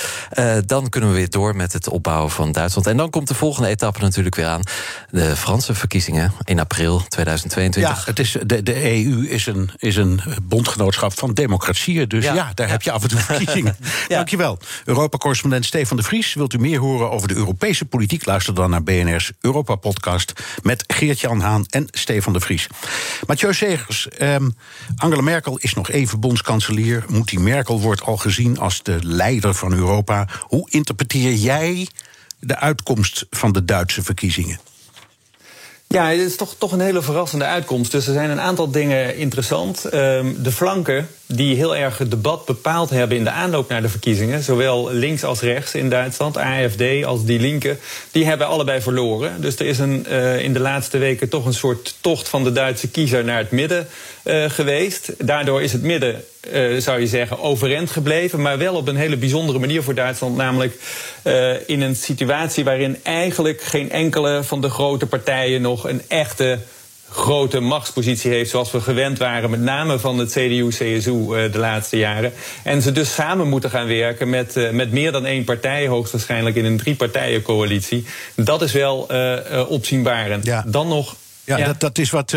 dan 0.65 0.89
kunnen 0.89 1.09
we 1.09 1.15
weer 1.15 1.29
door 1.29 1.55
met 1.55 1.73
het 1.73 1.88
opbouwen 1.88 2.31
van 2.31 2.51
Duitsland. 2.51 2.88
En 2.88 2.97
dan 2.97 3.09
komt 3.09 3.27
de 3.27 3.33
volgende 3.33 3.67
etappe 3.67 4.01
natuurlijk 4.01 4.35
weer 4.35 4.47
aan. 4.47 4.61
De 5.09 5.35
Franse 5.35 5.73
verkiezingen 5.73 6.14
in 6.43 6.60
april 6.60 7.06
2022. 7.08 7.97
Ja, 7.97 8.01
het 8.06 8.19
is, 8.19 8.38
de, 8.45 8.63
de 8.63 8.84
EU 8.84 9.28
is 9.28 9.45
een, 9.45 9.69
is 9.78 9.95
een 9.95 10.21
bondgenootschap 10.43 11.17
van 11.17 11.34
democratieën. 11.34 12.08
Dus 12.08 12.23
ja, 12.23 12.34
ja 12.34 12.51
daar 12.54 12.65
ja. 12.65 12.71
heb 12.71 12.82
je 12.82 12.91
af 12.91 13.04
en 13.04 13.10
toe 13.10 13.19
verkiezingen. 13.32 13.75
ja. 14.08 14.15
Dankjewel. 14.15 14.60
Europa-correspondent 14.86 15.65
Stefan 15.65 15.97
de 15.97 16.04
Vries. 16.04 16.34
Wilt 16.34 16.54
u 16.54 16.58
meer 16.58 16.80
horen 16.80 17.12
over 17.12 17.28
de 17.28 17.36
Europese 17.36 17.86
politiek? 17.86 18.25
Luister 18.25 18.54
dan 18.54 18.69
naar 18.69 18.84
BNR's 18.84 19.32
Europa-podcast... 19.41 20.34
met 20.63 20.84
Geert-Jan 20.88 21.39
Haan 21.39 21.65
en 21.69 21.88
Stefan 21.91 22.34
de 22.34 22.39
Vries. 22.39 22.67
Mathieu 23.28 23.54
Segers, 23.54 24.08
um, 24.21 24.56
Angela 24.95 25.21
Merkel 25.21 25.58
is 25.58 25.73
nog 25.73 25.89
even 25.89 26.19
bondskanselier. 26.19 27.04
Moetie 27.08 27.39
Merkel 27.39 27.82
wordt 27.82 28.01
al 28.01 28.17
gezien 28.17 28.60
als 28.60 28.84
de 28.84 28.97
leider 29.01 29.54
van 29.54 29.73
Europa. 29.73 30.28
Hoe 30.41 30.69
interpreteer 30.69 31.34
jij 31.34 31.88
de 32.39 32.56
uitkomst 32.56 33.25
van 33.30 33.51
de 33.51 33.65
Duitse 33.65 34.04
verkiezingen? 34.04 34.60
Ja, 35.87 36.09
het 36.09 36.19
is 36.19 36.35
toch, 36.35 36.55
toch 36.57 36.71
een 36.71 36.79
hele 36.79 37.01
verrassende 37.01 37.45
uitkomst. 37.45 37.91
Dus 37.91 38.07
er 38.07 38.13
zijn 38.13 38.29
een 38.29 38.39
aantal 38.39 38.71
dingen 38.71 39.17
interessant. 39.17 39.93
Um, 39.93 40.43
de 40.43 40.51
flanken 40.51 41.07
die 41.27 41.55
heel 41.55 41.75
erg 41.75 41.97
het 41.97 42.11
debat 42.11 42.45
bepaald 42.45 42.89
hebben 42.89 43.17
in 43.17 43.23
de 43.23 43.29
aanloop 43.29 43.69
naar 43.69 43.81
de 43.81 43.89
verkiezingen, 43.89 44.43
zowel 44.43 44.91
links 44.91 45.23
als 45.23 45.41
rechts 45.41 45.75
in 45.75 45.89
Duitsland, 45.89 46.38
AFD 46.38 47.05
als 47.05 47.25
Die 47.25 47.39
Linke, 47.39 47.77
die 48.11 48.25
hebben 48.25 48.47
allebei 48.47 48.81
verloren. 48.81 49.41
Dus 49.41 49.55
er 49.55 49.65
is 49.65 49.79
een, 49.79 50.05
uh, 50.09 50.39
in 50.39 50.53
de 50.53 50.59
laatste 50.59 50.97
weken 50.97 51.29
toch 51.29 51.45
een 51.45 51.53
soort 51.53 51.95
tocht 52.01 52.29
van 52.29 52.43
de 52.43 52.51
Duitse 52.51 52.88
kiezer 52.88 53.23
naar 53.23 53.38
het 53.38 53.51
midden 53.51 53.88
uh, 54.23 54.49
geweest. 54.49 55.11
Daardoor 55.17 55.61
is 55.61 55.71
het 55.71 55.81
midden, 55.81 56.23
uh, 56.53 56.79
zou 56.79 56.99
je 56.99 57.07
zeggen, 57.07 57.39
overeind 57.39 57.91
gebleven, 57.91 58.41
maar 58.41 58.57
wel 58.57 58.75
op 58.75 58.88
een 58.88 58.95
hele 58.95 59.17
bijzondere 59.17 59.59
manier 59.59 59.83
voor 59.83 59.95
Duitsland, 59.95 60.35
namelijk 60.35 60.73
in 61.65 61.81
een 61.81 61.95
situatie 61.95 62.63
waarin 62.63 62.97
eigenlijk 63.03 63.61
geen 63.61 63.91
enkele 63.91 64.43
van 64.43 64.61
de 64.61 64.69
grote 64.69 65.05
partijen 65.05 65.61
nog 65.61 65.88
een 65.88 66.01
echte 66.07 66.59
grote 67.15 67.60
machtspositie 67.60 68.32
heeft, 68.32 68.49
zoals 68.49 68.71
we 68.71 68.82
gewend 68.82 69.17
waren, 69.17 69.49
met 69.49 69.62
name 69.62 69.99
van 69.99 70.17
het 70.17 70.32
CDU-CSU 70.32 71.12
uh, 71.12 71.51
de 71.51 71.58
laatste 71.58 71.97
jaren. 71.97 72.34
En 72.63 72.82
ze 72.82 72.91
dus 72.91 73.13
samen 73.13 73.47
moeten 73.47 73.69
gaan 73.69 73.88
werken 73.88 74.30
met, 74.30 74.56
uh, 74.56 74.69
met 74.69 74.91
meer 74.91 75.12
dan 75.12 75.25
één 75.25 75.43
partij, 75.43 75.88
hoogstwaarschijnlijk 75.88 76.56
in 76.56 76.65
een 76.65 76.78
drie-partijen-coalitie. 76.78 78.06
Dat 78.36 78.62
is 78.62 78.71
wel 78.71 79.08
uh, 79.12 79.69
opzienbarend. 79.69 80.45
Ja. 80.45 80.63
Dan 80.67 80.88
nog. 80.88 81.15
Ja, 81.43 81.58
ja. 81.58 81.65
Dat, 81.65 81.80
dat 81.80 81.97
is 81.97 82.10
wat 82.10 82.36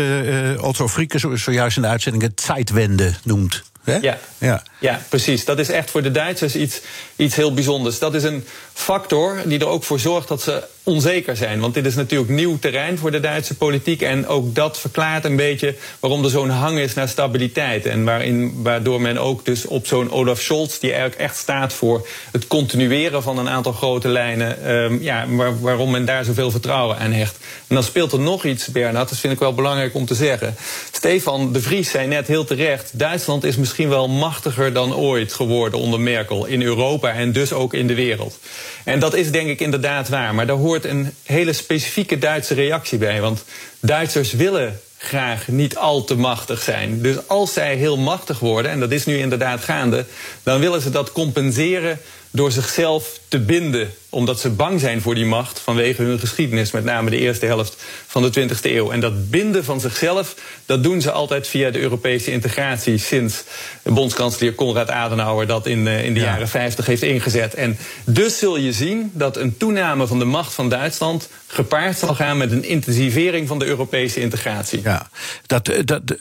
Otto 0.59 0.87
Frieke 0.87 1.19
zo, 1.19 1.35
zojuist 1.35 1.75
in 1.75 1.81
de 1.81 1.87
uitzending 1.87 2.23
het 2.23 2.41
Zeitwende 2.41 3.13
noemt. 3.23 3.63
Hè? 3.83 3.97
Ja. 3.97 4.17
Ja. 4.37 4.63
ja, 4.79 5.01
precies. 5.09 5.45
Dat 5.45 5.59
is 5.59 5.69
echt 5.69 5.89
voor 5.89 6.01
de 6.01 6.11
Duitsers 6.11 6.55
iets, 6.55 6.81
iets 7.15 7.35
heel 7.35 7.53
bijzonders. 7.53 7.99
Dat 7.99 8.13
is 8.13 8.23
een 8.23 8.45
factor 8.73 9.41
die 9.45 9.59
er 9.59 9.67
ook 9.67 9.83
voor 9.83 9.99
zorgt 9.99 10.27
dat 10.27 10.41
ze 10.41 10.63
onzeker 10.83 11.35
zijn. 11.35 11.59
Want 11.59 11.73
dit 11.73 11.85
is 11.85 11.95
natuurlijk 11.95 12.29
nieuw 12.29 12.59
terrein 12.59 12.97
voor 12.97 13.11
de 13.11 13.19
Duitse 13.19 13.55
politiek. 13.55 14.01
En 14.01 14.27
ook 14.27 14.55
dat 14.55 14.79
verklaart 14.79 15.25
een 15.25 15.35
beetje 15.35 15.75
waarom 15.99 16.23
er 16.23 16.29
zo'n 16.29 16.49
hang 16.49 16.77
is 16.77 16.93
naar 16.93 17.07
stabiliteit. 17.07 17.85
En 17.85 18.03
waarin, 18.03 18.53
waardoor 18.63 19.01
men 19.01 19.17
ook 19.17 19.45
dus 19.45 19.65
op 19.65 19.87
zo'n 19.87 20.11
Olaf 20.11 20.41
Scholz, 20.41 20.79
die 20.79 20.91
eigenlijk 20.91 21.21
echt 21.21 21.37
staat 21.37 21.73
voor 21.73 22.07
het 22.31 22.47
continueren 22.47 23.23
van 23.23 23.37
een 23.37 23.49
aantal 23.49 23.71
grote 23.71 24.07
lijnen, 24.07 24.71
um, 24.71 25.01
ja, 25.01 25.25
waar, 25.27 25.61
waarom 25.61 25.91
men 25.91 26.05
daar 26.05 26.25
zoveel 26.25 26.51
vertrouwen 26.51 26.97
aan 26.97 27.11
hecht. 27.11 27.37
En 27.67 27.75
dan 27.75 27.83
speelt 27.83 28.11
er 28.11 28.19
nog 28.19 28.45
iets, 28.45 28.67
Bernhard, 28.67 29.09
dat 29.09 29.17
vind 29.17 29.33
ik 29.33 29.39
wel 29.39 29.53
belangrijk 29.53 29.95
om 29.95 30.05
te 30.05 30.15
zeggen. 30.15 30.55
Stefan 30.91 31.53
de 31.53 31.61
Vries 31.61 31.89
zei 31.89 32.07
net 32.07 32.27
heel 32.27 32.45
terecht: 32.45 32.99
Duitsland 32.99 33.43
is 33.43 33.57
misschien 33.57 33.89
wel 33.89 34.07
machtiger 34.07 34.73
dan 34.73 34.95
ooit 34.95 35.33
geworden 35.33 35.79
onder 35.79 35.99
Merkel 35.99 36.45
in 36.45 36.61
Europa 36.61 37.11
en 37.11 37.31
dus 37.31 37.53
ook 37.53 37.73
in 37.73 37.87
de 37.87 37.95
wereld. 37.95 38.39
En 38.83 38.99
dat 38.99 39.13
is 39.13 39.31
denk 39.31 39.49
ik 39.49 39.59
inderdaad 39.59 40.09
waar. 40.09 40.35
Maar 40.35 40.47
daar 40.47 40.55
een 40.77 41.13
hele 41.23 41.53
specifieke 41.53 42.17
Duitse 42.17 42.53
reactie 42.53 42.97
bij. 42.97 43.21
Want 43.21 43.43
Duitsers 43.79 44.33
willen 44.33 44.79
graag 44.97 45.47
niet 45.47 45.77
al 45.77 46.03
te 46.03 46.15
machtig 46.15 46.61
zijn. 46.61 47.01
Dus 47.01 47.27
als 47.27 47.53
zij 47.53 47.75
heel 47.75 47.97
machtig 47.97 48.39
worden, 48.39 48.71
en 48.71 48.79
dat 48.79 48.91
is 48.91 49.05
nu 49.05 49.17
inderdaad 49.17 49.63
gaande, 49.63 50.05
dan 50.43 50.59
willen 50.59 50.81
ze 50.81 50.89
dat 50.89 51.11
compenseren 51.11 51.99
door 52.31 52.51
zichzelf 52.51 53.19
te 53.27 53.39
binden. 53.39 53.93
Omdat 54.09 54.39
ze 54.39 54.49
bang 54.49 54.79
zijn 54.79 55.01
voor 55.01 55.15
die 55.15 55.25
macht 55.25 55.59
vanwege 55.59 56.01
hun 56.01 56.19
geschiedenis, 56.19 56.71
met 56.71 56.83
name 56.83 57.09
de 57.09 57.17
eerste 57.17 57.45
helft 57.45 57.83
van 58.07 58.21
de 58.21 58.49
20e 58.49 58.61
eeuw. 58.61 58.91
En 58.91 58.99
dat 58.99 59.29
binden 59.29 59.63
van 59.63 59.79
zichzelf, 59.79 60.35
dat 60.65 60.83
doen 60.83 61.01
ze 61.01 61.11
altijd 61.11 61.47
via 61.47 61.71
de 61.71 61.79
Europese 61.79 62.31
integratie. 62.31 62.97
Sinds 62.97 63.43
bondskanselier 63.83 64.53
Konrad 64.53 64.89
Adenauer 64.89 65.47
dat 65.47 65.67
in, 65.67 65.85
uh, 65.85 66.05
in 66.05 66.13
de 66.13 66.19
ja. 66.19 66.25
jaren 66.25 66.47
50 66.47 66.85
heeft 66.85 67.01
ingezet. 67.01 67.53
En 67.53 67.77
dus 68.05 68.37
zul 68.37 68.57
je 68.57 68.73
zien 68.73 69.11
dat 69.13 69.37
een 69.37 69.57
toename 69.57 70.07
van 70.07 70.19
de 70.19 70.25
macht 70.25 70.53
van 70.53 70.69
Duitsland 70.69 71.29
gepaard 71.47 71.97
zal 71.97 72.15
gaan 72.15 72.37
met 72.37 72.51
een 72.51 72.63
intensivering 72.63 73.47
van 73.47 73.59
de 73.59 73.65
Europese 73.65 74.19
integratie. 74.19 74.81
Ja, 74.83 75.09
dat, 75.45 75.71
dat, 75.85 76.07
dat 76.07 76.17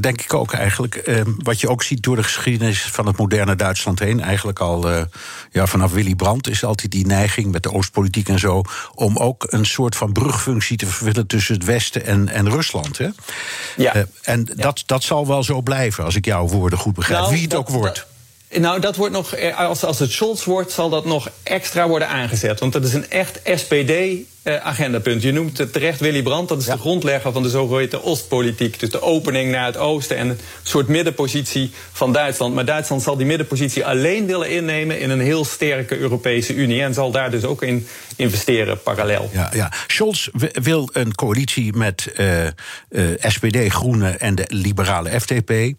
denk 0.00 0.20
ik 0.20 0.34
ook 0.34 0.52
eigenlijk. 0.52 1.02
Uh, 1.06 1.20
wat 1.36 1.60
je 1.60 1.68
ook 1.68 1.82
ziet 1.82 2.02
door 2.02 2.16
de 2.16 2.22
geschiedenis 2.22 2.82
van 2.82 3.06
het 3.06 3.16
moderne 3.16 3.56
Duitsland 3.56 3.98
heen, 3.98 4.20
eigenlijk 4.20 4.58
al 4.58 4.88
ja, 5.50 5.66
vanaf 5.66 5.92
Willy 5.92 6.14
Brandt 6.14 6.48
is 6.48 6.64
altijd 6.64 6.90
die 6.90 7.06
neiging 7.06 7.29
met 7.36 7.62
de 7.62 7.72
Oostpolitiek 7.72 8.28
en 8.28 8.38
zo. 8.38 8.62
om 8.94 9.16
ook 9.16 9.46
een 9.48 9.66
soort 9.66 9.96
van 9.96 10.12
brugfunctie 10.12 10.76
te 10.76 10.86
vervullen 10.86 11.26
tussen 11.26 11.54
het 11.54 11.64
Westen 11.64 12.06
en, 12.06 12.28
en 12.28 12.50
Rusland. 12.50 12.98
Hè? 12.98 13.08
Ja. 13.76 13.96
Uh, 13.96 14.02
en 14.22 14.48
ja. 14.56 14.62
Dat, 14.62 14.82
dat 14.86 15.02
zal 15.02 15.26
wel 15.26 15.42
zo 15.42 15.60
blijven, 15.60 16.04
als 16.04 16.14
ik 16.14 16.24
jouw 16.24 16.46
woorden 16.46 16.78
goed 16.78 16.94
begrijp. 16.94 17.20
Nou, 17.20 17.32
Wie 17.32 17.42
het 17.42 17.50
dat, 17.50 17.60
ook 17.60 17.68
wordt. 17.68 18.06
Nou, 18.58 18.80
dat 18.80 18.96
wordt 18.96 19.12
nog, 19.12 19.54
als, 19.56 19.84
als 19.84 19.98
het 19.98 20.10
Scholz 20.10 20.44
wordt, 20.44 20.72
zal 20.72 20.88
dat 20.88 21.04
nog 21.04 21.30
extra 21.42 21.88
worden 21.88 22.08
aangezet. 22.08 22.60
Want 22.60 22.72
dat 22.72 22.84
is 22.84 22.92
een 22.92 23.10
echt 23.10 23.40
SPD-agendapunt. 23.44 25.22
Je 25.22 25.32
noemt 25.32 25.58
het 25.58 25.72
terecht 25.72 26.00
Willy 26.00 26.22
Brandt, 26.22 26.48
dat 26.48 26.60
is 26.60 26.66
ja. 26.66 26.72
de 26.72 26.80
grondlegger 26.80 27.32
van 27.32 27.42
de 27.42 27.48
zogeheten 27.48 28.04
Oostpolitiek. 28.04 28.80
Dus 28.80 28.90
de 28.90 29.02
opening 29.02 29.50
naar 29.50 29.66
het 29.66 29.76
oosten 29.76 30.16
en 30.16 30.28
een 30.28 30.38
soort 30.62 30.88
middenpositie 30.88 31.70
van 31.92 32.12
Duitsland. 32.12 32.54
Maar 32.54 32.64
Duitsland 32.64 33.02
zal 33.02 33.16
die 33.16 33.26
middenpositie 33.26 33.86
alleen 33.86 34.26
willen 34.26 34.50
innemen 34.50 35.00
in 35.00 35.10
een 35.10 35.20
heel 35.20 35.44
sterke 35.44 35.98
Europese 35.98 36.54
Unie. 36.54 36.82
En 36.82 36.94
zal 36.94 37.10
daar 37.10 37.30
dus 37.30 37.44
ook 37.44 37.62
in 37.62 37.86
investeren 38.16 38.82
parallel. 38.82 39.30
Ja, 39.32 39.50
ja. 39.54 39.72
Scholz 39.86 40.28
wil 40.52 40.88
een 40.92 41.14
coalitie 41.14 41.76
met 41.76 42.12
uh, 42.16 42.44
uh, 42.44 42.50
SPD, 43.18 43.56
Groenen 43.68 44.20
en 44.20 44.34
de 44.34 44.44
liberale 44.48 45.20
FDP. 45.20 45.74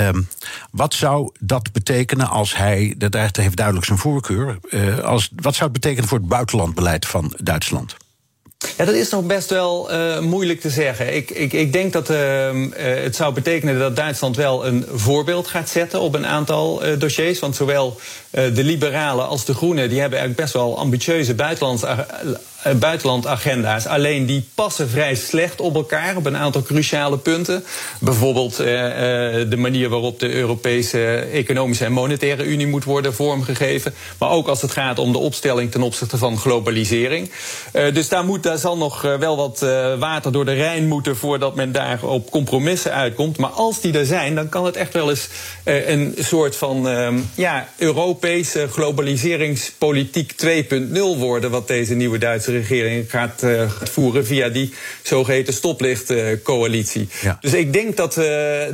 Um, 0.00 0.28
wat 0.70 0.94
zou 0.94 1.30
dat 1.40 1.72
betekenen 1.72 2.28
als 2.28 2.56
hij, 2.56 2.94
dat 2.98 3.36
heeft 3.36 3.56
duidelijk 3.56 3.86
zijn 3.86 3.98
voorkeur, 3.98 4.58
uh, 4.70 4.98
als, 4.98 5.30
wat 5.36 5.54
zou 5.54 5.70
het 5.70 5.80
betekenen 5.80 6.08
voor 6.08 6.18
het 6.18 6.28
buitenlandbeleid 6.28 7.06
van 7.06 7.32
Duitsland? 7.36 7.96
Ja, 8.76 8.84
dat 8.84 8.94
is 8.94 9.10
nog 9.10 9.26
best 9.26 9.50
wel 9.50 9.92
uh, 9.92 10.18
moeilijk 10.20 10.60
te 10.60 10.70
zeggen. 10.70 11.14
Ik, 11.16 11.30
ik, 11.30 11.52
ik 11.52 11.72
denk 11.72 11.92
dat 11.92 12.10
uh, 12.10 12.54
uh, 12.54 12.68
het 12.76 13.16
zou 13.16 13.34
betekenen 13.34 13.78
dat 13.78 13.96
Duitsland 13.96 14.36
wel 14.36 14.66
een 14.66 14.86
voorbeeld 14.94 15.46
gaat 15.46 15.68
zetten 15.68 16.00
op 16.00 16.14
een 16.14 16.26
aantal 16.26 16.82
dossiers. 16.98 17.38
Want 17.38 17.56
zowel 17.56 18.00
de 18.30 18.64
liberalen 18.64 19.28
als 19.28 19.44
de 19.44 19.54
groenen 19.54 19.88
die 19.88 20.00
hebben 20.00 20.18
eigenlijk 20.18 20.50
best 20.50 20.62
wel 20.62 20.78
ambitieuze 20.78 21.34
buitenlands 21.34 21.82
buitenlandagenda's. 22.72 23.86
Alleen 23.86 24.26
die 24.26 24.48
passen 24.54 24.88
vrij 24.88 25.14
slecht 25.14 25.60
op 25.60 25.74
elkaar 25.74 26.16
op 26.16 26.26
een 26.26 26.36
aantal 26.36 26.62
cruciale 26.62 27.18
punten. 27.18 27.64
Bijvoorbeeld 28.00 28.60
uh, 28.60 28.66
de 28.66 29.56
manier 29.56 29.88
waarop 29.88 30.20
de 30.20 30.32
Europese 30.32 31.14
Economische 31.32 31.84
en 31.84 31.92
Monetaire 31.92 32.44
Unie 32.44 32.66
moet 32.66 32.84
worden 32.84 33.14
vormgegeven. 33.14 33.94
Maar 34.18 34.30
ook 34.30 34.48
als 34.48 34.62
het 34.62 34.70
gaat 34.70 34.98
om 34.98 35.12
de 35.12 35.18
opstelling 35.18 35.70
ten 35.70 35.82
opzichte 35.82 36.18
van 36.18 36.38
globalisering. 36.38 37.30
Uh, 37.72 37.94
dus 37.94 38.08
daar, 38.08 38.24
moet, 38.24 38.42
daar 38.42 38.58
zal 38.58 38.76
nog 38.76 39.02
wel 39.02 39.36
wat 39.36 39.58
water 39.98 40.32
door 40.32 40.44
de 40.44 40.52
Rijn 40.52 40.88
moeten 40.88 41.16
voordat 41.16 41.54
men 41.54 41.72
daar 41.72 42.02
op 42.02 42.30
compromissen 42.30 42.92
uitkomt. 42.92 43.38
Maar 43.38 43.50
als 43.50 43.80
die 43.80 43.98
er 43.98 44.06
zijn, 44.06 44.34
dan 44.34 44.48
kan 44.48 44.64
het 44.64 44.76
echt 44.76 44.92
wel 44.92 45.10
eens 45.10 45.28
een 45.64 46.14
soort 46.18 46.56
van 46.56 46.88
ja, 47.34 47.68
Europese 47.76 48.68
globaliseringspolitiek 48.70 50.32
2.0 50.44 51.18
worden. 51.18 51.50
Wat 51.50 51.68
deze 51.68 51.94
nieuwe 51.94 52.18
Duitse 52.18 52.52
regering 52.56 53.10
gaat, 53.10 53.42
uh, 53.42 53.70
gaat 53.70 53.90
voeren 53.90 54.26
via 54.26 54.48
die 54.48 54.74
zogeheten 55.02 55.54
stoplichtcoalitie. 55.54 57.08
Ja. 57.22 57.38
Dus 57.40 57.54
ik 57.54 57.72
denk 57.72 57.96
dat, 57.96 58.16
uh, 58.16 58.24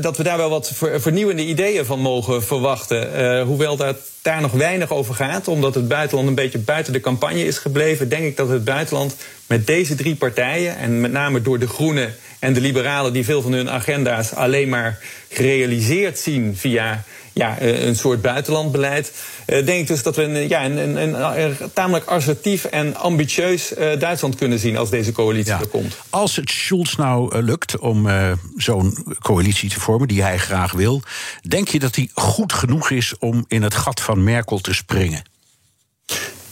dat 0.00 0.16
we 0.16 0.22
daar 0.22 0.36
wel 0.36 0.50
wat 0.50 0.70
ver, 0.74 1.00
vernieuwende 1.00 1.44
ideeën 1.44 1.84
van 1.84 2.00
mogen 2.00 2.42
verwachten. 2.44 3.42
hoewel 3.42 3.76
dat 3.76 3.96
daar 4.22 4.40
nog 4.40 4.52
weinig 4.52 4.90
over 4.90 5.14
gaat, 5.14 5.48
omdat 5.48 5.74
het 5.74 5.88
buitenland 5.88 6.28
een 6.28 6.34
beetje 6.34 6.58
buiten 6.58 6.92
de 6.92 7.00
campagne 7.00 7.44
is 7.44 7.58
gebleven, 7.58 8.08
denk 8.08 8.24
ik 8.24 8.36
dat 8.36 8.48
het 8.48 8.64
buitenland 8.64 9.16
met 9.46 9.66
deze 9.66 9.94
drie 9.94 10.14
partijen, 10.14 10.76
en 10.76 11.00
met 11.00 11.12
name 11.12 11.42
door 11.42 11.58
de 11.58 11.68
Groenen 11.68 12.14
en 12.38 12.52
de 12.52 12.60
Liberalen, 12.60 13.12
die 13.12 13.24
veel 13.24 13.42
van 13.42 13.52
hun 13.52 13.70
agenda's 13.70 14.32
alleen 14.32 14.68
maar 14.68 14.98
gerealiseerd 15.28 16.18
zien 16.18 16.56
via 16.56 17.04
ja, 17.40 17.61
een 17.61 17.96
soort 17.96 18.22
buitenlandbeleid. 18.22 19.12
Uh, 19.46 19.66
denk 19.66 19.81
ik 19.81 19.87
dus 19.87 20.03
dat 20.03 20.16
we 20.16 20.22
een, 20.22 20.48
ja, 20.48 20.64
een, 20.64 20.76
een, 20.76 21.40
een, 21.42 21.57
tamelijk 21.72 22.07
assertief 22.07 22.64
en 22.64 22.96
ambitieus 22.96 23.72
uh, 23.72 23.98
Duitsland 23.98 24.35
kunnen 24.35 24.59
zien 24.59 24.76
als 24.76 24.90
deze 24.90 25.12
coalitie 25.12 25.53
ja. 25.53 25.61
er 25.61 25.66
komt. 25.66 25.96
Als 26.11 26.37
het 26.37 26.50
Schulz 26.50 26.94
nou 26.94 27.42
lukt 27.42 27.79
om 27.79 28.09
zo'n 28.57 29.16
coalitie 29.18 29.68
te 29.68 29.81
vormen 29.81 30.09
die 30.09 30.22
hij 30.22 30.38
graag 30.38 30.72
wil, 30.72 31.03
denk 31.42 31.68
je 31.68 31.79
dat 31.79 31.94
hij 31.94 32.11
goed 32.14 32.53
genoeg 32.53 32.90
is 32.90 33.14
om 33.18 33.44
in 33.48 33.62
het 33.62 33.74
gat 33.74 34.00
van 34.00 34.24
Merkel 34.24 34.59
te 34.59 34.74
springen? 34.74 35.22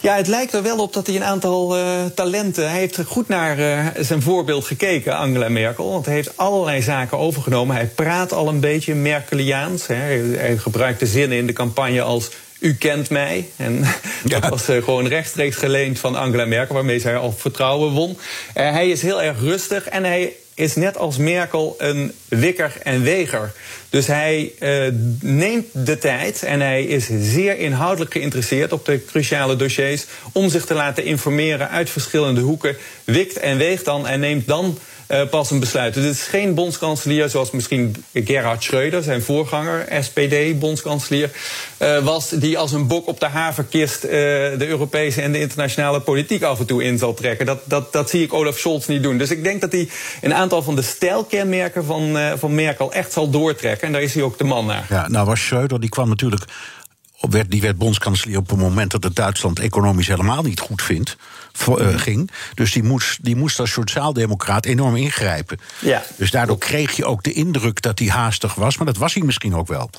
Ja, 0.01 0.17
het 0.17 0.27
lijkt 0.27 0.53
er 0.53 0.63
wel 0.63 0.79
op 0.79 0.93
dat 0.93 1.07
hij 1.07 1.17
een 1.17 1.25
aantal 1.25 1.79
uh, 1.79 2.05
talenten. 2.15 2.71
Hij 2.71 2.79
heeft 2.79 3.01
goed 3.07 3.29
naar 3.29 3.59
uh, 3.59 3.87
zijn 3.99 4.23
voorbeeld 4.23 4.65
gekeken, 4.65 5.17
Angela 5.17 5.49
Merkel. 5.49 5.91
Want 5.91 6.05
hij 6.07 6.15
heeft 6.15 6.37
allerlei 6.37 6.83
zaken 6.83 7.19
overgenomen. 7.19 7.77
Hij 7.77 7.87
praat 7.87 8.33
al 8.33 8.49
een 8.49 8.61
beetje 8.61 8.95
Merkeliaans. 8.95 9.87
Hè. 9.87 9.95
Hij 9.95 10.57
gebruikt 10.57 11.01
de 11.01 11.07
zinnen 11.07 11.39
in 11.39 11.47
de 11.47 11.53
campagne 11.53 12.03
als. 12.03 12.31
U 12.59 12.75
kent 12.75 13.11
mij. 13.11 13.49
En 13.57 13.85
ja. 14.25 14.41
dat 14.41 14.51
was 14.51 14.69
uh, 14.69 14.83
gewoon 14.83 15.07
rechtstreeks 15.07 15.57
geleend 15.57 15.99
van 15.99 16.17
Angela 16.17 16.45
Merkel, 16.45 16.75
waarmee 16.75 17.01
zij 17.01 17.17
al 17.17 17.33
vertrouwen 17.33 17.93
won. 17.93 18.19
hij 18.53 18.89
is 18.89 19.03
heel 19.03 19.23
erg 19.23 19.41
rustig 19.41 19.85
en 19.85 20.05
hij 20.05 20.33
is 20.59 20.75
net 20.75 20.97
als 20.97 21.17
Merkel 21.17 21.75
een 21.79 22.13
wikker 22.29 22.73
en 22.83 23.03
weger. 23.03 23.53
Dus 23.91 24.07
hij 24.07 24.53
uh, 24.61 24.93
neemt 25.21 25.67
de 25.73 25.99
tijd 25.99 26.43
en 26.43 26.61
hij 26.61 26.85
is 26.85 27.09
zeer 27.21 27.59
inhoudelijk 27.59 28.13
geïnteresseerd 28.13 28.73
op 28.73 28.85
de 28.85 29.05
cruciale 29.05 29.57
dossiers 29.57 30.07
om 30.33 30.49
zich 30.49 30.65
te 30.65 30.75
laten 30.75 31.05
informeren 31.05 31.69
uit 31.69 31.91
verschillende 31.91 32.41
hoeken. 32.41 32.77
Wikt 33.05 33.39
en 33.39 33.57
weegt 33.57 33.85
dan 33.85 34.07
en 34.07 34.21
neemt 34.21 34.47
dan 34.47 34.79
eh, 35.09 35.29
pas 35.31 35.51
een 35.51 35.61
besluit. 35.61 35.95
Dus 35.95 36.05
het 36.05 36.15
is 36.15 36.23
geen 36.23 36.55
bondskanselier 36.55 37.29
zoals 37.29 37.51
misschien 37.51 38.05
Gerhard 38.13 38.63
Schreuder, 38.63 39.03
zijn 39.03 39.23
voorganger, 39.23 39.87
SPD-bondskanselier, 40.01 41.31
uh, 41.79 42.05
was, 42.05 42.29
die 42.29 42.59
als 42.59 42.73
een 42.73 42.87
bok 42.87 43.07
op 43.07 43.21
de 43.21 43.27
haverkist 43.27 44.05
uh, 44.05 44.11
de 44.11 44.67
Europese 44.67 45.23
en 45.23 45.33
de 45.33 45.41
internationale 45.41 46.01
politiek 46.01 46.43
af 46.43 46.59
en 46.59 46.67
toe 46.67 46.85
in 46.85 46.99
zal 46.99 47.15
trekken. 47.15 47.47
Dat, 47.47 47.61
dat, 47.65 47.93
dat 47.93 48.11
zie 48.11 48.23
ik 48.23 48.33
Olaf 48.33 48.59
Scholz 48.59 48.87
niet 48.87 49.03
doen. 49.03 49.19
Dus 49.19 49.31
ik 49.31 49.45
denk 49.45 49.61
dat 49.61 49.73
hij 49.73 49.89
een 50.21 50.35
aantal 50.35 50.63
van 50.63 50.75
de 50.75 50.83
stijlkenmerken 50.83 51.85
van, 51.85 52.19
van 52.39 52.55
Merkel 52.55 52.93
echt 52.93 53.13
zal 53.13 53.31
doortrekken. 53.31 53.87
En 53.87 53.93
daar 53.93 54.03
is 54.03 54.15
hij 54.15 54.23
ook 54.23 54.39
de 54.39 54.45
man 54.45 54.67
naar. 54.67 54.87
Ja, 54.89 55.09
nou 55.09 55.27
was 55.27 55.45
Schreuder, 55.45 55.81
die 55.81 55.91
kwam 55.91 56.09
natuurlijk 56.09 56.45
werd, 57.21 57.51
die 57.51 57.61
werd 57.61 57.79
bondskanselier 57.79 58.39
op 58.39 58.49
het 58.49 58.59
moment 58.59 58.91
dat 58.91 59.05
het 59.05 59.15
Duitsland 59.15 59.59
economisch 59.59 60.09
helemaal 60.09 60.43
niet 60.43 60.61
goed 60.61 60.83
vindt, 60.83 61.17
ging. 61.97 62.31
Dus 62.55 62.73
die 62.73 62.83
moest, 62.83 63.19
die 63.25 63.37
moest 63.37 63.61
als 63.61 63.73
sociaaldemocraat 63.73 64.67
enorm 64.67 64.97
ingrijpen. 64.97 65.59
Ja. 65.79 66.03
Dus 66.17 66.31
daardoor 66.31 66.59
kreeg 66.59 66.97
je 66.97 67.05
ook 67.05 67.23
de 67.23 67.33
indruk 67.33 67.83
dat 67.83 67.99
hij 67.99 68.09
haastig 68.09 68.55
was, 68.55 68.77
maar 68.77 68.87
dat 68.87 68.97
was 68.97 69.15
hij 69.15 69.23
misschien 69.23 69.55
ook 69.55 69.69
wel. 69.69 69.91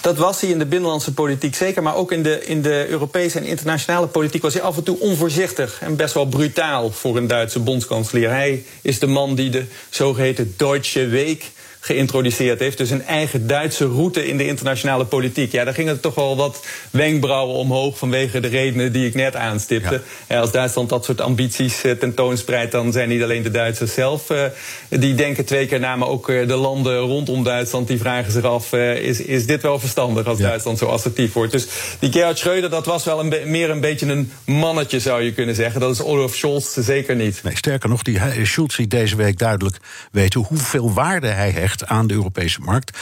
Dat 0.00 0.16
was 0.16 0.40
hij 0.40 0.50
in 0.50 0.58
de 0.58 0.66
binnenlandse 0.66 1.12
politiek 1.12 1.54
zeker, 1.54 1.82
maar 1.82 1.94
ook 1.94 2.12
in 2.12 2.22
de, 2.22 2.46
in 2.46 2.62
de 2.62 2.86
Europese 2.88 3.38
en 3.38 3.44
internationale 3.44 4.06
politiek 4.06 4.42
was 4.42 4.54
hij 4.54 4.62
af 4.62 4.76
en 4.76 4.82
toe 4.82 5.00
onvoorzichtig 5.00 5.78
en 5.80 5.96
best 5.96 6.14
wel 6.14 6.26
brutaal 6.26 6.90
voor 6.90 7.16
een 7.16 7.26
Duitse 7.26 7.60
bondskanselier. 7.60 8.30
Hij 8.30 8.64
is 8.82 8.98
de 8.98 9.06
man 9.06 9.34
die 9.34 9.50
de 9.50 9.64
zogeheten 9.90 10.54
Deutsche 10.56 11.06
Week 11.06 11.50
geïntroduceerd 11.86 12.60
heeft. 12.60 12.78
Dus 12.78 12.90
een 12.90 13.04
eigen 13.04 13.46
Duitse 13.46 13.86
route 13.86 14.26
in 14.26 14.36
de 14.36 14.46
internationale 14.46 15.04
politiek. 15.04 15.52
Ja, 15.52 15.64
daar 15.64 15.74
gingen 15.74 15.94
er 15.94 16.00
toch 16.00 16.14
wel 16.14 16.36
wat 16.36 16.66
wenkbrauwen 16.90 17.56
omhoog 17.56 17.98
vanwege 17.98 18.40
de 18.40 18.48
redenen 18.48 18.92
die 18.92 19.06
ik 19.06 19.14
net 19.14 19.36
aanstipte. 19.36 20.00
Ja. 20.28 20.38
als 20.40 20.50
Duitsland 20.50 20.88
dat 20.88 21.04
soort 21.04 21.20
ambities 21.20 21.84
uh, 21.84 21.92
tentoonspreidt, 21.92 22.72
dan 22.72 22.92
zijn 22.92 23.08
niet 23.08 23.22
alleen 23.22 23.42
de 23.42 23.50
Duitsers 23.50 23.94
zelf 23.94 24.30
uh, 24.30 24.44
die 24.88 25.14
denken 25.14 25.44
twee 25.44 25.66
keer 25.66 25.80
na, 25.80 25.96
maar 25.96 26.08
ook 26.08 26.26
de 26.26 26.56
landen 26.56 26.98
rondom 26.98 27.44
Duitsland 27.44 27.88
die 27.88 27.98
vragen 27.98 28.32
zich 28.32 28.44
af: 28.44 28.72
is, 28.72 29.20
is 29.20 29.46
dit 29.46 29.62
wel 29.62 29.78
verstandig 29.78 30.26
als 30.26 30.38
ja. 30.38 30.46
Duitsland 30.46 30.78
zo 30.78 30.86
assertief 30.86 31.32
wordt? 31.32 31.52
Dus 31.52 31.66
die 31.98 32.12
Gerhard 32.12 32.38
Schreuder, 32.38 32.70
dat 32.70 32.86
was 32.86 33.04
wel 33.04 33.20
een 33.20 33.50
meer 33.50 33.70
een 33.70 33.80
beetje 33.80 34.06
een 34.06 34.32
mannetje, 34.44 35.00
zou 35.00 35.22
je 35.22 35.32
kunnen 35.32 35.54
zeggen. 35.54 35.80
Dat 35.80 35.90
is 35.90 36.02
Olaf 36.02 36.34
Scholz 36.34 36.76
zeker 36.76 37.16
niet. 37.16 37.40
Nee, 37.42 37.56
sterker 37.56 37.88
nog, 37.88 38.02
die 38.02 38.18
Schulz 38.42 38.76
deze 38.88 39.16
week 39.16 39.38
duidelijk 39.38 39.76
weten 40.12 40.40
hoeveel 40.40 40.92
waarde 40.92 41.28
hij 41.28 41.50
hecht 41.50 41.75
aan 41.84 42.06
de 42.06 42.14
Europese 42.14 42.60
markt. 42.60 42.98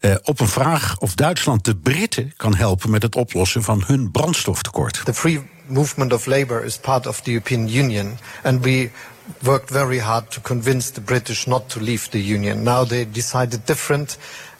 Uh, 0.00 0.14
op 0.22 0.40
een 0.40 0.48
vraag 0.48 0.98
of 0.98 1.14
Duitsland 1.14 1.64
de 1.64 1.76
Britten 1.76 2.32
kan 2.36 2.54
helpen 2.54 2.90
met 2.90 3.02
het 3.02 3.14
oplossen 3.14 3.62
van 3.62 3.82
hun 3.86 4.10
brandstoftekort. 4.10 5.00
The 5.04 5.14
free 5.14 5.42
movement 5.66 6.12
of 6.12 6.26
labor 6.26 6.64
is 6.64 6.78
part 6.78 7.06
of 7.06 7.20
the 7.20 7.30
European 7.30 7.68
Union 7.68 8.18
and 8.42 8.64
we 8.64 8.90
worked 9.38 9.70
very 9.70 9.98
hard 9.98 10.30
to 10.30 10.40
convince 10.40 10.92
the 10.92 11.00
British 11.00 11.46
not 11.46 11.68
to 11.68 11.80
leave 11.80 12.08
the 12.08 12.32
union. 12.32 12.62
Now 12.62 12.88
they 12.88 13.10
decided 13.10 13.66
different. 13.66 14.18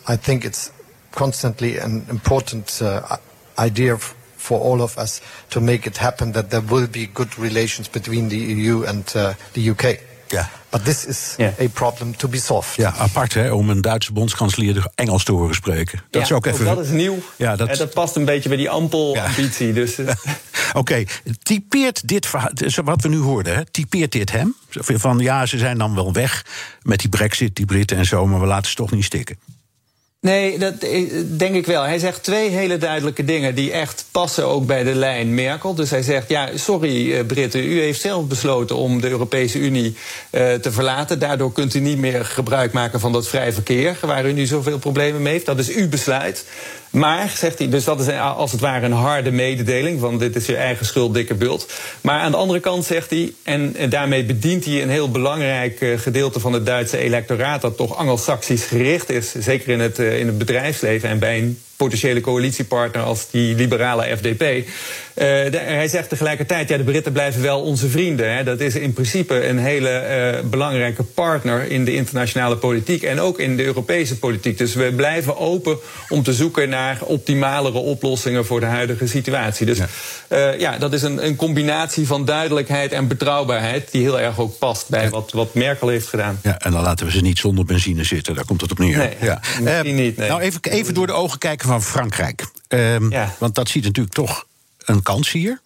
I 0.08 0.16
think 0.16 0.44
it's 0.44 0.70
constantly 1.10 1.78
an 1.78 2.06
important 2.08 2.80
uh, 2.82 3.16
idea 3.58 3.98
for 4.36 4.60
all 4.60 4.82
of 4.82 4.98
us 4.98 5.20
to 5.48 5.60
make 5.60 5.86
it 5.86 5.96
happen 5.96 6.32
that 6.32 6.50
there 6.50 6.60
will 6.60 6.86
be 6.86 7.06
good 7.06 7.38
relations 7.38 7.88
between 7.88 8.28
the 8.28 8.36
EU 8.36 8.84
and 8.84 9.12
uh, 9.16 9.34
the 9.52 9.70
UK. 9.70 10.13
Ja. 10.28 10.50
But 10.70 10.84
this 10.84 11.06
is 11.06 11.34
yeah. 11.36 11.52
a 11.60 11.68
problem 11.72 12.16
to 12.16 12.28
be 12.28 12.40
solved. 12.40 12.76
Ja, 12.76 12.94
apart 12.96 13.34
hè, 13.34 13.52
om 13.52 13.70
een 13.70 13.80
Duitse 13.80 14.12
bondskanselier 14.12 14.86
Engels 14.94 15.24
te 15.24 15.32
horen 15.32 15.54
spreken. 15.54 15.98
Dat 15.98 16.20
ja, 16.20 16.20
is 16.20 16.32
ook 16.32 16.46
even. 16.46 16.64
dat 16.64 16.78
is 16.78 16.88
nieuw. 16.88 17.18
Ja, 17.36 17.56
dat... 17.56 17.76
dat 17.76 17.94
past 17.94 18.16
een 18.16 18.24
beetje 18.24 18.48
bij 18.48 18.58
die 18.58 18.70
ampel-ambitie. 18.70 19.66
Ja. 19.66 19.72
Dus, 19.72 19.98
uh... 19.98 20.08
Oké, 20.68 20.78
okay. 20.78 21.08
typeert 21.42 22.08
dit 22.08 22.26
verhaal, 22.26 22.50
wat 22.84 23.02
we 23.02 23.08
nu 23.08 23.18
hoorden, 23.18 23.54
hè, 23.54 23.64
typeert 23.64 24.12
dit 24.12 24.32
hem? 24.32 24.54
Van 24.70 25.18
ja, 25.18 25.46
ze 25.46 25.58
zijn 25.58 25.78
dan 25.78 25.94
wel 25.94 26.12
weg 26.12 26.44
met 26.82 26.98
die 26.98 27.08
Brexit, 27.08 27.56
die 27.56 27.66
Britten 27.66 27.96
en 27.96 28.06
zo, 28.06 28.26
maar 28.26 28.40
we 28.40 28.46
laten 28.46 28.70
ze 28.70 28.76
toch 28.76 28.90
niet 28.90 29.04
stikken. 29.04 29.38
Nee, 30.24 30.58
dat 30.58 30.74
denk 31.26 31.54
ik 31.54 31.66
wel. 31.66 31.82
Hij 31.82 31.98
zegt 31.98 32.22
twee 32.22 32.48
hele 32.48 32.78
duidelijke 32.78 33.24
dingen 33.24 33.54
die 33.54 33.72
echt 33.72 34.04
passen 34.10 34.46
ook 34.46 34.66
bij 34.66 34.82
de 34.82 34.94
lijn 34.94 35.34
Merkel. 35.34 35.74
Dus 35.74 35.90
hij 35.90 36.02
zegt, 36.02 36.28
ja, 36.28 36.48
sorry 36.54 37.24
Britten, 37.24 37.64
u 37.64 37.80
heeft 37.80 38.00
zelf 38.00 38.26
besloten 38.26 38.76
om 38.76 39.00
de 39.00 39.08
Europese 39.08 39.58
Unie 39.58 39.96
uh, 40.30 40.52
te 40.52 40.72
verlaten. 40.72 41.18
Daardoor 41.18 41.52
kunt 41.52 41.74
u 41.74 41.80
niet 41.80 41.98
meer 41.98 42.24
gebruik 42.24 42.72
maken 42.72 43.00
van 43.00 43.12
dat 43.12 43.28
vrij 43.28 43.52
verkeer, 43.52 43.96
waar 44.00 44.26
u 44.26 44.32
nu 44.32 44.46
zoveel 44.46 44.78
problemen 44.78 45.22
mee 45.22 45.32
heeft. 45.32 45.46
Dat 45.46 45.58
is 45.58 45.70
uw 45.70 45.88
besluit. 45.88 46.44
Maar, 46.94 47.32
zegt 47.36 47.58
hij, 47.58 47.68
dus 47.68 47.84
dat 47.84 48.00
is 48.00 48.18
als 48.18 48.52
het 48.52 48.60
ware 48.60 48.84
een 48.84 48.92
harde 48.92 49.30
mededeling... 49.30 50.00
van 50.00 50.18
dit 50.18 50.36
is 50.36 50.46
je 50.46 50.56
eigen 50.56 50.86
schuld, 50.86 51.14
dikke 51.14 51.34
bult. 51.34 51.72
Maar 52.00 52.20
aan 52.20 52.30
de 52.30 52.36
andere 52.36 52.60
kant 52.60 52.84
zegt 52.84 53.10
hij... 53.10 53.32
en, 53.42 53.74
daarmee 53.88 54.24
bedient 54.24 54.64
hij 54.64 54.82
een 54.82 54.90
heel 54.90 55.10
belangrijk 55.10 55.80
uh, 55.80 55.98
gedeelte 55.98 56.40
van 56.40 56.52
het 56.52 56.66
Duitse 56.66 56.98
electoraat... 56.98 57.60
dat 57.60 57.76
toch 57.76 57.96
anglo-saxisch 57.96 58.64
gericht 58.64 59.10
is, 59.10 59.34
zeker 59.34 59.68
in 59.68 59.80
het, 59.80 59.98
uh, 59.98 60.18
in 60.18 60.26
het 60.26 60.38
bedrijfsleven... 60.38 61.08
en 61.08 61.18
bij 61.18 61.38
een 61.38 61.58
potentiële 61.76 62.20
coalitiepartner 62.20 63.02
als 63.02 63.30
die 63.30 63.54
liberale 63.54 64.16
FDP. 64.16 64.42
Uh, 64.42 65.24
de, 65.24 65.58
hij 65.62 65.88
zegt 65.88 66.08
tegelijkertijd, 66.08 66.68
ja, 66.68 66.76
de 66.76 66.84
Britten 66.84 67.12
blijven 67.12 67.42
wel 67.42 67.60
onze 67.60 67.88
vrienden. 67.88 68.36
Hè. 68.36 68.44
Dat 68.44 68.60
is 68.60 68.74
in 68.74 68.92
principe 68.92 69.46
een 69.46 69.58
hele 69.58 70.32
uh, 70.42 70.50
belangrijke 70.50 71.02
partner 71.02 71.70
in 71.70 71.84
de 71.84 71.94
internationale 71.94 72.56
politiek 72.56 73.02
en 73.02 73.20
ook 73.20 73.38
in 73.38 73.56
de 73.56 73.64
Europese 73.64 74.18
politiek. 74.18 74.58
Dus 74.58 74.74
we 74.74 74.92
blijven 74.96 75.36
open 75.36 75.78
om 76.08 76.22
te 76.22 76.32
zoeken 76.32 76.68
naar 76.68 76.98
optimalere 77.00 77.78
oplossingen 77.78 78.46
voor 78.46 78.60
de 78.60 78.66
huidige 78.66 79.06
situatie. 79.06 79.66
Dus 79.66 79.78
ja, 79.78 79.86
uh, 80.28 80.58
ja 80.60 80.78
dat 80.78 80.92
is 80.92 81.02
een, 81.02 81.26
een, 81.26 81.36
combinatie 81.36 82.06
van 82.06 82.24
duidelijkheid 82.24 82.92
en 82.92 83.08
betrouwbaarheid 83.08 83.90
die 83.90 84.02
heel 84.02 84.20
erg 84.20 84.38
ook 84.38 84.58
past 84.58 84.88
bij 84.88 85.02
ja. 85.02 85.08
wat, 85.08 85.32
wat 85.32 85.54
Merkel 85.54 85.88
heeft 85.88 86.06
gedaan. 86.06 86.38
Ja, 86.42 86.58
en 86.58 86.72
dan 86.72 86.82
laten 86.82 87.06
we 87.06 87.12
ze 87.12 87.20
niet 87.20 87.38
zonder 87.38 87.64
benzine 87.64 88.04
zitten, 88.04 88.34
daar 88.34 88.44
komt 88.44 88.60
het 88.60 88.70
op 88.70 88.78
neer. 88.78 88.96
Nee, 88.96 89.16
ja. 89.20 89.40
misschien 89.60 89.94
niet. 89.94 90.16
Nee. 90.16 90.28
Nou, 90.28 90.40
even, 90.40 90.60
even 90.62 90.94
door 90.94 91.06
de 91.06 91.12
ogen 91.12 91.38
kijken 91.38 91.63
van 91.68 91.82
Frankrijk. 91.82 92.46
Um, 92.68 93.10
ja. 93.10 93.34
Want 93.38 93.54
dat 93.54 93.68
ziet 93.68 93.84
natuurlijk 93.84 94.14
toch 94.14 94.46
een 94.78 95.02
kans 95.02 95.32
hier. 95.32 95.60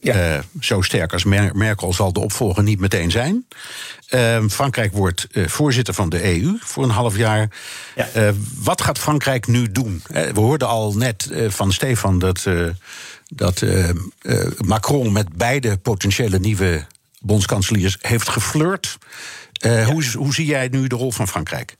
Ja. 0.00 0.36
Uh, 0.36 0.42
zo 0.60 0.82
sterk 0.82 1.12
als 1.12 1.24
Mer 1.24 1.56
Merkel 1.56 1.92
zal 1.92 2.12
de 2.12 2.20
opvolger 2.20 2.62
niet 2.62 2.80
meteen 2.80 3.10
zijn. 3.10 3.46
Uh, 4.10 4.44
Frankrijk 4.48 4.92
wordt 4.92 5.26
uh, 5.32 5.48
voorzitter 5.48 5.94
van 5.94 6.08
de 6.08 6.24
EU 6.24 6.56
voor 6.60 6.84
een 6.84 6.90
half 6.90 7.16
jaar. 7.16 7.50
Ja. 7.94 8.32
wat 8.58 8.82
gaat 8.82 8.98
Frankrijk 8.98 9.46
nu 9.46 9.72
doen? 9.72 10.02
we 10.08 10.40
hoorden 10.40 10.68
al 10.68 10.94
net 10.94 11.30
van 11.48 11.72
Stefan 11.72 12.18
dat, 12.18 12.46
dat 13.28 13.62
Macron 14.56 15.12
met 15.12 15.36
beide 15.36 15.76
potentiële 15.76 16.38
nieuwe 16.38 16.86
bondskanseliers 17.20 17.96
heeft 18.00 18.28
geflirt. 18.28 18.98
Ja. 19.52 19.84
hoe, 19.84 20.04
hoe 20.12 20.34
zie 20.34 20.46
jij 20.46 20.68
nu 20.68 20.86
de 20.86 20.96
rol 20.96 21.12
van 21.12 21.28
Frankrijk? 21.28 21.76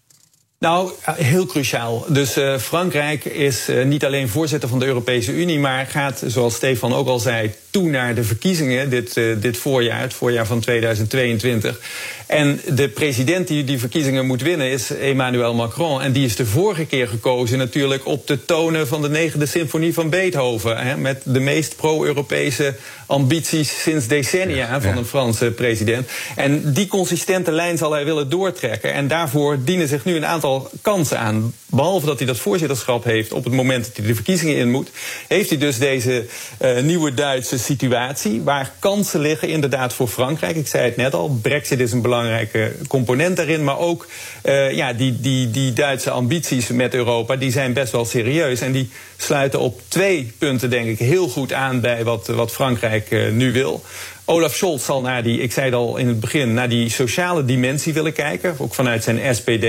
Nou, 0.61 0.91
heel 1.05 1.47
cruciaal. 1.47 2.05
Dus 2.09 2.39
uh, 2.39 2.59
Frankrijk 2.59 3.25
is 3.25 3.69
uh, 3.69 3.85
niet 3.85 4.05
alleen 4.05 4.29
voorzitter 4.29 4.69
van 4.69 4.79
de 4.79 4.87
Europese 4.87 5.33
Unie, 5.33 5.59
maar 5.59 5.87
gaat, 5.87 6.23
zoals 6.27 6.55
Stefan 6.55 6.95
ook 6.95 7.09
al 7.09 7.19
zei, 7.19 7.55
toe 7.71 7.91
naar 7.91 8.15
de 8.15 8.25
verkiezingen 8.25 8.91
dit, 8.91 9.17
uh, 9.17 9.37
dit 9.41 9.57
voorjaar, 9.57 10.01
het 10.01 10.15
voorjaar 10.15 10.47
van 10.47 10.61
2022. 10.61 11.81
En 12.27 12.61
de 12.69 12.89
president 12.89 13.49
die 13.49 13.65
die 13.65 13.79
verkiezingen 13.79 14.27
moet 14.27 14.43
winnen 14.43 14.71
is 14.71 14.91
Emmanuel 14.91 15.55
Macron. 15.55 16.03
En 16.03 16.13
die 16.13 16.25
is 16.25 16.37
de 16.37 16.47
vorige 16.47 16.85
keer 16.85 17.09
gekozen 17.09 17.59
natuurlijk 17.59 18.07
op 18.07 18.27
de 18.27 18.45
tonen 18.45 18.89
van 18.89 19.03
de 19.03 19.09
negende 19.09 19.47
symfonie 19.47 19.95
van 19.95 20.11
Beethoven. 20.11 20.77
Hè, 20.77 20.97
met 20.97 21.23
de 21.25 21.41
meest 21.41 21.77
pro-Europese 21.77 22.75
ambities 23.07 23.83
sinds 23.83 24.07
decennia 24.07 24.57
ja, 24.57 24.81
van 24.81 24.91
ja. 24.91 24.97
een 24.97 25.05
Franse 25.05 25.51
president. 25.51 26.09
En 26.37 26.73
die 26.73 26.87
consistente 26.87 27.53
lijn 27.53 27.79
zal 27.79 27.93
hij 27.93 28.05
willen 28.05 28.29
doortrekken. 28.29 28.93
En 28.93 29.09
daarvoor 29.09 29.59
dienen 29.65 29.89
zich 29.89 30.05
nu 30.05 30.17
een 30.17 30.27
aantal 30.27 30.71
kansen 30.83 31.19
aan. 31.19 31.55
Behalve 31.67 32.07
dat 32.07 32.19
hij 32.19 32.27
dat 32.27 32.39
voorzitterschap 32.39 33.05
heeft 33.05 33.33
op 33.33 33.45
het 33.45 33.53
moment 33.53 33.85
dat 33.85 33.97
hij 33.97 34.07
de 34.07 34.15
verkiezingen 34.15 34.57
in 34.57 34.71
moet, 34.71 34.91
heeft 35.29 35.49
hij 35.49 35.59
dus 35.59 35.79
deze 35.79 36.27
uh, 36.63 36.81
nieuwe 36.81 37.15
Duitse 37.15 37.59
situatie. 37.61 38.43
Waar 38.43 38.73
kansen 38.79 39.21
liggen 39.21 39.49
inderdaad 39.49 39.93
voor 39.93 40.09
Frankrijk. 40.09 40.57
Ik 40.57 40.67
zei 40.67 40.85
het 40.85 40.97
net 40.97 41.15
al, 41.15 41.39
Brexit 41.43 41.81
is 41.81 41.93
een 41.93 42.03
belangrijke 42.03 42.73
component 42.89 43.37
daarin. 43.37 43.65
Maar 43.65 43.79
ook 43.79 44.07
uh, 44.45 44.73
ja, 44.73 44.93
die, 44.93 45.21
die, 45.21 45.51
die 45.51 45.73
Duitse 45.73 46.11
ambities 46.11 46.69
met 46.69 46.95
Europa, 46.95 47.37
die 47.37 47.51
zijn 47.51 47.73
best 47.73 47.93
wel 47.93 48.05
serieus. 48.05 48.61
En 48.61 48.73
die 48.73 48.91
sluiten 49.17 49.61
op 49.61 49.81
twee 49.89 50.33
punten, 50.39 50.71
denk 50.71 50.87
ik, 50.87 50.99
heel 50.99 51.29
goed 51.29 51.53
aan 51.53 51.81
bij 51.81 52.05
wat, 52.05 52.27
wat 52.27 52.53
Frankrijk 52.53 53.11
uh, 53.11 53.33
nu 53.33 53.53
wil. 53.53 53.83
Olaf 54.25 54.55
Scholz 54.55 54.85
zal 54.85 55.01
naar 55.01 55.23
die, 55.23 55.41
ik 55.41 55.53
zei 55.53 55.67
het 55.67 55.75
al 55.75 55.97
in 55.97 56.09
het 56.09 56.21
begin, 56.21 56.55
naar 56.55 56.69
die 56.69 56.91
sociale 56.91 57.45
dimensie 57.45 57.93
willen 57.93 58.13
kijken. 58.13 58.55
Ook 58.59 58.75
vanuit 58.75 59.05
zijn 59.05 59.35
SPD. 59.35 59.67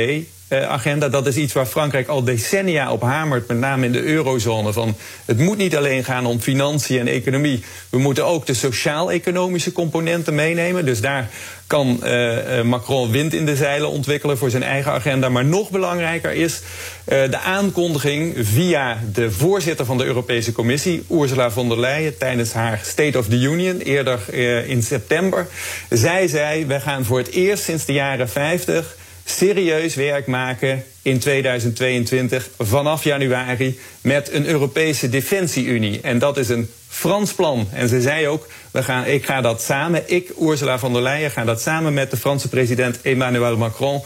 Agenda. 0.52 1.10
Dat 1.10 1.28
is 1.28 1.36
iets 1.36 1.54
waar 1.54 1.66
Frankrijk 1.66 2.08
al 2.08 2.24
decennia 2.24 2.92
op 2.92 3.02
hamert, 3.02 3.48
met 3.48 3.58
name 3.58 3.86
in 3.86 3.92
de 3.92 4.04
eurozone. 4.04 4.74
Van 4.74 4.96
het 5.26 5.38
moet 5.38 5.58
niet 5.58 5.76
alleen 5.76 6.04
gaan 6.04 6.26
om 6.26 6.40
financiën 6.40 7.00
en 7.00 7.08
economie. 7.08 7.64
We 7.90 7.98
moeten 7.98 8.26
ook 8.26 8.46
de 8.46 8.54
sociaal-economische 8.54 9.72
componenten 9.72 10.36
meenemen. 10.36 10.86
Dus 10.86 11.02
daar 11.02 11.30
kan 11.68 12.00
uh, 12.04 12.62
Macron 12.62 13.12
wind 13.12 13.34
in 13.34 13.46
de 13.46 13.56
zeilen 13.56 13.90
ontwikkelen 13.90 14.38
voor 14.38 14.50
zijn 14.50 14.64
eigen 14.64 14.92
agenda. 14.92 15.30
Maar 15.30 15.46
nog 15.46 15.70
belangrijker 15.70 16.32
is 16.32 16.62
de 17.06 17.38
aankondiging 17.38 18.36
via 18.38 18.98
de 19.14 19.32
voorzitter 19.32 19.86
van 19.86 19.98
de 19.98 20.06
Europese 20.06 20.52
Commissie, 20.52 21.04
Ursula 21.12 21.52
von 21.52 21.70
der 21.70 21.80
Leyen, 21.80 22.18
tijdens 22.18 22.54
haar 22.54 22.80
State 22.84 23.18
of 23.18 23.28
the 23.28 23.40
Union 23.40 23.78
eerder 23.78 24.34
in 24.68 24.84
september. 24.84 25.48
Zij 25.90 26.28
zei: 26.28 26.66
wij 26.66 26.80
gaan 26.80 27.06
voor 27.06 27.18
het 27.18 27.32
eerst 27.32 27.64
sinds 27.64 27.86
de 27.86 27.94
jaren 27.94 28.30
50 28.30 29.00
serieus 29.26 29.96
werk 29.96 30.28
maken 30.28 30.84
in 31.02 31.20
2022 31.20 32.50
vanaf 32.58 33.04
januari 33.04 33.80
met 34.02 34.32
een 34.32 34.46
Europese 34.46 35.10
defensieunie. 35.10 36.02
En 36.02 36.20
dat 36.20 36.38
is 36.38 36.50
een 36.50 36.70
Frans 36.88 37.34
plan. 37.34 37.68
En 37.74 37.90
ze 37.90 38.02
zei 38.02 38.28
ook, 38.28 38.48
we 38.72 38.84
gaan, 38.84 39.06
ik 39.06 39.26
ga 39.26 39.42
dat 39.42 39.62
samen, 39.62 40.04
ik, 40.06 40.32
Ursula 40.42 40.80
von 40.80 40.94
der 40.94 41.02
Leyen, 41.02 41.32
ga 41.32 41.44
dat 41.44 41.62
samen 41.62 41.94
met 41.94 42.12
de 42.12 42.18
Franse 42.18 42.50
president 42.50 43.02
Emmanuel 43.02 43.58
Macron 43.58 44.02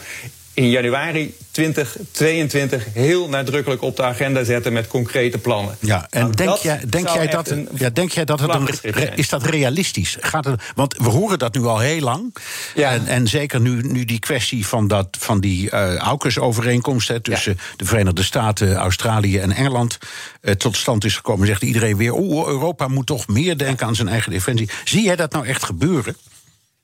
in 0.56 0.70
januari 0.70 1.34
2022 1.50 2.84
heel 2.92 3.28
nadrukkelijk 3.28 3.82
op 3.82 3.96
de 3.96 4.02
agenda 4.02 4.44
zetten 4.44 4.72
met 4.72 4.86
concrete 4.86 5.38
plannen. 5.38 5.76
Ja, 5.80 6.06
en 6.10 6.20
Nou, 6.20 6.34
denk, 6.34 6.48
dat 6.48 6.62
jij, 6.62 6.80
denk, 6.88 7.08
jij 7.08 7.26
dat, 7.26 7.50
een 7.50 7.68
ja, 7.74 7.90
denk 7.90 8.10
jij 8.10 8.24
dat 8.24 8.40
het 8.40 8.54
een, 8.54 8.68
re- 8.82 9.12
is 9.14 9.28
dat 9.28 9.42
realistisch? 9.42 10.16
Gaat 10.20 10.44
het, 10.44 10.62
want 10.74 10.96
we 10.96 11.08
horen 11.08 11.38
dat 11.38 11.54
nu 11.54 11.64
al 11.64 11.78
heel 11.78 12.00
lang. 12.00 12.36
En, 12.74 13.06
en 13.06 13.26
zeker 13.28 13.60
nu, 13.60 13.82
nu 13.82 14.04
die 14.04 14.18
kwestie 14.18 14.66
van, 14.66 14.88
dat, 14.88 15.08
van 15.18 15.40
die 15.40 15.70
eh 15.70 15.94
AUKUS-overeenkomst 15.96 17.24
tussen 17.24 17.58
de 17.76 17.84
Verenigde 17.84 18.22
Staten, 18.22 18.74
Australië 18.74 19.38
en 19.38 19.52
Engeland 19.52 19.98
eh, 20.40 20.54
tot 20.54 20.76
stand 20.76 21.04
is 21.04 21.16
gekomen, 21.16 21.46
zegt 21.46 21.62
iedereen 21.62 21.96
weer: 21.96 22.12
oh, 22.12 22.46
Europa 22.48 22.88
moet 22.88 23.06
toch 23.06 23.28
meer 23.28 23.58
denken 23.58 23.86
aan 23.86 23.94
zijn 23.94 24.08
eigen 24.08 24.32
defensie. 24.32 24.68
Zie 24.84 25.02
jij 25.04 25.16
dat 25.16 25.32
nou 25.32 25.46
echt 25.46 25.64
gebeuren? 25.64 26.16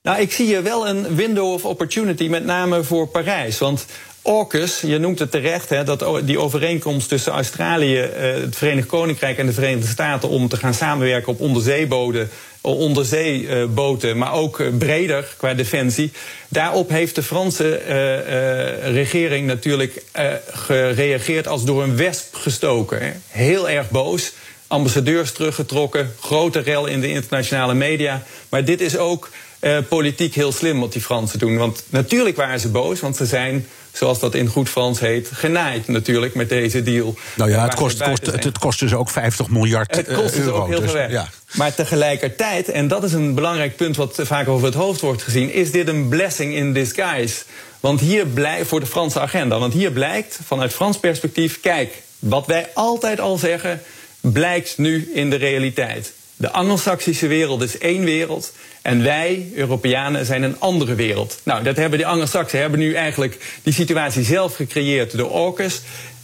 Nou, 0.03 0.21
ik 0.21 0.31
zie 0.31 0.45
hier 0.45 0.63
wel 0.63 0.87
een 0.87 1.15
window 1.15 1.53
of 1.53 1.65
opportunity, 1.65 2.27
met 2.27 2.45
name 2.45 2.83
voor 2.83 3.07
Parijs. 3.07 3.57
Want 3.57 3.85
AUKUS, 4.21 4.81
je 4.81 4.97
noemt 4.97 5.19
het 5.19 5.31
terecht, 5.31 5.69
hè, 5.69 5.83
dat 5.83 6.05
die 6.23 6.39
overeenkomst 6.39 7.09
tussen 7.09 7.31
Australië, 7.31 7.99
eh, 7.99 8.33
het 8.33 8.55
Verenigd 8.55 8.87
Koninkrijk 8.87 9.37
en 9.37 9.45
de 9.45 9.53
Verenigde 9.53 9.87
Staten 9.87 10.29
om 10.29 10.47
te 10.47 10.57
gaan 10.57 10.73
samenwerken 10.73 11.31
op 11.31 11.39
onderzeeboden, 11.39 12.29
onderzeeboten, 12.61 14.17
maar 14.17 14.33
ook 14.33 14.59
eh, 14.59 14.67
breder 14.77 15.35
qua 15.37 15.53
defensie. 15.53 16.11
Daarop 16.47 16.89
heeft 16.89 17.15
de 17.15 17.23
Franse 17.23 17.77
eh, 17.77 18.93
regering 18.93 19.47
natuurlijk 19.47 20.03
gereageerd 20.51 21.47
als 21.47 21.65
door 21.65 21.83
een 21.83 21.97
wesp 21.97 22.35
gestoken. 22.35 23.21
Heel 23.27 23.69
erg 23.69 23.89
boos 23.89 24.33
ambassadeurs 24.73 25.31
teruggetrokken, 25.31 26.15
grote 26.19 26.59
rel 26.59 26.85
in 26.85 27.01
de 27.01 27.09
internationale 27.09 27.73
media. 27.73 28.23
Maar 28.49 28.65
dit 28.65 28.81
is 28.81 28.97
ook 28.97 29.29
eh, 29.63 29.77
politiek 29.89 30.35
heel 30.35 30.51
slim 30.51 30.79
wat 30.79 30.93
die 30.93 31.01
Fransen 31.01 31.39
doen. 31.39 31.57
Want 31.57 31.83
natuurlijk 31.89 32.35
waren 32.35 32.59
ze 32.59 32.69
boos, 32.69 32.99
want 32.99 33.15
ze 33.15 33.25
zijn, 33.25 33.67
zoals 33.91 34.19
dat 34.19 34.35
in 34.35 34.47
goed 34.47 34.69
Frans 34.69 34.99
heet, 34.99 35.29
genaaid 35.33 35.87
natuurlijk 35.87 36.35
met 36.35 36.49
deze 36.49 36.83
deal. 36.83 37.15
Nou 37.35 37.49
ja, 37.49 37.63
het 37.63 37.73
kost, 37.73 38.03
kost, 38.03 38.25
het, 38.25 38.43
het 38.43 38.57
kost 38.57 38.79
dus 38.79 38.93
ook 38.93 39.09
50 39.09 39.49
miljard 39.49 39.95
Het 39.95 40.07
eh, 40.07 40.17
kost 40.17 40.35
dus 40.35 40.45
euro. 40.45 40.61
ook 40.61 40.67
heel 40.67 40.81
dus, 40.81 40.91
veel 40.91 41.09
ja. 41.09 41.29
Maar 41.53 41.75
tegelijkertijd, 41.75 42.69
en 42.69 42.87
dat 42.87 43.03
is 43.03 43.13
een 43.13 43.33
belangrijk 43.33 43.75
punt 43.75 43.95
wat 43.95 44.19
vaak 44.21 44.47
over 44.47 44.65
het 44.65 44.75
hoofd 44.75 45.01
wordt 45.01 45.21
gezien, 45.21 45.53
is 45.53 45.71
dit 45.71 45.87
een 45.87 46.07
blessing 46.07 46.53
in 46.53 46.73
disguise. 46.73 47.43
Want 47.79 47.99
hier 47.99 48.25
blijkt 48.25 48.67
voor 48.67 48.79
de 48.79 48.85
Franse 48.85 49.19
agenda. 49.19 49.59
Want 49.59 49.73
hier 49.73 49.91
blijkt 49.91 50.39
vanuit 50.45 50.73
Frans 50.73 50.99
perspectief, 50.99 51.59
kijk, 51.59 52.01
wat 52.19 52.45
wij 52.45 52.69
altijd 52.73 53.19
al 53.19 53.37
zeggen, 53.37 53.81
blijkt 54.21 54.77
nu 54.77 55.11
in 55.13 55.29
de 55.29 55.35
realiteit. 55.35 56.13
De 56.43 56.51
Anglo-Saxische 56.51 57.27
wereld 57.27 57.61
is 57.61 57.77
één 57.77 58.03
wereld. 58.03 58.53
En 58.81 59.03
wij, 59.03 59.47
Europeanen, 59.55 60.25
zijn 60.25 60.43
een 60.43 60.59
andere 60.59 60.95
wereld. 60.95 61.39
Nou, 61.43 61.63
dat 61.63 61.75
hebben 61.75 61.99
de 61.99 62.05
Anglo-Saxen 62.05 62.59
hebben 62.59 62.79
nu 62.79 62.93
eigenlijk 62.93 63.59
die 63.63 63.73
situatie 63.73 64.23
zelf 64.23 64.55
gecreëerd 64.55 65.17
door 65.17 65.31
AUKUS. 65.31 65.81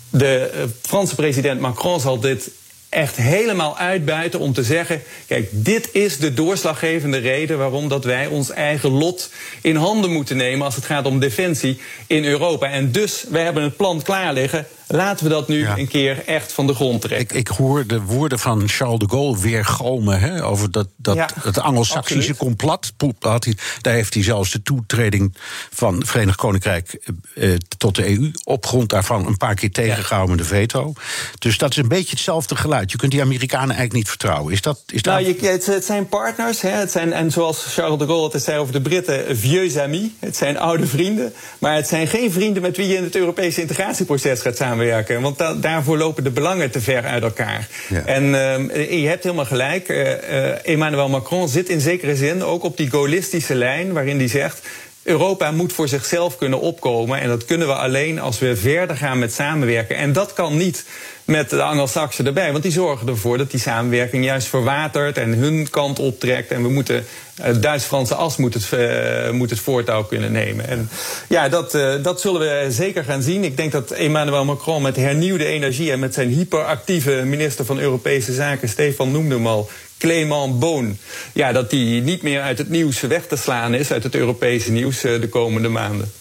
De 0.09 0.51
eh, 0.53 0.63
Franse 0.81 1.15
president 1.15 1.59
Macron 1.59 1.99
zal 1.99 2.19
dit 2.19 2.51
echt 2.89 3.15
helemaal 3.15 3.77
uitbuiten 3.77 4.39
om 4.39 4.53
te 4.53 4.63
zeggen: 4.63 5.01
kijk, 5.27 5.47
dit 5.51 5.89
is 5.91 6.17
de 6.17 6.33
doorslaggevende 6.33 7.17
reden 7.17 7.57
waarom 7.57 7.87
dat 7.87 8.03
wij 8.03 8.27
ons 8.27 8.49
eigen 8.49 8.89
lot 8.89 9.29
in 9.61 9.75
handen 9.75 10.11
moeten 10.11 10.37
nemen 10.37 10.65
als 10.65 10.75
het 10.75 10.85
gaat 10.85 11.05
om 11.05 11.19
defensie 11.19 11.79
in 12.07 12.25
Europa. 12.25 12.69
En 12.69 12.91
dus, 12.91 13.25
wij 13.29 13.43
hebben 13.43 13.63
het 13.63 13.77
plan 13.77 14.01
klaar 14.01 14.33
liggen. 14.33 14.67
Laten 14.91 15.23
we 15.23 15.31
dat 15.31 15.47
nu 15.47 15.67
een 15.67 15.87
keer 15.87 16.25
echt 16.25 16.51
van 16.51 16.67
de 16.67 16.73
grond 16.73 17.01
trekken. 17.01 17.37
Ik, 17.37 17.47
ik 17.47 17.55
hoor 17.55 17.87
de 17.87 18.01
woorden 18.01 18.39
van 18.39 18.67
Charles 18.67 18.99
de 18.99 19.09
Gaulle 19.09 19.39
weer 19.39 19.65
galmen 19.65 20.19
hè, 20.19 20.45
over 20.45 20.71
dat, 20.71 20.87
dat 20.97 21.15
Ja, 21.15 21.29
het 21.41 21.59
Anglo-Saxische 21.59 22.35
complot. 22.35 22.93
Poep, 22.97 23.23
Had 23.23 23.43
hij, 23.43 23.57
daar 23.81 23.93
heeft 23.93 24.13
hij 24.13 24.23
zelfs 24.23 24.51
de 24.51 24.61
toetreding 24.61 25.35
van 25.71 25.97
het 25.97 26.09
Verenigd 26.09 26.37
Koninkrijk 26.37 27.11
eh, 27.35 27.53
tot 27.77 27.95
de 27.95 28.07
EU 28.07 28.31
op 28.43 28.65
grond 28.65 28.89
daarvan 28.89 29.27
een 29.27 29.37
paar 29.37 29.55
keer 29.55 29.71
tegengehouden 29.71 30.35
met 30.35 30.45
de 30.45 30.53
veto. 30.55 30.93
Dus 31.39 31.57
dat 31.57 31.71
is 31.71 31.77
een 31.77 31.87
beetje 31.87 32.09
hetzelfde 32.09 32.55
geluid. 32.55 32.91
Je 32.91 32.97
kunt 32.97 33.11
die 33.11 33.21
Amerikanen 33.21 33.75
eigenlijk 33.75 33.93
niet 33.93 34.09
vertrouwen. 34.09 34.53
Is 34.53 34.61
dat, 34.61 34.83
is 34.87 35.01
dat 35.01 35.13
Nou, 35.13 35.27
je, 35.27 35.47
het, 35.47 35.65
het 35.65 35.85
zijn 35.85 36.07
partners. 36.07 36.61
Hè, 36.61 36.69
het 36.69 36.91
zijn, 36.91 37.13
en 37.13 37.31
zoals 37.31 37.65
Charles 37.73 37.99
de 37.99 38.05
Gaulle 38.05 38.23
altijd 38.23 38.43
zei 38.43 38.59
over 38.59 38.73
de 38.73 38.81
Britten, 38.81 39.37
vieux 39.37 39.77
amis. 39.77 40.09
Het 40.19 40.37
zijn 40.37 40.57
oude 40.57 40.87
vrienden. 40.87 41.33
Maar 41.59 41.75
het 41.75 41.87
zijn 41.87 42.07
geen 42.07 42.31
vrienden 42.31 42.61
met 42.61 42.77
wie 42.77 42.87
je 42.87 42.95
in 42.95 43.03
het 43.03 43.15
Europese 43.15 43.61
integratieproces 43.61 44.41
gaat 44.41 44.57
samenwerken. 44.79 45.21
Want 45.21 45.37
da- 45.37 45.53
daarvoor 45.53 45.97
lopen 45.97 46.23
de 46.23 46.29
belangen 46.31 46.71
te 46.71 46.81
ver 46.81 47.03
uit 47.05 47.23
elkaar. 47.23 47.67
Ja. 47.89 48.05
En 48.05 48.23
ehm, 48.23 48.79
je 49.01 49.07
hebt 49.07 49.23
helemaal 49.23 49.45
gelijk. 49.45 49.89
Eh, 49.89 50.11
eh, 50.47 50.57
Emmanuel 50.63 51.09
Macron 51.09 51.49
zit 51.49 51.69
in 51.69 51.81
zekere 51.81 52.15
zin 52.15 52.43
ook 52.43 52.63
op 52.63 52.77
die 52.77 52.89
gaullistische 52.89 53.55
lijn, 53.55 53.93
waarin 53.93 54.17
hij 54.17 54.27
zegt. 54.27 54.61
Europa 55.03 55.51
moet 55.51 55.73
voor 55.73 55.87
zichzelf 55.87 56.37
kunnen 56.37 56.59
opkomen. 56.61 57.19
En 57.19 57.27
dat 57.27 57.45
kunnen 57.45 57.67
we 57.67 57.73
alleen 57.73 58.19
als 58.19 58.39
we 58.39 58.55
verder 58.55 58.95
gaan 58.95 59.19
met 59.19 59.33
samenwerken. 59.33 59.95
En 59.95 60.13
dat 60.13 60.33
kan 60.33 60.57
niet 60.57 60.85
met 61.29 61.49
de 61.49 61.61
Anglo-Saxen 61.61 62.25
erbij. 62.25 62.51
Want 62.51 62.63
die 62.63 62.71
zorgen 62.71 63.07
ervoor 63.07 63.37
dat 63.37 63.51
die 63.51 63.59
samenwerking 63.59 64.25
juist 64.25 64.47
verwatert 64.47 65.17
en 65.17 65.33
hun 65.33 65.69
kant 65.69 65.99
optrekt. 65.99 66.51
En 66.51 66.61
we 66.61 66.69
moeten, 66.69 67.05
het 67.41 67.61
Duits-Franse 67.61 68.15
as 68.15 68.37
moet 68.37 68.53
het, 68.53 68.73
eh, 68.73 69.29
moet 69.29 69.49
het 69.49 69.59
voortouw 69.59 70.03
kunnen 70.03 70.31
nemen. 70.31 70.67
En 70.67 70.89
ja, 71.27 71.49
dat, 71.49 71.73
eh, 71.73 71.93
dat 72.01 72.21
zullen 72.21 72.39
we 72.39 72.71
zeker 72.71 73.03
gaan 73.03 73.21
zien. 73.21 73.43
Ik 73.43 73.57
denk 73.57 73.71
dat 73.71 73.91
Emmanuel 73.91 74.45
Macron 74.45 74.81
met 74.81 74.95
hernieuwde 74.95 75.45
energie 75.45 75.91
en 75.91 75.99
met 75.99 76.13
zijn 76.13 76.29
hyperactieve 76.29 77.11
minister 77.11 77.65
van 77.65 77.79
Europese 77.79 78.33
Zaken, 78.33 78.69
Stefan 78.69 79.11
noemde 79.11 79.35
hem 79.35 79.47
al. 79.47 79.69
Clément 79.97 80.59
Boon. 80.59 80.97
Ja, 81.33 81.51
dat 81.51 81.69
die 81.69 82.01
niet 82.01 82.21
meer 82.21 82.41
uit 82.41 82.57
het 82.57 82.69
nieuws 82.69 82.99
weg 82.99 83.27
te 83.27 83.35
slaan 83.35 83.73
is, 83.73 83.91
uit 83.91 84.03
het 84.03 84.15
Europese 84.15 84.71
nieuws 84.71 85.03
eh, 85.03 85.21
de 85.21 85.29
komende 85.29 85.69
maanden. 85.69 86.11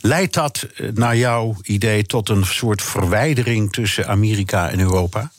Leidt 0.00 0.34
dat 0.34 0.66
eh, 0.76 0.88
naar 0.94 1.16
jouw 1.16 1.56
idee 1.62 2.06
tot 2.06 2.28
een 2.28 2.44
soort 2.44 2.82
verwijdering 2.82 3.72
tussen 3.72 4.06
Amerika 4.06 4.70
en 4.70 4.80
Europa? 4.80 5.30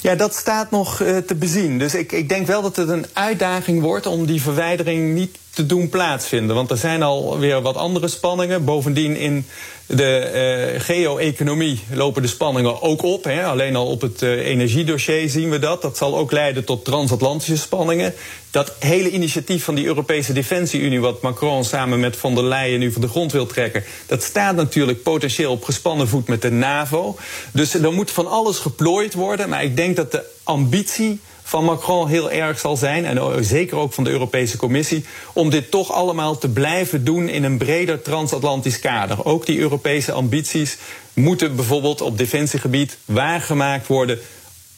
Ja, 0.00 0.14
dat 0.14 0.34
staat 0.34 0.70
nog 0.70 1.00
eh, 1.00 1.16
te 1.16 1.34
bezien. 1.34 1.78
Dus 1.78 1.94
ik, 1.94 2.12
ik 2.12 2.28
denk 2.28 2.46
wel 2.46 2.62
dat 2.62 2.76
het 2.76 2.88
een 2.88 3.06
uitdaging 3.12 3.80
wordt 3.80 4.06
om 4.06 4.26
die 4.26 4.42
verwijdering 4.42 5.14
niet 5.14 5.38
te 5.54 5.66
doen 5.66 5.88
plaatsvinden. 5.88 6.56
Want 6.56 6.70
er 6.70 6.76
zijn 6.76 7.02
alweer 7.02 7.62
wat 7.62 7.76
andere 7.76 8.08
spanningen. 8.08 8.64
Bovendien 8.64 9.16
in 9.16 9.46
de 9.86 10.16
eh, 10.16 10.80
geo-economie 10.80 11.80
lopen 11.92 12.22
de 12.22 12.28
spanningen 12.28 12.82
ook 12.82 13.02
op. 13.02 13.24
Hè. 13.24 13.44
Alleen 13.44 13.76
al 13.76 13.86
op 13.86 14.00
het 14.00 14.22
eh, 14.22 14.46
energiedossier 14.46 15.30
zien 15.30 15.50
we 15.50 15.58
dat. 15.58 15.82
Dat 15.82 15.96
zal 15.96 16.16
ook 16.16 16.32
leiden 16.32 16.64
tot 16.64 16.84
transatlantische 16.84 17.56
spanningen. 17.56 18.14
Dat 18.50 18.74
hele 18.78 19.10
initiatief 19.10 19.64
van 19.64 19.74
die 19.74 19.86
Europese 19.86 20.32
Defensie-Unie... 20.32 21.00
wat 21.00 21.22
Macron 21.22 21.64
samen 21.64 22.00
met 22.00 22.16
von 22.16 22.34
der 22.34 22.44
Leyen 22.44 22.78
nu 22.78 22.92
van 22.92 23.00
de 23.00 23.08
grond 23.08 23.32
wil 23.32 23.46
trekken... 23.46 23.84
dat 24.06 24.22
staat 24.22 24.56
natuurlijk 24.56 25.02
potentieel 25.02 25.52
op 25.52 25.64
gespannen 25.64 26.08
voet 26.08 26.28
met 26.28 26.42
de 26.42 26.50
NAVO. 26.50 27.16
Dus 27.52 27.74
er 27.74 27.92
moet 27.92 28.10
van 28.10 28.26
alles 28.26 28.58
geplooid 28.58 29.14
worden. 29.14 29.48
Maar 29.48 29.64
ik 29.64 29.76
denk 29.76 29.96
dat 29.96 30.12
de 30.12 30.24
ambitie 30.42 31.20
van 31.42 31.64
Macron 31.64 32.08
heel 32.08 32.30
erg 32.30 32.58
zal 32.58 32.76
zijn, 32.76 33.04
en 33.04 33.44
zeker 33.44 33.76
ook 33.76 33.92
van 33.92 34.04
de 34.04 34.10
Europese 34.10 34.56
Commissie, 34.56 35.04
om 35.32 35.50
dit 35.50 35.70
toch 35.70 35.92
allemaal 35.92 36.38
te 36.38 36.48
blijven 36.48 37.04
doen 37.04 37.28
in 37.28 37.44
een 37.44 37.58
breder 37.58 38.02
transatlantisch 38.02 38.78
kader. 38.78 39.24
Ook 39.24 39.46
die 39.46 39.58
Europese 39.58 40.12
ambities 40.12 40.76
moeten 41.12 41.56
bijvoorbeeld 41.56 42.00
op 42.00 42.18
defensiegebied 42.18 42.96
waargemaakt 43.04 43.86
worden 43.86 44.18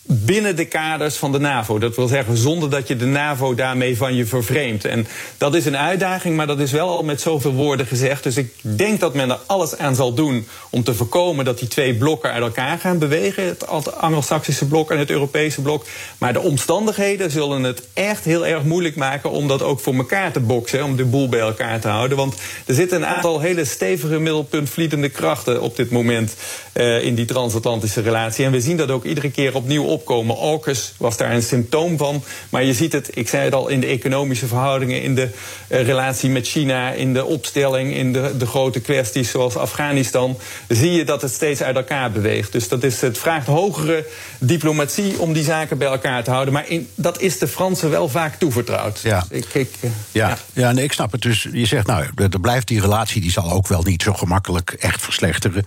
binnen 0.07 0.57
de 0.57 0.65
kaders 0.65 1.17
van 1.17 1.33
de 1.33 1.39
NAVO. 1.39 1.79
Dat 1.79 1.97
wil 1.97 2.07
zeggen, 2.07 2.37
zonder 2.37 2.71
dat 2.71 2.89
je 2.89 2.97
de 2.97 3.07
NAVO 3.07 3.55
daarmee 3.55 3.97
van 3.97 4.15
je 4.15 4.27
vervreemdt. 4.27 4.85
En 4.85 5.07
dat 5.39 5.55
is 5.55 5.67
een 5.67 5.77
uitdaging, 5.77 6.37
maar 6.37 6.47
dat 6.47 6.61
is 6.61 6.73
wel 6.73 6.89
al 6.89 7.03
met 7.03 7.21
zoveel 7.21 7.53
woorden 7.53 7.87
gezegd. 7.87 8.23
Dus 8.23 8.37
ik 8.37 8.55
denk 8.61 9.01
dat 9.01 9.15
men 9.15 9.31
er 9.31 9.39
alles 9.47 9.79
aan 9.79 9.95
zal 9.95 10.15
doen 10.15 10.47
om 10.71 10.83
te 10.85 10.95
voorkomen 10.95 11.45
dat 11.45 11.59
die 11.59 11.69
twee 11.69 11.95
blokken 11.95 12.33
uit 12.33 12.43
elkaar 12.43 12.79
gaan 12.79 12.99
bewegen. 12.99 13.45
Het 13.45 13.93
Anglo-Saxische 13.97 14.67
blok 14.67 14.91
en 14.91 14.99
het 14.99 15.11
Europese 15.11 15.63
blok. 15.63 15.87
Maar 16.19 16.33
de 16.33 16.41
omstandigheden 16.41 17.31
zullen 17.31 17.63
het 17.63 17.83
echt 17.93 18.25
heel 18.25 18.47
erg 18.47 18.63
moeilijk 18.63 18.97
maken 18.97 19.31
om 19.31 19.49
dat 19.49 19.63
ook 19.63 19.81
voor 19.81 19.95
elkaar 19.95 20.33
te 20.33 20.41
boksen. 20.41 20.85
Om 20.85 20.97
de 20.97 21.05
boel 21.05 21.29
bij 21.29 21.41
elkaar 21.41 21.81
te 21.81 21.89
houden. 21.89 22.17
Want 22.17 22.35
er 22.67 22.75
zitten 22.75 22.97
een 22.97 23.07
aantal 23.07 23.41
hele 23.41 23.65
stevige 23.65 24.19
middelpuntvliedende 24.19 25.09
krachten 25.09 25.61
op 25.61 25.77
dit 25.77 25.91
moment 25.91 26.37
uh, 26.75 27.05
in 27.05 27.15
die 27.15 27.25
transatlantische 27.25 28.01
relatie. 28.01 28.45
En 28.45 28.53
we 28.53 28.61
zien 28.61 28.77
dat 28.77 28.91
ook 28.91 29.05
iedere 29.05 29.31
keer 29.31 29.55
opnieuw 29.55 29.85
opkomen. 29.95 30.37
AUKUS 30.37 30.95
was 30.97 31.17
daar 31.17 31.33
een 31.33 31.43
symptoom 31.43 31.99
van. 31.99 32.23
Maar 32.49 32.65
je 32.65 32.75
ziet 32.75 32.93
het, 32.93 33.11
ik 33.17 33.29
zei 33.29 33.45
het 33.45 33.55
al, 33.55 33.69
in 33.69 33.81
de 33.81 33.87
economische 33.87 34.47
verhoudingen, 34.47 35.03
in 35.03 35.15
de 35.15 35.29
uh, 35.69 35.83
relatie 35.83 36.31
met 36.31 36.47
China, 36.47 36.91
in 36.91 37.15
de 37.15 37.25
opstelling, 37.25 37.95
in 37.95 38.13
de, 38.13 38.35
de 38.39 38.47
grote 38.47 38.81
kwesties 38.81 39.31
zoals 39.31 39.57
Afghanistan. 39.57 40.39
Zie 40.69 40.93
je 40.93 41.05
dat 41.05 41.23
het 41.23 41.33
steeds 41.33 41.63
uit 41.63 41.77
elkaar 41.77 42.11
beweegt. 42.11 42.53
Dus 42.53 42.69
dat 42.69 42.83
is, 42.83 43.01
het 43.01 43.19
vraagt 43.19 43.47
hogere 43.47 44.07
diplomatie 44.39 45.19
om 45.19 45.33
die 45.33 45.45
zaken 45.45 45.79
bij 45.79 45.89
elkaar 45.89 46.25
te 46.25 46.31
houden. 46.31 46.55
Maar 46.55 46.69
in, 46.69 46.89
dat 46.95 47.21
is 47.21 47.39
de 47.39 47.49
Fransen 47.49 47.91
wel 47.91 48.09
vaak 48.09 48.35
toevertrouwd. 48.35 49.01
Ja, 49.03 49.25
dus 49.29 49.39
ik, 49.39 49.55
ik, 49.55 49.71
uh, 49.81 49.91
ja. 50.13 50.29
ja. 50.29 50.39
ja 50.53 50.73
nee, 50.73 50.85
ik 50.85 50.93
snap 50.93 51.13
het. 51.13 51.23
Dus 51.23 51.49
je 51.53 51.67
zegt, 51.67 51.87
nou, 51.87 52.05
er 52.15 52.41
blijft 52.41 52.69
die 52.69 52.81
relatie, 52.81 53.21
die 53.21 53.31
zal 53.31 53.51
ook 53.51 53.69
wel 53.69 53.83
niet 53.83 54.03
zo 54.03 54.13
gemakkelijk 54.13 54.71
echt 54.71 55.03
verslechteren. 55.03 55.65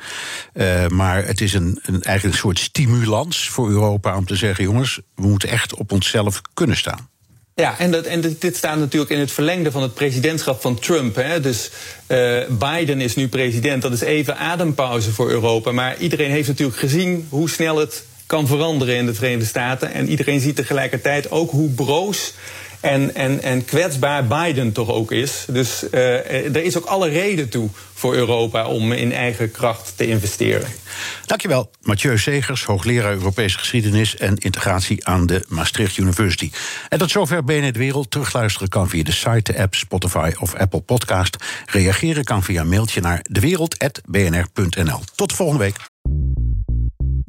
Uh, 0.53 0.87
maar 0.87 1.25
het 1.25 1.41
is 1.41 1.53
een, 1.53 1.79
een, 1.83 2.01
eigenlijk 2.03 2.35
een 2.35 2.41
soort 2.41 2.59
stimulans 2.59 3.49
voor 3.49 3.69
Europa 3.69 4.16
om 4.17 4.25
te 4.25 4.35
zeggen: 4.35 4.63
jongens, 4.63 4.99
we 5.15 5.27
moeten 5.27 5.49
echt 5.49 5.75
op 5.75 5.91
onszelf 5.91 6.41
kunnen 6.53 6.77
staan. 6.77 7.09
Ja, 7.55 7.79
en, 7.79 7.91
dat, 7.91 8.05
en 8.05 8.35
dit 8.39 8.55
staat 8.55 8.77
natuurlijk 8.77 9.11
in 9.11 9.19
het 9.19 9.31
verlengde 9.31 9.71
van 9.71 9.81
het 9.81 9.93
presidentschap 9.93 10.61
van 10.61 10.79
Trump. 10.79 11.15
Hè. 11.15 11.39
Dus 11.39 11.69
uh, 12.07 12.39
Biden 12.49 13.01
is 13.01 13.15
nu 13.15 13.27
president. 13.27 13.81
Dat 13.81 13.91
is 13.91 14.01
even 14.01 14.37
adempauze 14.37 15.11
voor 15.11 15.29
Europa. 15.29 15.71
Maar 15.71 15.97
iedereen 15.97 16.31
heeft 16.31 16.47
natuurlijk 16.47 16.77
gezien 16.77 17.27
hoe 17.29 17.49
snel 17.49 17.77
het 17.77 18.05
kan 18.25 18.47
veranderen 18.47 18.95
in 18.95 19.05
de 19.05 19.13
Verenigde 19.13 19.45
Staten. 19.45 19.93
En 19.93 20.09
iedereen 20.09 20.39
ziet 20.39 20.55
tegelijkertijd 20.55 21.31
ook 21.31 21.51
hoe 21.51 21.69
broos 21.69 22.33
en, 22.79 23.15
en, 23.15 23.41
en 23.41 23.65
kwetsbaar 23.65 24.27
Biden 24.27 24.71
toch 24.71 24.89
ook 24.89 25.11
is. 25.11 25.45
Dus 25.47 25.83
uh, 25.91 26.55
er 26.55 26.63
is 26.63 26.77
ook 26.77 26.85
alle 26.85 27.09
reden 27.09 27.49
toe 27.49 27.69
voor 27.93 28.15
Europa 28.15 28.67
om 28.67 28.91
in 28.91 29.11
eigen 29.11 29.51
kracht 29.51 29.93
te 29.95 30.07
investeren. 30.07 30.67
Dankjewel, 31.25 31.71
Mathieu 31.81 32.17
Segers, 32.17 32.63
hoogleraar 32.63 33.13
Europese 33.13 33.57
geschiedenis 33.57 34.15
en 34.15 34.35
integratie 34.35 35.07
aan 35.07 35.25
de 35.25 35.45
Maastricht 35.47 35.97
University. 35.97 36.51
En 36.89 36.97
tot 36.97 37.11
zover 37.11 37.43
BNR 37.43 37.71
de 37.71 37.79
Wereld. 37.79 38.11
Terugluisteren 38.11 38.69
kan 38.69 38.89
via 38.89 39.03
de 39.03 39.11
site, 39.11 39.51
de 39.51 39.59
app, 39.59 39.75
Spotify 39.75 40.31
of 40.39 40.55
Apple 40.55 40.81
Podcast. 40.81 41.37
Reageren 41.65 42.23
kan 42.23 42.43
via 42.43 42.63
mailtje 42.63 43.01
naar 43.01 43.25
dewereld.bnr.nl. 43.29 44.99
Tot 45.15 45.33
volgende 45.33 45.63
week. 45.63 45.86